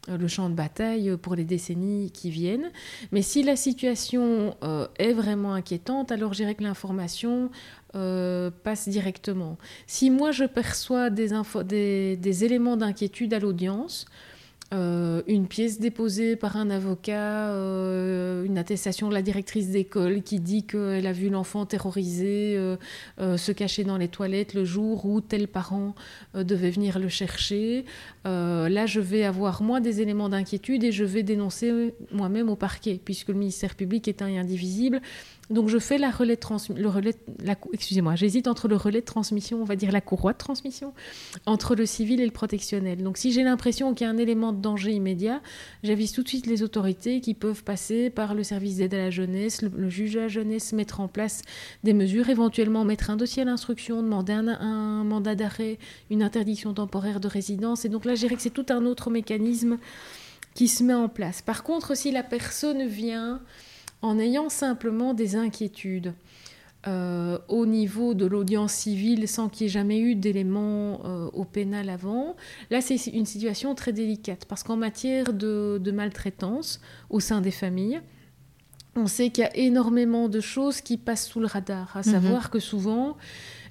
le 0.08 0.28
champ 0.28 0.50
de 0.50 0.56
bataille 0.56 1.16
pour 1.22 1.36
les 1.36 1.46
décennies 1.46 2.12
qui 2.12 2.30
viennent. 2.30 2.72
Mais 3.12 3.22
si 3.22 3.44
la 3.44 3.56
situation 3.56 4.56
euh, 4.64 4.88
est 4.98 5.14
vraiment 5.14 5.54
inquiétante, 5.54 6.12
alors 6.12 6.34
je 6.34 6.40
dirais 6.40 6.56
que 6.56 6.64
l'information 6.64 7.50
euh, 7.96 8.52
passe 8.64 8.90
directement. 8.90 9.58
Si 9.88 10.10
moi 10.10 10.32
je 10.32 10.46
perçois 10.46 11.10
des 11.10 12.44
éléments 12.44 12.78
d'inquiétude 12.78 13.34
à 13.34 13.40
l'audience, 13.40 14.06
euh, 14.74 15.22
une 15.28 15.48
pièce 15.48 15.80
déposée 15.80 16.36
par 16.36 16.58
un 16.58 16.70
avocat, 16.72 17.52
euh, 17.52 18.44
une 18.44 18.58
attestation 18.58 19.08
de 19.08 19.14
la 19.14 19.22
directrice 19.22 19.70
d'école 19.70 20.24
qui 20.24 20.40
dit 20.40 20.66
qu'elle 20.66 21.06
a 21.06 21.12
vu 21.12 21.30
l'enfant 21.30 21.66
terrorisé 21.66 22.56
euh, 22.58 23.38
se 23.38 23.52
cacher 23.52 23.84
dans 23.84 23.98
les 23.98 24.08
toilettes 24.08 24.56
le 24.56 24.66
jour 24.66 25.06
où 25.06 25.22
tel 25.22 25.48
parent 25.48 25.94
devait 26.34 26.72
venir 26.72 26.98
le 26.98 27.10
chercher. 27.10 27.86
là, 28.26 28.86
je 28.86 29.00
vais 29.00 29.24
avoir 29.24 29.62
moins 29.62 29.82
des 29.82 30.02
éléments 30.02 30.30
d'inquiétude 30.30 30.84
et 30.84 30.92
je 30.92 31.04
vais 31.04 31.24
dénoncer 31.24 31.94
moi-même 32.12 32.50
au 32.50 32.56
parquet, 32.56 33.00
puisque 33.04 33.28
le 33.28 33.36
ministère 33.36 33.76
public 33.76 34.08
est 34.08 34.22
un 34.22 34.36
indivisible 34.36 35.02
donc 35.54 35.70
je 35.70 35.78
fais 35.78 35.98
la 35.98 36.12
relais 36.12 36.36
de 36.36 36.74
le 36.74 36.90
relais, 36.90 37.14
excusez-moi, 37.74 38.16
j'hésite 38.16 38.48
entre 38.48 38.68
le 38.68 38.76
relais 38.76 39.02
de 39.02 39.06
transmission, 39.06 39.62
on 39.62 39.66
va 39.66 39.76
dire 39.76 39.92
la 39.92 40.02
courroie 40.02 40.34
de 40.34 40.38
transmission, 40.38 40.94
entre 41.46 41.76
le 41.76 41.86
civil 41.86 42.20
et 42.20 42.26
le 42.26 42.32
protectionnel. 42.32 43.04
Donc 43.04 43.18
si 43.18 43.32
j'ai 43.32 43.44
l'impression 43.44 43.94
qu'il 43.94 44.06
y 44.06 44.10
a 44.10 44.12
un 44.12 44.18
élément 44.18 44.52
de 44.52 44.62
danger 44.62 44.92
immédiat, 44.92 45.42
j'avise 45.84 46.12
tout 46.12 46.24
de 46.24 46.28
suite 46.28 46.48
les 46.48 46.64
autorités 46.64 47.22
qui 47.22 47.34
peuvent 47.34 47.64
passer 47.64 48.10
par 48.10 48.34
le 48.34 48.44
service 48.44 48.78
d'aide 48.78 48.94
à 48.96 48.98
la 48.98 49.10
jeunesse, 49.10 49.62
le, 49.62 49.90
juge 49.90 50.18
à 50.18 50.22
la 50.22 50.28
jeunesse, 50.28 50.74
mettre 50.74 51.00
en 51.00 51.08
place 51.08 51.44
des 51.84 51.94
mesures, 51.94 52.30
éventuellement 52.30 52.84
mettre 52.84 53.10
un 53.10 53.16
dossier 53.16 53.44
à 53.44 53.46
l'instruction, 53.46 54.02
demander 54.02 54.34
un, 54.34 54.48
un 54.48 55.04
mandat 55.04 55.36
d'arrêt, 55.36 55.78
une 56.10 56.24
interdiction 56.24 56.74
temporaire 56.74 57.20
de 57.20 57.28
résidence. 57.28 57.86
Et 57.86 57.90
donc 57.90 58.06
là, 58.06 58.16
je 58.16 58.22
dirais 58.22 58.36
que 58.36 58.42
c'est 58.42 58.50
tout 58.50 58.66
un 58.70 58.86
autre 58.86 59.10
mécanisme 59.10 59.78
qui 60.56 60.68
se 60.68 60.84
met 60.84 60.94
en 60.94 61.10
place. 61.10 61.42
Par 61.42 61.64
contre, 61.64 61.96
si 61.96 62.12
la 62.12 62.24
personne 62.24 62.86
vient 62.88 63.42
en 64.04 64.20
ayant 64.20 64.50
simplement 64.50 65.16
des 65.16 65.36
inquiétudes. 65.36 66.14
Euh, 66.86 67.38
au 67.48 67.66
niveau 67.66 68.14
de 68.14 68.26
l'audience 68.26 68.74
civile 68.74 69.26
sans 69.30 69.48
qu'il 69.48 69.64
n'y 69.64 69.70
ait 69.70 69.74
jamais 69.74 70.00
eu 70.02 70.16
d'éléments 70.16 71.00
euh, 71.06 71.30
au 71.32 71.46
pénal 71.46 71.90
avant. 71.90 72.36
Là, 72.72 72.82
c'est 72.82 72.98
une 73.08 73.26
situation 73.26 73.74
très 73.74 73.94
délicate 73.94 74.44
parce 74.44 74.64
qu'en 74.64 74.76
matière 74.76 75.32
de, 75.32 75.92
maltraitance 75.94 76.82
au 77.10 77.22
sein 77.22 77.40
des 77.40 77.52
familles, 77.52 78.02
on 78.98 79.08
sait 79.08 79.30
qu'il 79.30 79.46
y 79.46 79.48
a 79.48 79.56
énormément 79.56 80.28
de 80.28 80.42
choses 80.42 80.82
qui 80.82 80.98
passent 80.98 81.26
sous 81.26 81.40
le 81.40 81.48
radar, 81.48 81.96
à 81.96 82.00
mhm. 82.00 82.04
savoir 82.04 82.50
que 82.50 82.60
souvent, 82.60 83.16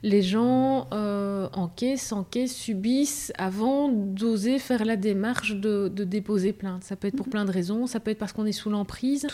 les 0.03 0.22
gens 0.22 0.88
euh, 0.92 1.48
encaissent, 1.53 2.12
encaissent, 2.12 2.57
subissent 2.57 3.32
avant 3.38 3.88
d'oser 3.88 4.59
faire 4.59 4.84
la 4.84 4.96
démarche 4.96 5.55
de, 5.55 5.88
déposer 5.88 6.53
plainte. 6.53 6.82
Ça 6.82 6.96
peut 6.96 7.09
être 7.09 7.16
pour 7.16 7.26
mhm. 7.26 7.32
plein 7.32 7.44
de 7.44 7.53
raisons. 7.53 7.86
Ça 7.86 8.00
peut 8.00 8.11
être 8.11 8.18
parce 8.18 8.32
qu'on 8.32 8.46
est 8.46 8.53
sous 8.53 8.70
l'emprise 8.70 9.26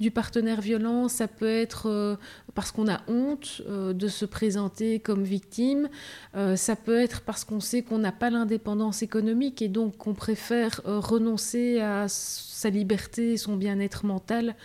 du 0.00 0.10
partenaire 0.10 0.60
violent. 0.60 1.08
Ça 1.08 1.28
peut 1.28 1.48
être 1.48 1.88
euh, 1.88 2.16
parce 2.54 2.72
qu'on 2.72 2.88
a 2.88 3.00
honte 3.08 3.62
euh, 3.66 3.94
de 3.94 4.08
se 4.08 4.26
présenter 4.26 4.98
comme 4.98 5.22
victime. 5.22 5.88
Euh, 6.36 6.56
ça 6.56 6.76
peut 6.76 6.98
être 6.98 7.22
parce 7.22 7.44
qu'on 7.44 7.60
sait 7.60 7.82
qu'on 7.82 7.98
n'a 7.98 8.12
pas 8.12 8.28
l'indépendance 8.28 9.02
économique 9.02 9.62
et 9.62 9.68
donc 9.68 9.96
qu'on 9.96 10.14
préfère 10.14 10.80
renoncer 10.84 11.80
à 11.80 12.06
sa 12.08 12.68
liberté 12.68 13.32
et 13.32 13.36
son 13.38 13.56
bien-être 13.56 14.04
mental 14.04 14.56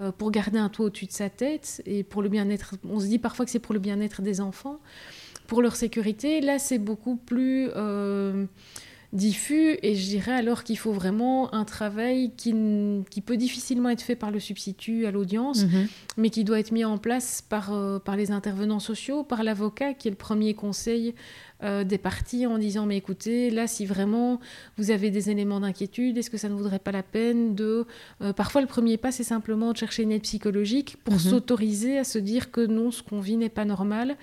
euh, 0.00 0.12
pour 0.12 0.30
garder 0.30 0.58
un 0.58 0.68
toit 0.68 0.86
au-dessus 0.86 1.06
de 1.06 1.12
sa 1.12 1.30
tête 1.30 1.82
et 1.86 2.04
pour 2.04 2.22
le 2.22 2.28
bien-être. 2.28 2.74
On 2.88 3.00
se 3.00 3.06
dit 3.06 3.18
parfois 3.18 3.44
que 3.44 3.50
c'est 3.50 3.58
pour 3.58 3.72
le 3.72 3.80
bien-être 3.80 4.22
des 4.22 4.40
enfants, 4.40 4.78
pour 5.46 5.62
leur 5.62 5.76
sécurité. 5.76 6.40
Là, 6.40 6.58
c'est 6.58 6.78
beaucoup 6.78 7.16
plus 7.16 7.70
euh, 7.74 8.46
diffus 9.16 9.78
et 9.82 9.96
je 9.96 10.06
dirais 10.06 10.32
alors 10.32 10.62
qu'il 10.62 10.78
faut 10.78 10.92
vraiment 10.92 11.52
un 11.54 11.64
travail 11.64 12.30
qui, 12.36 12.54
qui, 13.10 13.20
peut 13.20 13.36
difficilement 13.36 13.88
être 13.88 14.02
fait 14.02 14.14
par 14.14 14.30
le 14.30 14.38
substitut 14.38 15.06
à 15.06 15.10
l'audience, 15.10 15.64
mhm. 15.64 15.88
mais 16.16 16.30
qui 16.30 16.44
doit 16.44 16.60
être 16.60 16.70
mis 16.70 16.84
en 16.84 16.98
place 16.98 17.42
par, 17.42 17.72
euh, 17.72 17.98
par 17.98 18.14
les 18.16 18.30
intervenants 18.30 18.78
sociaux, 18.78 19.24
par 19.24 19.42
l'avocat 19.42 19.94
qui 19.94 20.08
est 20.08 20.10
le 20.10 20.16
premier 20.16 20.54
conseil 20.54 21.14
euh, 21.64 21.84
des 21.84 21.98
parties 21.98 22.46
en 22.46 22.58
disant 22.58 22.84
mais 22.84 22.98
écoutez, 22.98 23.50
là 23.50 23.66
si 23.66 23.86
vraiment 23.86 24.38
vous 24.76 24.90
avez 24.90 25.10
des 25.10 25.30
éléments 25.30 25.60
d'inquiétude, 25.60 26.18
est-ce 26.18 26.30
que 26.30 26.36
ça 26.36 26.50
ne 26.50 26.54
vaudrait 26.54 26.78
pas 26.78 26.92
la 26.92 27.02
peine 27.02 27.54
de... 27.54 27.86
Euh, 28.20 28.32
parfois 28.34 28.60
le 28.60 28.66
premier 28.66 28.98
pas 28.98 29.10
c'est 29.10 29.24
simplement 29.24 29.72
de 29.72 29.78
chercher 29.78 30.02
une 30.02 30.12
aide 30.12 30.22
psychologique 30.22 30.98
pour 31.04 31.14
mhm. 31.14 31.20
s'autoriser 31.20 31.98
à 31.98 32.04
se 32.04 32.18
dire 32.18 32.50
que 32.50 32.60
non, 32.64 32.90
ce 32.90 33.02
qu'on 33.02 33.20
vit 33.20 33.38
n'est 33.38 33.48
pas 33.48 33.64
normal 33.64 34.16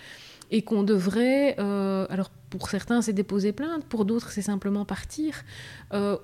et 0.54 0.62
qu'on 0.62 0.84
devrait, 0.84 1.56
euh, 1.60 2.06
alors 2.10 2.30
pour 2.50 2.70
certains 2.70 3.02
c'est 3.02 3.12
déposer 3.12 3.52
plainte, 3.52 3.84
pour 3.84 4.06
d'autres 4.06 4.32
c'est 4.32 4.44
simplement 4.44 4.86
partir, 4.86 5.44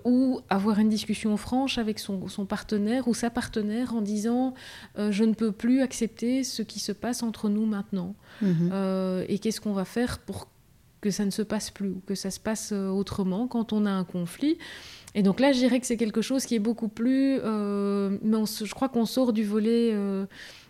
ou 0.05 0.39
avoir 0.49 0.79
une 0.79 0.89
discussion 0.89 1.35
franche 1.35 1.77
avec 1.77 1.99
son, 1.99 2.19
partenaire 2.47 3.07
ou 3.07 3.13
sa 3.13 3.29
partenaire 3.29 3.93
en 3.93 4.01
disant 4.01 4.53
je 4.97 5.23
ne 5.23 5.33
peux 5.33 5.51
plus 5.51 5.81
accepter 5.81 6.43
ce 6.43 6.61
qui 6.61 6.79
se 6.79 6.91
passe 6.91 7.23
entre 7.23 7.49
nous 7.49 7.65
maintenant, 7.65 8.15
mhm. 8.41 8.71
et 9.27 9.39
qu'est-ce 9.39 9.59
qu'on 9.59 9.73
va 9.73 9.85
faire 9.85 10.19
pour 10.19 10.47
que 11.01 11.11
ça 11.11 11.25
ne 11.25 11.31
se 11.31 11.41
passe 11.41 11.71
plus 11.71 11.89
ou 11.89 12.01
que 12.05 12.15
ça 12.15 12.31
se 12.31 12.39
passe 12.39 12.71
euh, 12.71 12.89
autrement 12.89 13.47
quand 13.47 13.73
on 13.73 13.85
a 13.85 13.91
un 13.91 14.03
conflit. 14.03 14.57
Et 15.15 15.23
donc 15.23 15.39
là, 15.39 15.51
je 15.51 15.57
dirais 15.57 15.79
que 15.79 15.87
c'est 15.87 15.97
quelque 15.97 16.21
chose 16.21 16.45
qui 16.45 16.55
est 16.55 16.59
beaucoup 16.59 16.87
plus... 16.87 17.39
Euh, 17.43 18.17
mais 18.21 18.37
je 18.45 18.73
crois 18.73 18.89
qu'on 18.89 19.05
sort 19.05 19.33
du 19.33 19.43
volet 19.43 19.91
euh, 19.93 20.25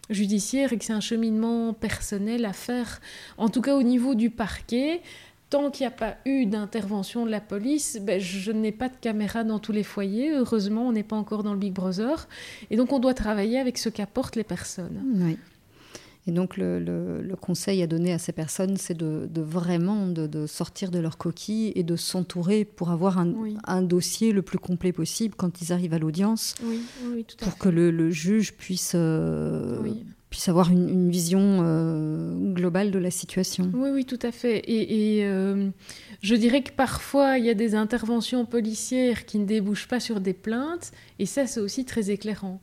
judiciaire 0.10 0.74
et 0.74 0.78
que 0.78 0.86
c'est 0.86 0.94
un 0.94 1.02
cheminement 1.02 1.74
personnel 1.74 2.46
à 2.46 2.54
faire, 2.54 3.02
en 3.38 3.50
tout 3.50 3.62
cas 3.62 3.76
au 3.76 3.84
niveau 3.84 4.16
du 4.16 4.30
parquet. 4.30 5.02
Tant 5.50 5.72
qu'il 5.72 5.84
n'y 5.84 5.88
a 5.88 5.96
pas 5.96 6.18
eu 6.26 6.46
d'intervention 6.46 7.26
de 7.26 7.32
la 7.32 7.42
police, 7.42 7.98
ben, 8.00 8.20
je 8.20 8.52
n'ai 8.52 8.72
pas 8.72 8.88
de 8.88 8.96
caméra 9.02 9.44
dans 9.44 9.58
tous 9.58 9.72
les 9.72 9.82
foyers. 9.82 10.32
Heureusement, 10.32 10.88
on 10.88 10.92
n'est 10.92 11.02
pas 11.02 11.16
encore 11.16 11.42
dans 11.42 11.54
le 11.54 11.60
Big 11.60 11.74
Brother. 11.74 12.28
Et 12.70 12.78
donc, 12.78 12.94
on 12.94 13.00
doit 13.00 13.16
travailler 13.16 13.58
avec 13.58 13.80
ce 13.80 13.90
qu'apportent 13.90 14.36
les 14.36 14.44
personnes. 14.44 15.02
Oui. 15.16 15.40
Et 16.28 16.32
donc 16.32 16.58
le, 16.58 17.36
conseil 17.42 17.82
à 17.82 17.88
donner 17.88 18.14
à 18.14 18.20
ces 18.20 18.34
personnes, 18.34 18.78
c'est 18.78 18.96
de, 18.96 19.28
vraiment 19.36 20.08
de, 20.08 20.46
sortir 20.48 20.92
de 20.92 21.00
leur 21.00 21.18
coquille 21.18 21.72
et 21.76 21.84
de 21.84 21.96
s'entourer 21.96 22.66
pour 22.66 22.92
avoir 22.92 23.18
un, 23.18 23.82
dossier 23.82 24.32
le 24.32 24.42
plus 24.42 24.60
complet 24.60 24.92
possible 24.92 25.36
quand 25.36 25.62
ils 25.62 25.74
arrivent 25.74 25.94
à 25.94 26.00
l'audience, 26.00 26.56
pour 27.40 27.58
que 27.58 27.70
le, 27.70 28.12
juge 28.12 28.54
puisse, 28.54 28.94
euh, 28.96 29.80
puisse 30.30 30.48
avoir 30.48 30.70
une, 30.70 31.10
vision 31.10 31.60
euh, 31.64 32.54
globale 32.54 32.92
de 32.92 33.00
la 33.00 33.12
situation. 33.12 33.70
Oui, 33.74 33.90
oui, 33.92 34.06
tout 34.06 34.20
à 34.22 34.32
fait. 34.32 34.62
Et, 34.68 35.26
euh, 35.26 35.70
je 36.22 36.36
dirais 36.36 36.62
que 36.62 36.72
parfois, 36.72 37.38
il 37.38 37.46
y 37.46 37.50
a 37.50 37.56
des 37.56 37.74
interventions 37.76 38.46
policières 38.46 39.26
qui 39.26 39.40
ne 39.40 39.46
débouchent 39.46 39.88
pas 39.88 40.00
sur 40.00 40.20
des 40.20 40.34
plaintes, 40.34 40.92
et 41.18 41.26
ça, 41.26 41.48
c'est 41.48 41.60
aussi 41.60 41.86
très 41.86 42.12
éclairant. 42.12 42.62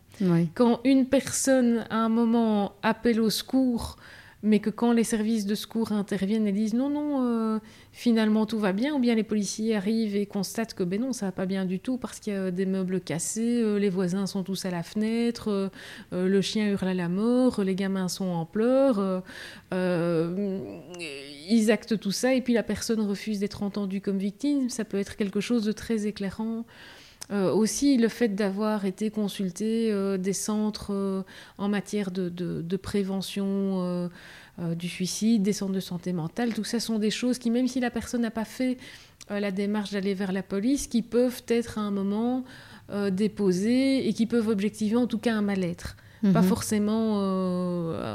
Quand 0.54 0.80
une 0.84 1.06
personne, 1.06 1.84
à 1.90 1.96
un 1.96 2.08
moment, 2.08 2.72
appelle 2.82 3.20
au 3.20 3.28
secours, 3.28 3.96
mais 4.46 4.60
que 4.60 4.70
quand 4.70 4.92
les 4.92 5.04
services 5.04 5.44
de 5.44 5.54
secours 5.54 5.92
interviennent 5.92 6.46
et 6.46 6.52
disent 6.52 6.74
non, 6.74 6.88
non, 6.88 7.26
euh, 7.26 7.58
finalement 7.92 8.46
tout 8.46 8.58
va 8.58 8.72
bien, 8.72 8.94
ou 8.94 9.00
bien 9.00 9.14
les 9.14 9.24
policiers 9.24 9.74
arrivent 9.74 10.14
et 10.14 10.24
constatent 10.24 10.72
que 10.72 10.84
ben 10.84 11.00
non, 11.00 11.12
ça 11.12 11.26
va 11.26 11.32
pas 11.32 11.46
bien 11.46 11.64
du 11.64 11.80
tout 11.80 11.98
parce 11.98 12.20
qu'il 12.20 12.32
y 12.32 12.36
a 12.36 12.50
des 12.52 12.64
meubles 12.64 13.00
cassés, 13.00 13.60
euh, 13.60 13.78
les 13.78 13.90
voisins 13.90 14.26
sont 14.26 14.44
tous 14.44 14.64
à 14.64 14.70
la 14.70 14.84
fenêtre, 14.84 15.48
euh, 15.48 15.68
le 16.28 16.40
chien 16.40 16.68
hurle 16.68 16.88
à 16.88 16.94
la 16.94 17.08
mort, 17.08 17.62
les 17.62 17.74
gamins 17.74 18.08
sont 18.08 18.26
en 18.26 18.46
pleurs, 18.46 19.22
ils 19.72 21.70
actent 21.70 21.98
tout 21.98 22.12
ça 22.12 22.32
et 22.32 22.40
puis 22.40 22.54
la 22.54 22.62
personne 22.62 23.00
refuse 23.00 23.40
d'être 23.40 23.64
entendue 23.64 24.00
comme 24.00 24.18
victime, 24.18 24.70
ça 24.70 24.84
peut 24.84 24.98
être 24.98 25.16
quelque 25.16 25.40
chose 25.40 25.64
de 25.64 25.72
très 25.72 26.06
éclairant. 26.06 26.64
Euh, 27.32 27.52
aussi 27.52 27.96
le 27.96 28.08
fait 28.08 28.28
d'avoir 28.28 28.84
été 28.84 29.10
consulté 29.10 29.90
euh, 29.90 30.16
des 30.16 30.32
centres 30.32 30.92
euh, 30.92 31.22
en 31.58 31.68
matière 31.68 32.12
de, 32.12 32.28
de 32.28 32.76
prévention 32.76 34.10
du 34.74 34.88
suicide, 34.88 35.42
des 35.42 35.52
centres 35.52 35.72
de 35.72 35.80
santé 35.80 36.14
mentale, 36.14 36.54
tout 36.54 36.64
ça 36.64 36.80
sont 36.80 36.98
des 36.98 37.10
choses 37.10 37.38
qui, 37.38 37.50
même 37.50 37.68
si 37.68 37.78
la 37.78 37.90
personne 37.90 38.22
n'a 38.22 38.30
pas 38.30 38.46
fait 38.46 38.78
la 39.28 39.50
démarche 39.50 39.90
d'aller 39.90 40.14
vers 40.14 40.32
la 40.32 40.42
police, 40.42 40.86
qui 40.86 41.02
peuvent 41.02 41.42
être 41.48 41.76
à 41.78 41.82
un 41.82 41.90
moment 41.90 42.44
déposées 43.10 44.08
et 44.08 44.12
qui 44.14 44.24
peuvent 44.24 44.48
objectiver 44.48 44.96
en 44.96 45.06
tout 45.06 45.18
cas 45.18 45.34
un 45.34 45.42
mal-être. 45.42 45.96
Pas 46.22 46.40
Mhm. 46.40 46.48
forcément 46.48 47.20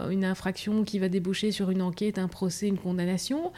une 0.09 0.25
infraction 0.25 0.83
qui 0.83 0.97
va 0.97 1.09
déboucher 1.09 1.51
sur 1.51 1.69
une 1.69 1.83
enquête, 1.83 2.17
un 2.17 2.27
procès, 2.27 2.67
une 2.67 2.79
condamnation, 2.79 3.51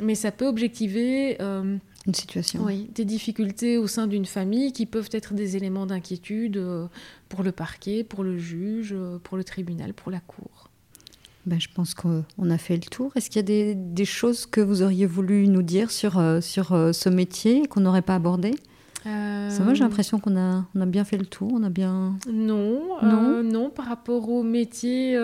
mais 0.00 0.14
ça 0.14 0.30
peut 0.32 0.46
objectiver 0.46 1.36
euh, 1.40 1.76
Une 2.06 2.14
situation. 2.14 2.62
oui, 2.64 2.88
des 2.94 3.04
difficultés 3.04 3.76
au 3.78 3.86
sein 3.86 4.06
d'une 4.06 4.26
famille 4.26 4.72
qui 4.72 4.86
peuvent 4.86 5.08
être 5.12 5.34
des 5.34 5.56
éléments 5.56 5.86
d'inquiétude 5.86 6.56
euh, 6.56 6.86
pour 7.28 7.42
le 7.42 7.52
parquet, 7.52 8.04
pour 8.04 8.24
le 8.24 8.38
juge, 8.38 8.92
euh, 8.96 9.18
pour 9.22 9.36
le 9.36 9.44
tribunal, 9.44 9.94
pour 9.94 10.10
la 10.10 10.20
cour. 10.20 10.68
Ben, 11.46 11.58
je 11.58 11.68
pense 11.74 11.94
qu'on 11.94 12.50
a 12.50 12.58
fait 12.58 12.74
le 12.74 12.82
tour. 12.90 13.12
Est-ce 13.16 13.30
qu'il 13.30 13.36
y 13.36 13.40
a 13.40 13.42
des, 13.42 13.74
des 13.74 14.04
choses 14.04 14.44
que 14.44 14.60
vous 14.60 14.82
auriez 14.82 15.06
voulu 15.06 15.48
nous 15.48 15.62
dire 15.62 15.90
sur, 15.90 16.18
euh, 16.18 16.40
sur 16.42 16.72
euh, 16.72 16.92
ce 16.92 17.08
métier 17.08 17.66
qu'on 17.66 17.80
n'aurait 17.80 18.02
pas 18.02 18.14
abordé? 18.16 18.54
Ça 19.02 19.08
va, 19.64 19.72
j'ai 19.72 19.80
Euh, 19.80 19.84
l'impression 19.86 20.18
qu'on 20.20 20.36
a, 20.36 20.66
on 20.74 20.80
a 20.82 20.84
bien 20.86 21.04
fait 21.04 21.16
le 21.16 21.24
tour. 21.24 21.50
On 21.54 21.62
a 21.62 21.70
bien. 21.70 22.18
Non, 22.30 22.82
Non 23.02 23.30
euh, 23.36 23.42
non, 23.42 23.70
par 23.70 23.86
rapport 23.86 24.28
au 24.28 24.42
métier, 24.42 25.16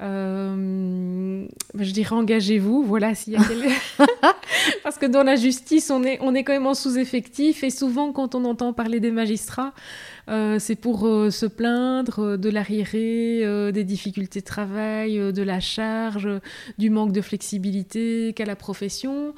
euh, 0.00 1.46
je 1.78 1.90
dirais 1.92 2.14
engagez-vous, 2.14 2.82
voilà, 2.82 3.14
s'il 3.14 3.34
y 3.34 3.36
a 3.36 3.40
quel- 3.46 4.06
Parce 4.82 4.98
que 4.98 5.06
dans 5.06 5.22
la 5.22 5.36
justice, 5.36 5.90
on 5.90 6.02
est, 6.04 6.18
on 6.22 6.34
est 6.34 6.42
quand 6.44 6.52
même 6.52 6.66
en 6.66 6.74
sous-effectif 6.74 7.62
et 7.64 7.70
souvent 7.70 8.12
quand 8.12 8.34
on 8.34 8.44
entend 8.44 8.72
parler 8.72 9.00
des 9.00 9.10
magistrats, 9.10 9.72
euh, 10.28 10.58
c'est 10.58 10.74
pour 10.76 11.06
euh, 11.06 11.30
se 11.30 11.46
plaindre 11.46 12.36
de 12.36 12.50
l'arriéré, 12.50 13.70
des 13.72 13.84
difficultés 13.84 14.40
de 14.40 14.44
travail, 14.44 15.32
de 15.32 15.42
la 15.42 15.60
charge, 15.60 16.28
du 16.78 16.90
manque 16.90 17.12
de 17.12 17.20
flexibilité 17.20 18.32
qu'a 18.34 18.44
la 18.44 18.56
profession. 18.56 19.34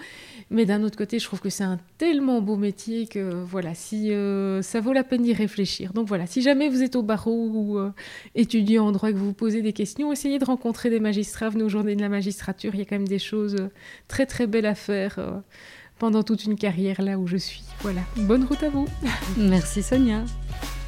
Mais 0.52 0.66
d'un 0.66 0.82
autre 0.82 0.98
côté, 0.98 1.18
je 1.18 1.24
trouve 1.24 1.40
que 1.40 1.48
c'est 1.48 1.64
un 1.64 1.78
tellement 1.96 2.42
beau 2.42 2.56
métier 2.56 3.06
que 3.06 3.42
voilà, 3.42 3.74
si 3.74 4.12
euh, 4.12 4.60
ça 4.60 4.80
vaut 4.80 4.92
la 4.92 5.02
peine 5.02 5.22
d'y 5.22 5.32
réfléchir. 5.32 5.94
Donc 5.94 6.06
voilà, 6.06 6.26
si 6.26 6.42
jamais 6.42 6.68
vous 6.68 6.82
êtes 6.82 6.94
au 6.94 7.02
barreau 7.02 7.48
ou 7.48 7.78
euh, 7.78 7.90
étudiant 8.34 8.86
en 8.86 8.92
droit 8.92 9.08
et 9.08 9.14
que 9.14 9.18
vous 9.18 9.26
vous 9.26 9.32
posez 9.32 9.62
des 9.62 9.72
questions, 9.72 10.12
essayez 10.12 10.38
de 10.38 10.44
rencontrer 10.44 10.90
des 10.90 11.00
magistrats. 11.00 11.48
Venez 11.48 11.64
aux 11.64 11.70
journées 11.70 11.96
de 11.96 12.02
la 12.02 12.10
magistrature, 12.10 12.74
il 12.74 12.80
y 12.80 12.82
a 12.82 12.84
quand 12.84 12.96
même 12.96 13.08
des 13.08 13.18
choses 13.18 13.56
euh, 13.58 13.70
très 14.08 14.26
très 14.26 14.46
belles 14.46 14.66
à 14.66 14.74
faire 14.74 15.18
pendant 15.98 16.22
toute 16.22 16.44
une 16.44 16.56
carrière 16.56 17.00
là 17.00 17.18
où 17.18 17.26
je 17.26 17.38
suis. 17.38 17.62
Voilà, 17.80 18.02
bonne 18.16 18.44
route 18.44 18.62
à 18.62 18.68
vous. 18.68 18.86
Merci 19.38 19.82
Sonia. 19.82 20.22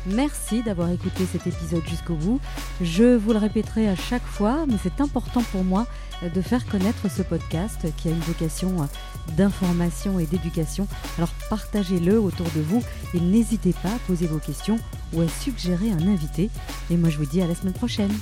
Merci 0.06 0.62
d'avoir 0.62 0.90
écouté 0.90 1.24
cet 1.24 1.46
épisode 1.46 1.84
jusqu'au 1.86 2.14
bout. 2.14 2.38
Je 2.82 3.16
vous 3.16 3.32
le 3.32 3.38
répéterai 3.38 3.88
à 3.88 3.96
chaque 3.96 4.26
fois, 4.26 4.66
mais 4.68 4.76
c'est 4.82 5.00
important 5.00 5.42
pour 5.50 5.64
moi 5.64 5.86
de 6.28 6.40
faire 6.40 6.66
connaître 6.66 7.10
ce 7.10 7.22
podcast 7.22 7.86
qui 7.96 8.08
a 8.08 8.10
une 8.10 8.20
vocation 8.20 8.82
euh, 8.82 8.86
d'information 9.36 10.18
et 10.18 10.26
d'éducation. 10.26 10.86
Alors 11.18 11.30
partagez-le 11.50 12.20
autour 12.20 12.46
de 12.56 12.60
vous 12.60 12.82
et 13.14 13.20
n'hésitez 13.20 13.72
pas 13.72 13.90
à 13.90 13.98
poser 14.06 14.26
vos 14.26 14.38
questions 14.38 14.78
ou 15.12 15.20
à 15.20 15.28
suggérer 15.28 15.90
un 15.90 16.06
invité. 16.06 16.50
Et 16.90 16.96
moi 16.96 17.10
je 17.10 17.18
vous 17.18 17.26
dis 17.26 17.42
à 17.42 17.46
la 17.46 17.54
semaine 17.54 17.74
prochaine. 17.74 18.12